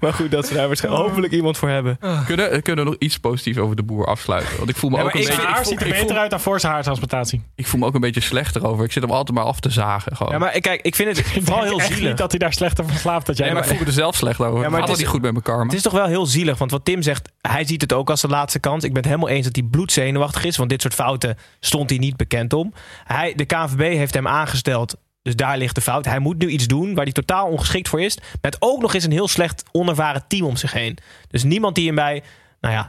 Maar 0.00 0.12
goed, 0.12 0.30
dat 0.30 0.46
ze 0.46 0.54
daar 0.54 0.66
waarschijnlijk 0.66 1.04
hopelijk 1.06 1.32
iemand 1.32 1.58
voor 1.58 1.68
hebben. 1.68 1.98
Kunnen, 2.26 2.62
kunnen 2.62 2.84
we 2.84 2.90
nog 2.90 2.98
iets 3.00 3.18
positiefs 3.18 3.58
over 3.58 3.76
de 3.76 3.82
boer 3.82 4.06
afsluiten? 4.06 4.56
Want 4.56 4.68
ik 4.70 4.76
voel 4.76 4.90
me, 4.90 4.96
Ja, 4.96 5.02
ook, 5.02 5.08
maar 5.12 5.22
een 5.22 5.28
ik- 5.28 5.34
beetje, 5.36 5.46
haar 5.46 5.64
ziet 5.66 5.80
er 5.80 5.88
beter 5.88 6.06
voel, 6.06 6.16
uit 6.16 6.30
dan 6.30 6.40
voor 6.40 6.60
zijn 6.60 6.72
haartransplantatie. 6.72 7.42
ik 7.54 7.66
voel 7.66 7.80
me 7.80 7.86
ook 7.86 7.94
een 7.94 8.00
beetje 8.00 8.20
slechter 8.20 8.66
over. 8.66 8.84
Ik 8.84 8.92
zit 8.92 9.02
hem 9.02 9.12
altijd 9.12 9.36
maar 9.38 9.46
af 9.46 9.60
te 9.60 9.70
zagen. 9.70 10.16
Gewoon. 10.16 10.32
Ja, 10.32 10.38
maar 10.38 10.60
kijk, 10.60 10.80
ik 10.82 10.94
vind 10.94 11.16
het 11.16 11.26
vooral 11.44 11.62
heel 11.64 11.80
zielig. 11.80 12.00
niet 12.08 12.16
dat 12.18 12.30
hij 12.30 12.38
daar 12.38 12.52
slechter 12.52 12.86
van 12.86 12.96
slaapt 12.96 13.26
dat 13.26 13.36
jij. 13.36 13.46
Nee, 13.46 13.54
maar 13.54 13.64
ik 13.64 13.70
voel 13.70 13.78
me 13.80 13.86
er 13.86 13.92
zelf 13.92 14.14
slecht 14.16 14.40
over. 14.40 14.54
Ja, 14.54 14.60
maar 14.60 14.70
maar 14.70 14.80
het 14.80 14.88
het 14.88 14.96
is- 14.98 15.02
niet 15.02 15.12
goed 15.12 15.22
met 15.22 15.32
mijn 15.32 15.44
karma. 15.44 15.64
Het 15.64 15.72
is 15.72 15.82
toch 15.82 15.92
wel 15.92 16.06
heel 16.06 16.26
zielig, 16.26 16.58
want 16.58 16.70
wat 16.70 16.84
Tim 16.84 17.02
zegt, 17.02 17.28
hij 17.40 17.64
ziet 17.64 17.80
het 17.80 17.92
ook 17.92 18.10
als 18.10 18.20
de 18.20 18.28
laatste 18.28 18.58
kans. 18.58 18.84
Ik 18.84 18.92
ben 18.92 19.02
het 19.02 19.10
helemaal 19.10 19.28
eens 19.30 19.44
dat 19.46 19.56
hij 19.56 19.64
bloedzenuwachtig 19.64 20.44
is, 20.44 20.56
want 20.56 20.70
dit 20.70 20.80
soort 20.82 20.94
fouten 20.94 21.36
stond 21.60 21.90
hij 21.90 21.98
niet 21.98 22.16
bekend 22.16 22.52
om. 22.52 22.72
Hij, 23.04 23.32
de 23.36 23.44
KNVB 23.44 23.78
heeft 23.96 24.14
hem 24.14 24.28
aangesteld, 24.28 24.96
dus 25.22 25.36
daar 25.36 25.58
ligt 25.58 25.74
de 25.74 25.80
fout. 25.80 26.04
Hij 26.04 26.18
moet 26.18 26.38
nu 26.38 26.48
iets 26.48 26.66
doen 26.66 26.94
waar 26.94 27.04
hij 27.04 27.12
totaal 27.12 27.46
ongeschikt 27.48 27.88
voor 27.88 28.00
is, 28.00 28.18
met 28.40 28.56
ook 28.58 28.80
nog 28.80 28.94
eens 28.94 29.04
een 29.04 29.12
heel 29.12 29.28
slecht 29.28 29.64
onervaren 29.72 30.24
team 30.28 30.44
om 30.46 30.56
zich 30.56 30.72
heen. 30.72 30.98
Dus 31.28 31.42
niemand 31.42 31.74
die 31.74 31.86
hem 31.86 31.94
bij, 31.94 32.22
nou 32.60 32.74
ja, 32.74 32.88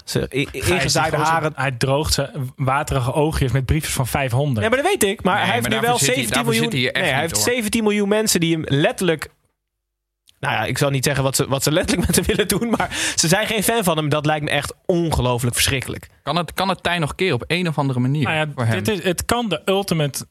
ingezaaide 0.51 1.17
haren... 1.17 1.51
Hij 1.55 1.71
droogt 1.71 2.13
zijn 2.13 2.51
waterige 2.55 3.13
oogjes 3.13 3.51
met 3.51 3.65
briefjes 3.65 3.93
van 3.93 4.07
500. 4.07 4.61
Ja, 4.65 4.67
maar 4.73 4.81
dat 4.83 4.91
weet 4.91 5.03
ik. 5.03 5.23
Maar 5.23 5.35
Nee, 5.35 5.43
hij 5.43 5.53
heeft 5.53 5.69
maar 5.69 5.79
nu 5.79 5.85
wel 5.87 5.97
zit 5.97 6.07
hij- 6.07 6.15
17 6.15 6.43
daarvoor 6.43 6.69
miljoen. 6.69 6.91
nee, 7.01 7.11
hij 7.11 7.19
heeft 7.19 7.35
hoor. 7.35 7.43
17 7.43 7.83
miljoen 7.83 8.07
mensen 8.07 8.39
die 8.39 8.53
hem 8.53 8.63
letterlijk. 8.67 9.29
Nou 10.39 10.55
ja, 10.55 10.63
ik 10.65 10.77
zal 10.77 10.89
niet 10.89 11.03
zeggen 11.03 11.23
wat 11.23 11.35
ze, 11.35 11.47
wat 11.47 11.63
ze 11.63 11.71
letterlijk 11.71 12.07
met 12.07 12.15
hem 12.15 12.25
willen 12.25 12.47
doen. 12.47 12.69
Maar 12.69 12.89
ze 13.15 13.27
zijn 13.27 13.47
geen 13.47 13.63
fan 13.63 13.83
van 13.83 13.97
hem. 13.97 14.09
Dat 14.09 14.25
lijkt 14.25 14.43
me 14.45 14.49
echt 14.51 14.73
ongelooflijk 14.85 15.55
verschrikkelijk. 15.55 16.07
Kan 16.23 16.35
het, 16.35 16.53
kan 16.53 16.69
het 16.69 16.83
tij 16.83 16.99
nog 16.99 17.15
keren 17.15 17.33
op 17.35 17.43
een 17.47 17.67
of 17.67 17.77
andere 17.77 17.99
manier? 17.99 18.23
Nou 18.23 18.47
voor 18.55 18.63
ja, 18.63 18.69
hem? 18.69 18.83
dit 18.83 18.97
is, 18.97 19.03
het 19.03 19.25
kan 19.25 19.49
de 19.49 19.61
ultimate. 19.65 20.25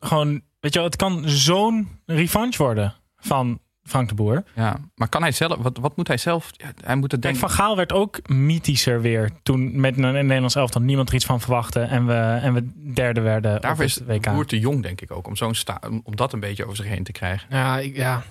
Gewoon, 0.00 0.40
weet 0.60 0.72
je 0.72 0.78
wel, 0.78 0.88
het 0.88 0.96
kan 0.96 1.22
zo'n 1.28 1.88
revanche 2.06 2.62
worden 2.62 2.94
van 3.16 3.58
Frank 3.82 4.08
de 4.08 4.14
Boer. 4.14 4.42
ja, 4.54 4.76
maar 4.94 5.08
kan 5.08 5.22
hij 5.22 5.32
zelf, 5.32 5.56
wat, 5.58 5.78
wat 5.78 5.96
moet 5.96 6.08
hij 6.08 6.16
zelf? 6.16 6.50
Ja, 6.56 6.64
hij 6.84 6.94
moet 6.96 7.12
het 7.12 7.20
Kijk, 7.20 7.22
denken. 7.22 7.40
Van 7.40 7.50
Gaal 7.50 7.76
werd 7.76 7.92
ook 7.92 8.28
mythischer 8.28 9.00
weer 9.00 9.30
toen 9.42 9.80
met 9.80 9.96
een 9.96 10.12
Nederlands 10.12 10.54
elftal 10.54 10.80
niemand 10.80 11.08
er 11.08 11.14
iets 11.14 11.24
van 11.24 11.40
verwachtte 11.40 11.80
en 11.80 12.06
we, 12.06 12.38
en 12.42 12.54
we 12.54 12.92
derde 12.94 13.20
werden 13.20 13.56
op 13.56 13.62
Daarvoor 13.62 13.84
is 13.84 14.00
WK. 14.06 14.32
Boer 14.32 14.46
te 14.46 14.58
jong, 14.58 14.82
denk 14.82 15.00
ik 15.00 15.10
ook, 15.10 15.26
om, 15.26 15.36
zo'n 15.36 15.54
sta, 15.54 15.80
om, 16.04 16.16
dat 16.16 16.32
een 16.32 16.40
beetje 16.40 16.64
over 16.64 16.76
zich 16.76 16.86
heen 16.86 17.04
te 17.04 17.12
krijgen. 17.12 17.46
Ja, 17.50 17.78
ik, 17.78 17.96
ja. 17.96 18.22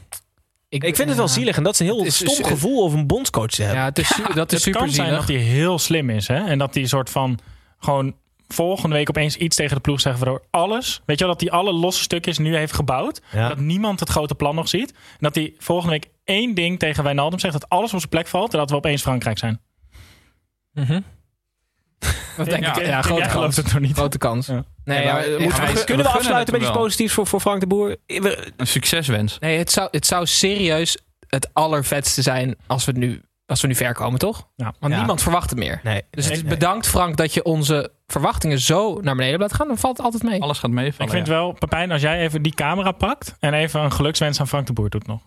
Ik 0.70 0.96
vind 0.96 1.08
het 1.08 1.18
wel 1.18 1.28
zielig. 1.28 1.58
En 1.58 1.64
dat 1.64 1.74
is 1.74 1.80
een 1.80 1.86
heel 1.86 2.06
is- 2.06 2.16
stom 2.16 2.46
gevoel 2.46 2.84
om 2.84 2.94
een 2.94 3.08
bondscoach 3.08 3.50
te 3.50 3.62
hebben. 3.64 3.80
Ja, 3.80 3.86
het 3.86 4.00
is, 4.00 4.08
dat 4.34 4.52
is 4.52 4.54
het 4.54 4.62
super 4.62 4.80
kan 4.80 4.90
zijn 4.90 5.12
dat 5.12 5.28
hij 5.28 5.38
heel 5.38 5.80
slim 5.80 6.10
is 6.10 6.28
hè? 6.28 6.46
en 6.46 6.58
dat 6.58 6.74
hij 6.74 6.84
een 6.84 6.90
soort 6.90 7.10
van 7.10 7.40
gewoon 7.80 8.16
volgende 8.48 8.96
week 8.96 9.10
opeens 9.10 9.36
iets 9.36 9.56
tegen 9.56 9.76
de 9.76 9.82
ploeg 9.82 10.02
zegt 10.02 10.20
waardoor 10.20 10.44
alles, 10.50 11.02
weet 11.06 11.20
je 11.20 11.26
wel, 11.26 11.34
dat 11.38 11.42
hij 11.50 11.60
alle 11.60 11.74
losse 11.74 12.02
stukjes 12.04 12.38
nu 12.38 12.56
heeft 12.56 12.74
gebouwd, 12.74 13.22
Ja. 13.32 13.48
dat 13.48 13.58
niemand 13.60 14.00
het 14.00 14.10
grote 14.10 14.36
plan 14.36 14.56
nog 14.56 14.68
ziet 14.70 14.92
en 14.92 14.98
dat 15.20 15.36
hij 15.36 15.54
volgende 15.58 15.92
week 15.94 16.08
één 16.24 16.54
ding 16.56 16.80
tegen 16.80 17.04
Wijnaldum 17.04 17.40
zegt 17.40 17.54
dat 17.54 17.70
alles 17.70 17.92
op 17.94 17.98
zijn 18.00 18.10
plek 18.12 18.28
valt 18.28 18.54
en 18.54 18.60
dat 18.60 18.70
we 18.70 18.76
opeens 18.76 19.02
Frankrijk 19.02 19.38
zijn. 19.38 19.62
Mhm. 20.74 21.02
Dat 22.38 22.46
denk 22.46 22.64
Ja, 22.64 22.80
ik. 22.80 22.86
Ja, 22.86 23.02
grote 23.02 23.28
kans. 23.30 23.56
het 23.56 23.74
nog 23.74 23.82
niet. 23.82 23.96
Grote 23.96 24.18
kans. 24.18 24.48
Ja. 24.48 24.64
Nee, 24.84 25.04
Ja, 25.04 25.14
maar, 25.14 25.26
moeten 25.42 25.66
we- 25.74 25.84
Kunnen 25.84 26.06
we 26.06 26.12
afsluiten 26.12 26.54
met 26.54 26.62
iets 26.64 26.72
positiefs 26.72 27.14
voor, 27.14 27.28
voor 27.28 27.40
Frank 27.40 27.60
de 27.60 27.68
Boer? 27.68 27.96
We- 28.06 28.52
Een 28.58 28.68
succeswens. 28.68 29.40
nee, 29.40 29.58
het 29.58 29.72
zou, 29.72 29.88
het 29.92 30.06
zou 30.06 30.26
serieus 30.26 30.98
het 31.28 31.50
allervetste 31.54 32.22
zijn 32.22 32.56
als 32.68 32.86
we, 32.86 32.92
het 32.92 33.00
nu, 33.00 33.22
als 33.48 33.62
we 33.62 33.68
nu 33.68 33.76
ver 33.76 33.94
komen, 33.94 34.20
toch? 34.20 34.48
Ja. 34.56 34.74
Want 34.80 34.94
Ja. 34.94 34.98
niemand 35.00 35.22
verwacht 35.22 35.50
het 35.50 35.60
meer. 35.60 35.80
Nee. 35.84 36.02
Dus 36.12 36.26
het 36.26 36.34
is 36.34 36.42
Nee. 36.42 36.50
bedankt 36.50 36.88
Frank 36.88 37.18
dat 37.18 37.34
je 37.34 37.44
onze 37.44 37.92
verwachtingen 38.08 38.60
zo 38.60 39.00
naar 39.02 39.16
beneden 39.16 39.40
laat 39.40 39.54
gaan. 39.54 39.68
Dan 39.68 39.78
valt 39.78 39.98
het 39.98 40.06
altijd 40.06 40.24
mee. 40.24 40.42
Alles 40.42 40.60
gaat 40.60 40.72
meevallen. 40.72 41.06
Ik 41.06 41.12
vind 41.18 41.28
ja. 41.28 41.34
wel, 41.34 41.52
Pepijn, 41.52 41.92
als 41.92 42.02
jij 42.02 42.20
even 42.20 42.42
die 42.42 42.54
camera 42.54 42.92
pakt 42.92 43.36
en 43.40 43.54
even 43.54 43.82
een 43.82 43.92
gelukswens 43.92 44.40
aan 44.40 44.48
Frank 44.48 44.68
de 44.68 44.74
Boer 44.74 44.90
doet 44.90 45.08
nog. 45.08 45.22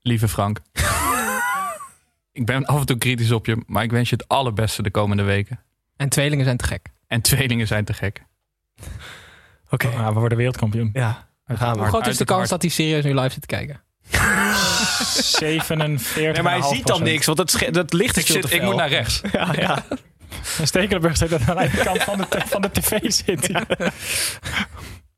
Lieve 0.00 0.28
Frank. 0.28 0.60
ik 2.32 2.46
ben 2.46 2.64
af 2.66 2.80
en 2.80 2.86
toe 2.86 2.98
kritisch 2.98 3.32
op 3.32 3.46
je, 3.46 3.62
maar 3.66 3.82
ik 3.82 3.90
wens 3.90 4.08
je 4.10 4.16
het 4.16 4.28
allerbeste 4.28 4.82
de 4.82 4.90
komende 4.90 5.22
weken. 5.22 5.60
En 5.96 6.08
tweelingen 6.08 6.44
zijn 6.44 6.56
te 6.56 6.64
gek. 6.64 6.86
En 7.06 7.20
tweelingen 7.20 7.66
zijn 7.66 7.84
te 7.84 7.92
gek. 7.92 8.24
Oké, 9.70 9.86
Ah, 9.88 10.08
we 10.08 10.18
worden 10.18 10.38
wereldkampioen. 10.38 10.90
ja. 10.92 11.24
Dan 11.46 11.56
gaan 11.56 11.72
we. 11.74 11.78
Hoe 11.78 11.88
groot 11.88 12.06
is 12.06 12.16
de 12.16 12.24
kans 12.24 12.48
dat 12.48 12.62
hij 12.62 12.70
serieus 12.70 13.04
nu 13.04 13.14
live 13.14 13.30
zit 13.30 13.40
te 13.40 13.46
kijken? 13.46 13.80
47. 15.04 16.16
Nee, 16.16 16.42
maar 16.42 16.52
hij 16.58 16.68
ziet 16.74 16.86
dan 16.86 17.02
niks, 17.02 17.26
want 17.26 17.38
dat, 17.38 17.58
dat 17.70 17.92
licht 17.92 18.16
is 18.16 18.22
Ik, 18.22 18.28
veel 18.32 18.40
zit, 18.42 18.50
te 18.50 18.56
ik 18.56 18.62
moet 18.62 18.76
naar 18.76 18.88
rechts. 18.88 19.20
Ja, 19.32 19.52
ja. 19.58 19.84
Stekelenburg 20.62 21.16
zit 21.16 21.32
aan 21.32 21.56
de 21.56 21.70
kant 21.84 22.02
van 22.02 22.18
de, 22.18 22.26
van 22.46 22.60
de 22.62 22.70
tv 22.72 22.98
zit. 23.02 23.48
hij. 23.52 23.90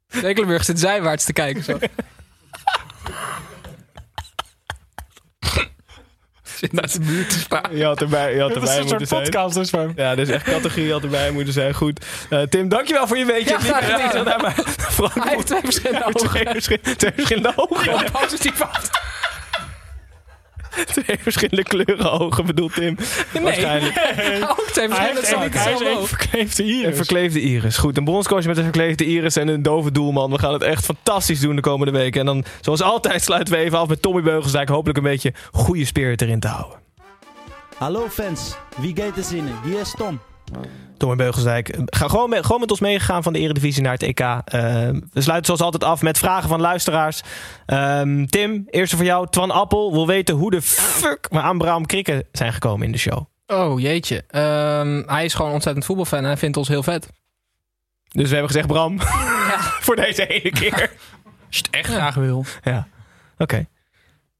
Stekelenburg 0.08 0.64
zit 0.64 0.80
zijwaarts 0.80 1.24
te 1.24 1.32
kijken. 1.32 1.64
Zo. 1.64 1.78
Zit 6.58 6.72
naar 6.72 6.90
de 6.92 6.98
muur 7.00 7.26
te 7.26 7.38
sparen. 7.38 7.76
Je 7.76 7.84
had 7.84 8.00
erbij, 8.00 8.34
je 8.34 8.40
had 8.40 8.54
Dit 8.54 8.62
is 8.62 8.68
erbij 8.68 8.78
een 8.78 8.86
moeten 8.86 9.06
soort 9.06 9.20
zijn. 9.20 9.30
podcast 9.30 9.54
dus 9.54 9.70
van. 9.70 9.92
Ja, 9.96 10.14
dus 10.14 10.28
echt 10.28 10.44
categorie 10.44 10.92
had 10.92 11.02
erbij 11.02 11.30
moeten 11.30 11.52
zijn. 11.52 11.74
Goed. 11.74 12.04
Eh, 12.30 12.42
Tim, 12.42 12.68
dankjewel 12.68 13.06
voor 13.06 13.18
je 13.18 13.24
weetje. 13.24 13.50
Ja, 13.50 13.58
graag 13.58 13.84
gedaan. 13.84 14.16
Ja, 14.16 14.22
daar 14.22 14.40
maar. 14.40 14.54
Frank, 14.98 15.14
Hij 15.14 15.34
heeft 15.34 15.46
twee 15.46 15.60
verschillende 15.60 16.04
ogen. 16.04 16.30
twee, 16.96 17.12
verschillende, 17.14 17.52
ogen. 17.56 18.10
Positief 18.12 18.62
uit. 18.62 18.90
Twee 21.02 21.18
verschillende 21.20 21.62
kleuren 21.62 22.12
ogen, 22.12 22.46
bedoelt 22.46 22.74
Tim. 22.74 22.96
Waarschijnlijk. 23.42 23.96
Ook 24.50 24.68
twee 24.72 24.88
Hij 24.88 25.14
verschillende 25.14 25.58
hij 25.58 25.72
één 25.80 25.96
oog. 25.98 26.08
verkleefde 26.08 26.62
Een 26.62 26.68
iris. 26.68 26.96
verkleefde 26.96 27.40
iris. 27.40 27.76
Goed, 27.76 27.96
een 27.96 28.04
bondscoach 28.04 28.46
met 28.46 28.56
een 28.56 28.62
verkleefde 28.62 29.04
iris 29.04 29.36
en 29.36 29.48
een 29.48 29.62
dove 29.62 29.92
doelman. 29.92 30.30
We 30.30 30.38
gaan 30.38 30.52
het 30.52 30.62
echt 30.62 30.84
fantastisch 30.84 31.40
doen 31.40 31.56
de 31.56 31.62
komende 31.62 31.92
weken. 31.92 32.20
En 32.20 32.26
dan, 32.26 32.44
zoals 32.60 32.82
altijd, 32.82 33.22
sluiten 33.22 33.54
we 33.54 33.60
even 33.60 33.78
af 33.78 33.88
met 33.88 34.02
Tommy 34.02 34.22
Beugelsdijk. 34.22 34.68
Hopelijk 34.68 34.98
een 34.98 35.04
beetje 35.04 35.32
goede 35.52 35.84
spirit 35.84 36.22
erin 36.22 36.40
te 36.40 36.48
houden. 36.48 36.78
Hallo 37.76 38.06
fans, 38.10 38.56
wie 38.76 38.96
gaat 38.96 39.16
er 39.16 39.24
zinnen? 39.24 39.52
Hier 39.64 39.80
is 39.80 39.94
Tom. 39.96 40.20
Tommy 40.98 41.16
Beugelsdijk. 41.16 41.78
Ga 41.84 42.08
gewoon, 42.08 42.28
met, 42.30 42.44
gewoon 42.46 42.60
met 42.60 42.70
ons 42.70 42.80
meegegaan 42.80 43.22
van 43.22 43.32
de 43.32 43.38
Eredivisie 43.38 43.82
naar 43.82 43.92
het 43.92 44.02
EK. 44.02 44.20
Eh, 44.20 44.40
we 45.12 45.20
sluiten 45.20 45.44
zoals 45.44 45.60
altijd 45.60 45.84
af 45.84 46.02
met 46.02 46.18
vragen 46.18 46.48
van 46.48 46.60
luisteraars. 46.60 47.20
Ehm, 47.66 48.26
Tim, 48.26 48.66
eerste 48.70 48.96
voor 48.96 49.04
jou. 49.04 49.26
Twan 49.30 49.50
Appel 49.50 49.92
wil 49.92 50.06
weten 50.06 50.34
hoe 50.34 50.50
de 50.50 50.62
fuck 50.62 51.26
we 51.30 51.40
aan 51.40 51.58
Bram 51.58 51.86
Krikken 51.86 52.24
zijn 52.32 52.52
gekomen 52.52 52.86
in 52.86 52.92
de 52.92 52.98
show. 52.98 53.24
Oh 53.46 53.80
jeetje. 53.80 54.24
Ehm, 54.28 55.02
hij 55.06 55.24
is 55.24 55.34
gewoon 55.34 55.52
ontzettend 55.52 55.84
voetbalfan 55.84 56.18
en 56.18 56.24
hij 56.24 56.36
vindt 56.36 56.56
ons 56.56 56.68
heel 56.68 56.82
vet. 56.82 57.08
Dus 58.08 58.28
we 58.28 58.34
hebben 58.34 58.46
gezegd 58.46 58.66
Bram, 58.66 59.00
voor 59.86 59.96
deze 59.96 60.26
ene 60.26 60.50
keer. 60.50 60.90
Als 61.46 61.56
je 61.56 61.62
het 61.62 61.70
echt 61.70 61.90
graag 61.92 62.14
wil. 62.14 62.44
Ja, 62.62 62.88
oké. 63.38 63.66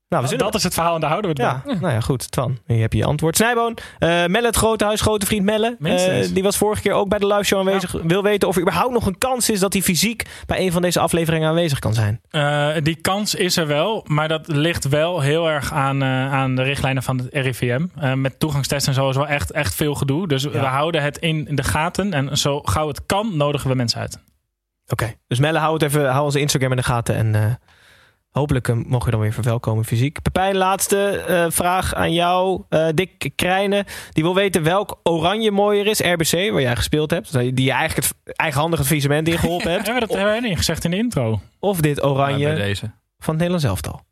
Nou, 0.09 0.22
we 0.22 0.28
zullen... 0.28 0.44
Dat 0.44 0.54
is 0.54 0.62
het 0.62 0.74
verhaal 0.74 0.94
en 0.94 1.00
daar 1.00 1.11
houden 1.11 1.34
we 1.34 1.42
het 1.42 1.62
Ja, 1.64 1.74
nou 1.80 1.92
ja, 1.92 2.00
goed. 2.00 2.30
Twan, 2.30 2.59
hier 2.66 2.80
heb 2.80 2.92
je 2.92 2.98
je 2.98 3.04
antwoord. 3.04 3.36
Snijboon, 3.36 3.76
eh 3.98 4.09
Melle 4.09 4.46
het 4.46 4.56
grote 4.56 4.84
huis, 4.84 5.00
grote 5.00 5.26
vriend 5.26 5.44
Melle. 5.44 5.76
Eh, 5.82 6.34
die 6.34 6.42
was 6.42 6.56
vorige 6.56 6.82
keer 6.82 6.92
ook 6.92 7.09
bij 7.09 7.18
de 7.18 7.26
live 7.26 7.42
show 7.42 7.59
aanwezig. 7.59 7.92
Wil 8.02 8.22
weten 8.22 8.48
of 8.48 8.54
er 8.54 8.61
überhaupt 8.61 8.92
nog 8.92 9.06
een 9.06 9.18
kans 9.18 9.50
is 9.50 9.61
dat 9.61 9.72
hij 9.72 9.82
fysiek 9.82 10.22
bij 10.46 10.61
een 10.61 10.72
van 10.72 10.82
deze 10.82 11.00
afleveringen 11.00 11.48
aanwezig 11.48 11.78
kan 11.78 11.94
zijn. 11.94 12.20
Eh, 12.30 12.68
die 12.82 12.96
kans 12.96 13.34
is 13.34 13.56
er 13.56 13.66
wel, 13.66 14.04
maar 14.06 14.28
dat 14.28 14.46
ligt 14.46 14.88
wel 14.88 15.20
heel 15.20 15.48
erg 15.50 15.72
aan, 15.72 16.04
aan 16.04 16.54
de 16.54 16.62
richtlijnen 16.62 17.02
van 17.02 17.18
het 17.18 17.28
RIVM. 17.32 17.86
Met 18.14 18.38
toegangstesten 18.38 18.92
en 18.92 19.00
zo 19.00 19.09
is 19.09 19.16
wel 19.16 19.26
echt, 19.28 19.50
echt 19.50 19.74
veel 19.74 19.94
gedoe. 19.94 20.28
Dus 20.28 20.44
we 20.44 20.59
houden 20.59 21.02
het 21.02 21.18
in 21.18 21.48
de 21.50 21.62
gaten 21.64 22.12
en 22.12 22.38
zo 22.38 22.61
gauw 22.61 22.88
het 22.88 23.06
kan 23.06 23.36
nodigen 23.36 23.70
we 23.70 23.76
mensen 23.76 24.00
uit. 24.00 24.18
Oké, 24.86 25.14
dus 25.26 25.38
Melle, 25.38 25.59
hou, 25.59 25.72
het 25.72 25.82
even, 25.82 26.11
hou 26.11 26.24
onze 26.24 26.40
Instagram 26.40 26.70
in 26.70 26.76
de 26.76 26.82
gaten. 26.82 27.14
En 27.14 27.59
hopelijk 28.30 28.68
eh, 28.68 28.74
mogen 28.76 29.04
je 29.04 29.10
dan 29.10 29.20
weer 29.20 29.32
verwelkomen 29.32 29.84
fysiek. 29.84 30.22
Pepijn, 30.22 30.56
laatste 30.56 31.08
eh, 31.10 31.46
vraag 31.48 31.94
aan 31.94 32.12
jou. 32.12 32.62
Eh, 32.68 32.86
Dick 32.94 33.30
Krijnen, 33.34 33.84
die 34.12 34.22
wil 34.22 34.34
weten 34.34 34.62
welk 34.62 35.00
oranje 35.02 35.50
mooier 35.50 35.86
is. 35.86 36.00
RBC, 36.00 36.50
waar 36.52 36.60
jij 36.60 36.76
gespeeld 36.76 37.10
hebt. 37.10 37.32
Die 37.32 37.62
je 37.64 37.70
eigenlijk 37.72 38.06
het 38.24 38.36
eigenhandig 38.36 38.78
het 38.78 38.88
visement 38.88 39.28
in 39.28 39.38
geholpen 39.38 39.70
hebt. 39.74 39.86
Ja, 39.86 40.00
dat 40.00 40.12
hebben 40.14 40.34
we 40.42 40.48
niet 40.48 40.56
gezegd 40.56 40.84
in 40.84 40.90
de 40.90 40.96
intro. 40.96 41.40
Of 41.58 41.80
dit 41.80 41.96
Ja, 41.96 42.02
oranje 42.08 42.54
deze. 42.54 42.84
van 43.18 43.34
het 43.34 43.42
Nederlands 43.42 43.64
elftal. 43.64 44.06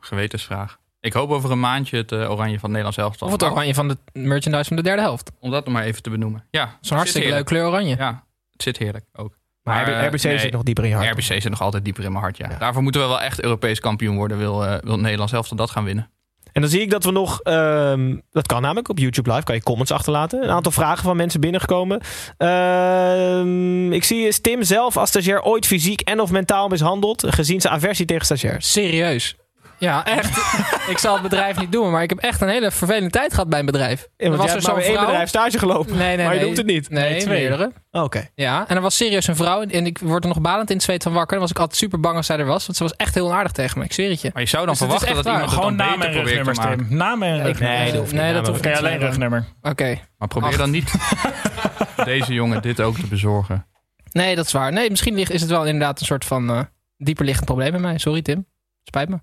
Gewetensvraag. 0.00 0.78
Ik 1.00 1.12
hoop 1.12 1.30
over 1.30 1.50
een 1.50 1.60
maandje 1.60 1.96
het 1.96 2.12
oranje 2.12 2.36
van 2.58 2.70
het 2.70 2.78
Nederlands 2.78 2.96
elftal. 2.96 3.26
Of 3.26 3.32
het 3.32 3.42
oranje 3.42 3.74
van 3.74 3.88
de 3.88 3.96
merchandise 4.12 4.64
van 4.68 4.76
de 4.76 4.82
derde 4.82 5.02
helft. 5.02 5.30
Om 5.40 5.50
dat 5.50 5.64
nog 5.64 5.74
maar 5.74 5.82
even 5.84 6.02
te 6.02 6.10
benoemen. 6.10 6.44
Ja, 6.50 6.76
Zo'n 6.80 6.96
hartstikke 6.96 7.06
zit 7.06 7.14
leuk 7.14 7.22
heerlijk. 7.24 7.46
kleur 7.46 7.66
oranje. 7.66 7.96
Ja, 7.96 8.24
het 8.52 8.62
zit 8.62 8.76
heerlijk 8.78 9.04
ook. 9.12 9.36
Maar, 9.68 10.06
RBC 10.06 10.22
nee. 10.22 10.38
zit 10.38 10.52
nog 10.52 10.62
dieper 10.62 10.84
in 10.84 10.90
je 10.90 10.96
hart. 10.96 11.10
RBC 11.10 11.22
zit 11.22 11.48
nog 11.48 11.62
altijd 11.62 11.84
dieper 11.84 12.04
in 12.04 12.10
mijn 12.12 12.22
hart, 12.22 12.36
ja. 12.36 12.48
Daarvoor 12.58 12.82
moeten 12.82 13.00
we 13.00 13.06
wel 13.06 13.20
echt 13.20 13.42
Europees 13.42 13.80
kampioen 13.80 14.16
worden. 14.16 14.38
Wil, 14.38 14.64
eh, 14.64 14.80
wil 14.82 14.92
het 14.92 15.00
Nederlands 15.00 15.32
elftal 15.32 15.56
dat 15.56 15.70
gaan 15.70 15.84
winnen. 15.84 16.10
En 16.52 16.60
dan 16.60 16.70
zie 16.70 16.80
ik 16.80 16.90
dat 16.90 17.04
we 17.04 17.10
nog, 17.10 17.40
ehm, 17.40 18.16
dat 18.30 18.46
kan 18.46 18.62
namelijk 18.62 18.88
op 18.88 18.98
YouTube 18.98 19.30
Live, 19.30 19.44
kan 19.44 19.54
je 19.54 19.62
comments 19.62 19.92
achterlaten. 19.92 20.42
Een 20.42 20.50
aantal 20.50 20.72
vragen 20.72 21.02
van 21.02 21.16
mensen 21.16 21.40
binnengekomen. 21.40 22.00
Ehm, 22.36 23.92
ik 23.92 24.04
zie 24.04 24.26
is 24.26 24.40
Tim 24.40 24.62
zelf 24.62 24.96
als 24.96 25.08
stagiair 25.08 25.42
ooit 25.42 25.66
fysiek 25.66 26.00
en 26.00 26.20
of 26.20 26.30
mentaal 26.30 26.68
mishandeld, 26.68 27.24
gezien 27.28 27.60
zijn 27.60 27.74
aversie 27.74 28.06
tegen 28.06 28.24
stagiairs. 28.24 28.72
Serieus. 28.72 29.36
Ja, 29.78 30.04
echt. 30.16 30.36
ik 30.92 30.98
zal 30.98 31.12
het 31.12 31.22
bedrijf 31.22 31.58
niet 31.58 31.72
doen, 31.72 31.90
maar 31.90 32.02
ik 32.02 32.08
heb 32.08 32.18
echt 32.18 32.40
een 32.40 32.48
hele 32.48 32.70
vervelende 32.70 33.10
tijd 33.10 33.30
gehad 33.34 33.48
bij 33.48 33.58
een 33.58 33.66
bedrijf. 33.66 34.00
Ja, 34.16 34.28
want 34.28 34.32
er 34.32 34.38
was 34.38 34.64
er 34.64 34.72
maar 34.72 34.82
zo'n 34.82 34.92
één 34.94 35.00
bedrijf 35.04 35.28
stage 35.28 35.58
gelopen. 35.58 35.96
Nee, 35.96 36.16
nee, 36.16 36.24
maar 36.26 36.34
je 36.34 36.40
nee. 36.40 36.48
doet 36.48 36.56
het 36.56 36.66
niet. 36.66 36.90
Nee, 36.90 37.10
Nee, 37.10 37.20
twee. 37.20 37.38
meerdere. 37.40 37.72
Oké. 37.90 38.28
Ja, 38.34 38.64
en 38.68 38.76
er 38.76 38.82
was 38.82 38.96
serieus 38.96 39.26
een 39.26 39.36
vrouw 39.36 39.62
en 39.62 39.86
ik 39.86 39.98
word 39.98 40.22
er 40.22 40.28
nog 40.28 40.40
balend 40.40 40.70
in 40.70 40.76
het 40.76 40.84
zweet 40.84 41.02
van 41.02 41.12
wakker. 41.12 41.30
Dan 41.32 41.40
was 41.40 41.50
ik 41.50 41.58
altijd 41.58 41.78
super 41.78 42.00
bang 42.00 42.16
als 42.16 42.26
zij 42.26 42.38
er 42.38 42.44
was, 42.46 42.66
want 42.66 42.78
ze 42.78 42.82
was 42.84 42.96
echt 42.96 43.14
heel 43.14 43.26
onaardig 43.26 43.52
tegen 43.52 43.78
me. 43.78 43.84
Ik 43.84 43.92
zweer 43.92 44.10
het 44.10 44.20
je. 44.20 44.30
Maar 44.32 44.42
je 44.42 44.48
zou 44.48 44.64
dan 44.66 44.74
Dus 44.74 44.82
verwachten 44.82 45.14
dat 45.14 45.26
iemand 45.26 45.50
Gewoon 45.50 45.76
dan 45.76 45.86
naam 45.86 45.92
en 45.92 45.98
probeert 45.98 46.14
te 46.24 46.28
rugnummers, 46.28 46.58
maken. 46.58 46.86
Tim. 46.88 46.96
Naam 46.96 47.22
en 47.22 47.30
Nee, 47.30 47.90
dat 47.92 47.94
hoeft 48.00 48.12
niet. 48.12 48.20
Nee, 48.20 48.32
dat 48.32 48.46
hoeft 48.48 48.64
niet. 48.64 48.76
alleen 48.76 48.98
rugnummer. 48.98 49.44
Oké. 49.62 49.98
Maar 50.18 50.28
probeer 50.28 50.56
dan 50.56 50.70
niet 50.70 50.92
deze 52.04 52.32
jongen 52.32 52.62
dit 52.62 52.80
ook 52.80 52.96
te 52.98 53.06
bezorgen. 53.06 53.66
Nee, 54.12 54.36
dat 54.36 54.46
is 54.46 54.52
waar. 54.52 54.72
Nee, 54.72 54.90
misschien 54.90 55.14
ligt- 55.14 55.30
is 55.32 55.40
het 55.40 55.50
wel 55.50 55.64
inderdaad 55.66 56.00
een 56.00 56.06
soort 56.06 56.24
van 56.24 56.50
eh 56.50 56.60
dieper 56.96 57.24
liggend 57.24 57.46
probleem 57.46 57.70
bij 57.70 57.80
mij. 57.80 57.98
Sorry, 57.98 58.22
Tim. 58.22 58.46
Spijt 58.84 59.08
me. 59.08 59.18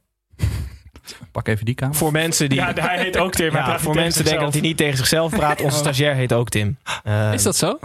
Pak 1.31 1.47
even 1.47 1.65
die 1.65 1.75
kamer. 1.75 1.95
Voor 1.95 2.11
mensen 2.11 2.49
die... 2.49 2.57
Ja, 2.59 2.73
hij 2.75 2.97
heet 2.99 3.17
ook 3.17 3.31
Tim. 3.33 3.51
hij 3.51 3.59
Ja, 3.59 3.65
praat 3.65 3.81
voor 3.81 3.95
mensen 3.95 4.23
denken 4.25 4.43
dat 4.43 4.53
hij 4.53 4.61
niet 4.61 4.77
tegen 4.77 4.97
zichzelf 4.97 5.31
praat. 5.35 5.61
Onze 5.61 5.77
stagiair 5.83 6.15
heet 6.15 6.33
ook 6.33 6.49
Tim. 6.49 6.77
Ehm, 7.03 7.33
Is 7.33 7.43
dat 7.43 7.55
zo? 7.55 7.79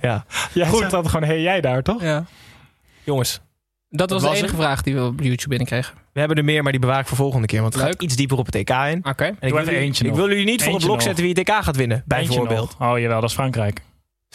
Ja. 0.00 0.24
Jij 0.52 0.64
zegt 0.70 0.92
altijd 0.92 1.08
gewoon, 1.08 1.28
hey 1.28 1.40
jij 1.40 1.60
daar, 1.60 1.82
toch? 1.82 2.02
Ja. 2.02 2.24
Jongens, 3.04 3.40
Dat 3.88 4.10
was 4.10 4.22
was 4.22 4.30
de 4.30 4.36
enige 4.38 4.54
hem? 4.54 4.62
vraag 4.64 4.82
die 4.82 4.94
we 4.94 5.04
op 5.04 5.20
YouTube 5.20 5.48
binnenkregen. 5.48 5.94
we 6.12 6.18
hebben 6.18 6.36
er 6.38 6.44
meer, 6.44 6.62
maar 6.62 6.72
die 6.72 6.80
bewaar 6.80 7.00
ik 7.00 7.06
voor 7.06 7.16
volgende 7.16 7.46
keer. 7.46 7.60
Want 7.60 7.72
het 7.74 7.82
Leuk. 7.82 7.92
gaat 7.92 8.02
iets 8.02 8.16
dieper 8.16 8.38
op 8.38 8.46
het 8.46 8.54
EK 8.54 8.68
in. 8.70 8.76
En 8.76 9.04
Oké. 9.04 9.24
ik, 9.26 9.40
Doe 9.40 9.50
wil 9.64 9.74
eentje 9.74 10.04
ik 10.04 10.14
wil 10.14 10.28
jullie 10.28 10.44
niet 10.44 10.62
voor 10.62 10.72
het 10.72 10.82
blok 10.82 10.94
nog. 10.94 11.02
zetten 11.04 11.24
wie 11.24 11.34
het 11.38 11.48
EK 11.48 11.54
gaat 11.54 11.76
winnen. 11.76 12.02
Bijvoorbeeld. 12.06 12.76
Oh 12.78 12.98
jawel, 12.98 13.20
dat 13.20 13.28
is 13.28 13.34
Frankrijk. 13.34 13.82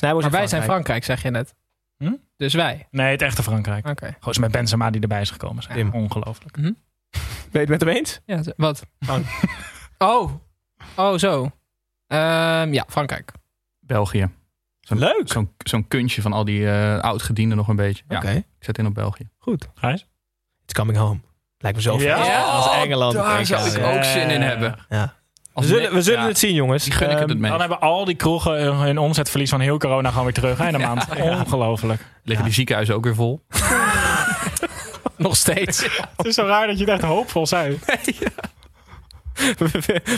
Maar 0.01 0.15
en 0.17 0.31
wij 0.31 0.47
zijn 0.47 0.63
Frankrijk, 0.63 1.03
zeg 1.03 1.21
je 1.23 1.29
net. 1.29 1.53
Hm? 1.97 2.13
Dus 2.37 2.53
wij. 2.53 2.87
Nee, 2.91 3.11
het 3.11 3.21
echte 3.21 3.43
Frankrijk. 3.43 3.87
Oké. 3.87 4.15
Gewoon 4.19 4.35
met 4.39 4.51
Benzema 4.51 4.89
die 4.89 5.01
erbij 5.01 5.21
is 5.21 5.31
gekomen. 5.31 5.57
Is 5.57 5.67
Tim. 5.73 5.91
Ongelooflijk. 5.93 6.53
Ben 6.55 6.75
je 7.51 7.59
het 7.59 7.69
met 7.69 7.79
hem 7.81 7.89
eens? 7.89 8.19
Ja, 8.25 8.41
wat? 8.57 8.85
Oh. 9.97 10.31
Oh, 10.95 11.17
zo. 11.17 11.51
Ehm, 12.07 12.73
ja, 12.73 12.85
Frankrijk. 12.87 13.31
België. 13.79 14.29
Zo'n, 14.81 14.97
Leuk. 14.99 15.21
Zo'n, 15.25 15.51
zo'n 15.57 15.87
kunstje 15.87 16.21
van 16.21 16.33
al 16.33 16.45
die 16.45 16.69
eh 16.69 16.99
oud-gedienden 16.99 17.57
nog 17.57 17.67
een 17.67 17.75
beetje. 17.75 18.03
Ja, 18.07 18.17
Oké, 18.17 18.31
ik 18.31 18.45
zet 18.59 18.77
in 18.77 18.85
op 18.85 18.93
België. 18.93 19.29
goed. 19.37 19.67
Gijs? 19.73 20.07
It's 20.63 20.73
coming 20.73 20.97
home. 20.97 21.19
Lijkt 21.57 21.77
me 21.77 21.83
zo 21.83 21.99
Ja? 21.99 22.23
vet. 22.23 22.45
Als 22.45 22.73
Engeland. 22.83 23.13
daar 23.13 23.45
zou 23.45 23.69
ik 23.69 23.83
ook 23.83 24.03
zin 24.03 24.29
in 24.29 24.41
Ja. 24.41 24.47
hebben. 24.47 24.85
Ja. 24.89 25.13
We 25.55 25.65
zullen, 25.65 25.93
we 25.93 26.01
zullen 26.01 26.21
ja, 26.21 26.27
het 26.27 26.39
zien, 26.39 26.53
jongens. 26.53 26.83
Die 26.83 26.93
gun 26.93 27.09
ik 27.09 27.17
het 27.17 27.29
het 27.29 27.37
meest. 27.37 27.51
Dan 27.51 27.59
hebben 27.59 27.79
al 27.79 28.05
die 28.05 28.15
kroegen 28.15 28.75
hun- 28.77 28.97
omzetverlies 28.97 29.49
van 29.49 29.59
heel 29.59 29.77
corona 29.77 30.09
gewoon 30.09 30.23
weer 30.23 30.33
terug 30.33 30.57
hè, 30.57 30.67
in 30.67 30.73
een 30.73 30.81
maand. 30.89 31.05
Ongelooflijk. 31.19 32.01
Liggen 32.23 32.45
die 32.45 32.53
ziekenhuizen 32.53 32.95
ook 32.95 33.03
weer 33.03 33.15
vol? 33.15 33.41
Nog 35.17 35.35
steeds. 35.35 35.87
Het 36.17 36.25
is 36.25 36.35
zo 36.35 36.45
raar 36.45 36.67
dat 36.67 36.77
je 36.79 36.83
het 36.85 36.93
echt 36.93 37.03
hoopvol 37.03 37.47
zei. 37.47 37.79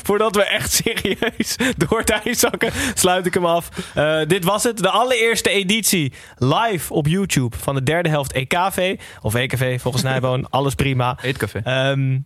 Voordat 0.04 0.36
we 0.36 0.44
echt 0.44 0.72
serieus 0.72 1.58
door 1.78 2.00
het 2.00 2.10
ijs 2.10 2.40
zakken, 2.40 2.72
sluit 2.94 3.26
ik 3.26 3.34
hem 3.34 3.46
af. 3.46 3.70
Eh, 3.96 4.20
dit 4.28 4.44
was 4.44 4.64
het. 4.64 4.78
De 4.78 4.90
allereerste 4.90 5.50
editie 5.50 6.14
live 6.36 6.94
op 6.94 7.08
YouTube 7.08 7.58
van 7.58 7.76
de 7.76 7.84
derde 7.84 8.10
helft 8.10 8.32
EKV. 8.32 9.00
Of 9.22 9.36
EKV, 9.36 9.82
volgens 9.82 10.04
Nijboon. 10.04 10.50
Alles 10.50 10.76
prima. 10.76 11.18
Eetcafé. 11.22 11.62
Ehm 11.64 12.18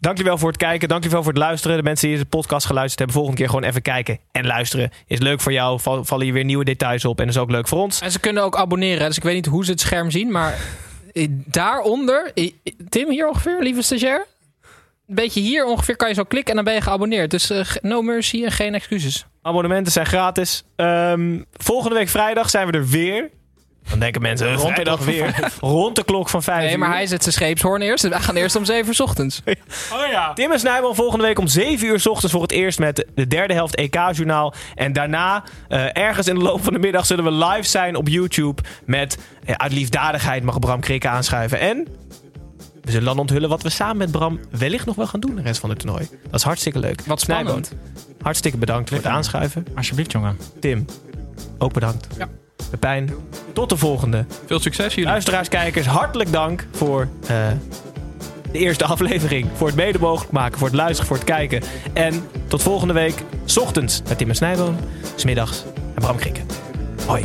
dankjewel 0.00 0.38
voor 0.38 0.48
het 0.48 0.56
kijken. 0.58 0.88
Dankjewel 0.88 1.22
voor 1.22 1.32
het 1.32 1.40
luisteren. 1.40 1.76
De 1.76 1.82
mensen 1.82 2.06
die 2.08 2.16
deze 2.16 2.28
podcast 2.28 2.66
geluisterd 2.66 2.98
hebben. 2.98 3.16
Volgende 3.16 3.40
keer 3.40 3.50
gewoon 3.50 3.68
even 3.68 3.82
kijken 3.82 4.18
en 4.32 4.46
luisteren. 4.46 4.90
Is 5.06 5.18
leuk 5.18 5.40
voor 5.40 5.52
jou. 5.52 5.80
Val- 5.80 6.04
Vallen 6.04 6.24
hier 6.24 6.34
weer 6.34 6.44
nieuwe 6.44 6.64
details 6.64 7.04
op. 7.04 7.20
En 7.20 7.28
is 7.28 7.38
ook 7.38 7.50
leuk 7.50 7.68
voor 7.68 7.78
ons. 7.78 8.00
En 8.00 8.10
ze 8.12 8.20
kunnen 8.20 8.42
ook 8.42 8.56
abonneren. 8.56 9.06
Dus 9.06 9.16
ik 9.16 9.22
weet 9.22 9.34
niet 9.34 9.46
hoe 9.46 9.64
ze 9.64 9.70
het 9.70 9.80
scherm 9.80 10.10
zien. 10.10 10.30
Maar 10.30 10.58
daaronder, 11.46 12.32
Tim 12.88 13.10
hier 13.10 13.28
ongeveer, 13.28 13.58
lieve 13.60 13.82
stagiair. 13.82 14.26
Een 15.08 15.14
beetje 15.16 15.40
hier 15.40 15.64
ongeveer 15.66 15.96
kan 15.96 16.08
je 16.08 16.14
zo 16.14 16.24
klikken 16.24 16.50
en 16.50 16.56
dan 16.56 16.64
ben 16.64 16.74
je 16.74 16.80
geabonneerd. 16.80 17.30
Dus 17.30 17.50
eh, 17.50 17.64
no 17.82 18.02
mercy 18.02 18.44
en 18.44 18.52
geen 18.52 18.74
excuses. 18.74 19.26
Abonnementen 19.42 19.92
zijn 19.92 20.06
gratis. 20.06 20.64
Ehm, 20.76 21.42
volgende 21.52 21.94
week 21.96 22.08
vrijdag 22.08 22.50
zijn 22.50 22.66
we 22.66 22.72
er 22.72 22.86
weer. 22.88 23.30
Dan 23.88 23.98
denken 23.98 24.22
mensen, 24.22 24.54
Rond 24.54 24.76
de 24.76 24.82
klok 24.82 24.96
van 24.98 25.06
weer 25.06 25.52
rond 25.60 25.96
de 25.96 26.04
klok 26.04 26.28
van 26.28 26.42
vijf 26.42 26.64
Nee, 26.68 26.78
maar 26.78 26.88
uur. 26.88 26.94
hij 26.94 27.06
zet 27.06 27.22
zijn 27.22 27.34
scheepshoorn 27.34 27.82
eerst. 27.82 28.08
Wij 28.08 28.20
gaan 28.20 28.36
eerst 28.36 28.56
om 28.56 28.64
7 28.64 28.86
uur 28.88 28.94
's 28.94 29.00
ochtends. 29.00 29.40
Oh 29.92 30.06
ja. 30.10 30.32
Tim 30.32 30.52
en 30.52 30.58
Snijboom 30.58 30.94
volgende 30.94 31.24
week 31.24 31.38
om 31.38 31.46
7 31.46 31.86
uur 31.86 32.00
's 32.00 32.06
ochtends 32.06 32.32
voor 32.32 32.42
het 32.42 32.52
eerst 32.52 32.78
met 32.78 33.06
de 33.14 33.26
derde 33.26 33.54
helft 33.54 33.74
EK-journaal. 33.74 34.54
En 34.74 34.92
daarna, 34.92 35.44
eh, 35.68 35.96
ergens 35.96 36.28
in 36.28 36.34
de 36.34 36.40
loop 36.40 36.64
van 36.64 36.72
de 36.72 36.78
middag, 36.78 37.06
zullen 37.06 37.24
we 37.24 37.30
live 37.46 37.62
zijn 37.68 37.96
op 37.96 38.08
YouTube. 38.08 38.62
Met 38.84 39.18
eh, 39.44 39.54
uit 39.54 39.72
liefdadigheid 39.72 40.42
mag 40.42 40.58
Bram 40.58 40.80
Krikke 40.80 41.08
aanschuiven. 41.08 41.60
En 41.60 41.86
we 42.82 42.90
zullen 42.90 43.06
dan 43.06 43.18
onthullen 43.18 43.48
wat 43.48 43.62
we 43.62 43.68
samen 43.70 43.96
met 43.96 44.10
Bram 44.10 44.40
wellicht 44.50 44.86
nog 44.86 44.96
wel 44.96 45.06
gaan 45.06 45.20
doen 45.20 45.34
de 45.34 45.42
rest 45.42 45.60
van 45.60 45.70
het 45.70 45.78
toernooi. 45.78 46.08
Dat 46.22 46.34
is 46.34 46.42
hartstikke 46.42 46.78
leuk. 46.78 47.02
Wat 47.06 47.20
spannend. 47.20 47.66
Snijboom, 47.66 48.14
hartstikke 48.22 48.58
bedankt 48.58 48.88
voor 48.88 48.98
het 48.98 49.06
aanschuiven. 49.06 49.66
Alsjeblieft, 49.76 50.12
jongen. 50.12 50.38
Tim, 50.60 50.84
ook 51.58 51.72
bedankt. 51.72 52.06
Ja. 52.18 52.28
Pepijn, 52.70 53.10
tot 53.52 53.68
de 53.68 53.76
volgende. 53.76 54.24
Veel 54.46 54.60
succes 54.60 54.94
jullie. 54.94 55.10
Luisteraars, 55.10 55.48
kijkers, 55.48 55.86
hartelijk 55.86 56.32
dank 56.32 56.66
voor 56.72 57.08
eh, 57.22 57.28
de 58.52 58.58
eerste 58.58 58.84
aflevering. 58.84 59.48
Voor 59.54 59.66
het 59.66 59.76
mede 59.76 59.98
mogelijk 59.98 60.32
maken, 60.32 60.58
voor 60.58 60.68
het 60.68 60.76
luisteren, 60.76 61.06
voor 61.06 61.16
het 61.16 61.24
kijken. 61.24 61.62
En 61.92 62.28
tot 62.48 62.62
volgende 62.62 62.94
week, 62.94 63.22
's 63.44 63.56
ochtends 63.56 64.02
met 64.08 64.18
Tim 64.18 64.28
en 64.28 64.34
Snijboom, 64.34 64.76
's 65.14 65.24
middags 65.24 65.64
en 65.94 66.02
Bram 66.02 66.16
Krikken. 66.16 66.46
Hoi. 67.06 67.24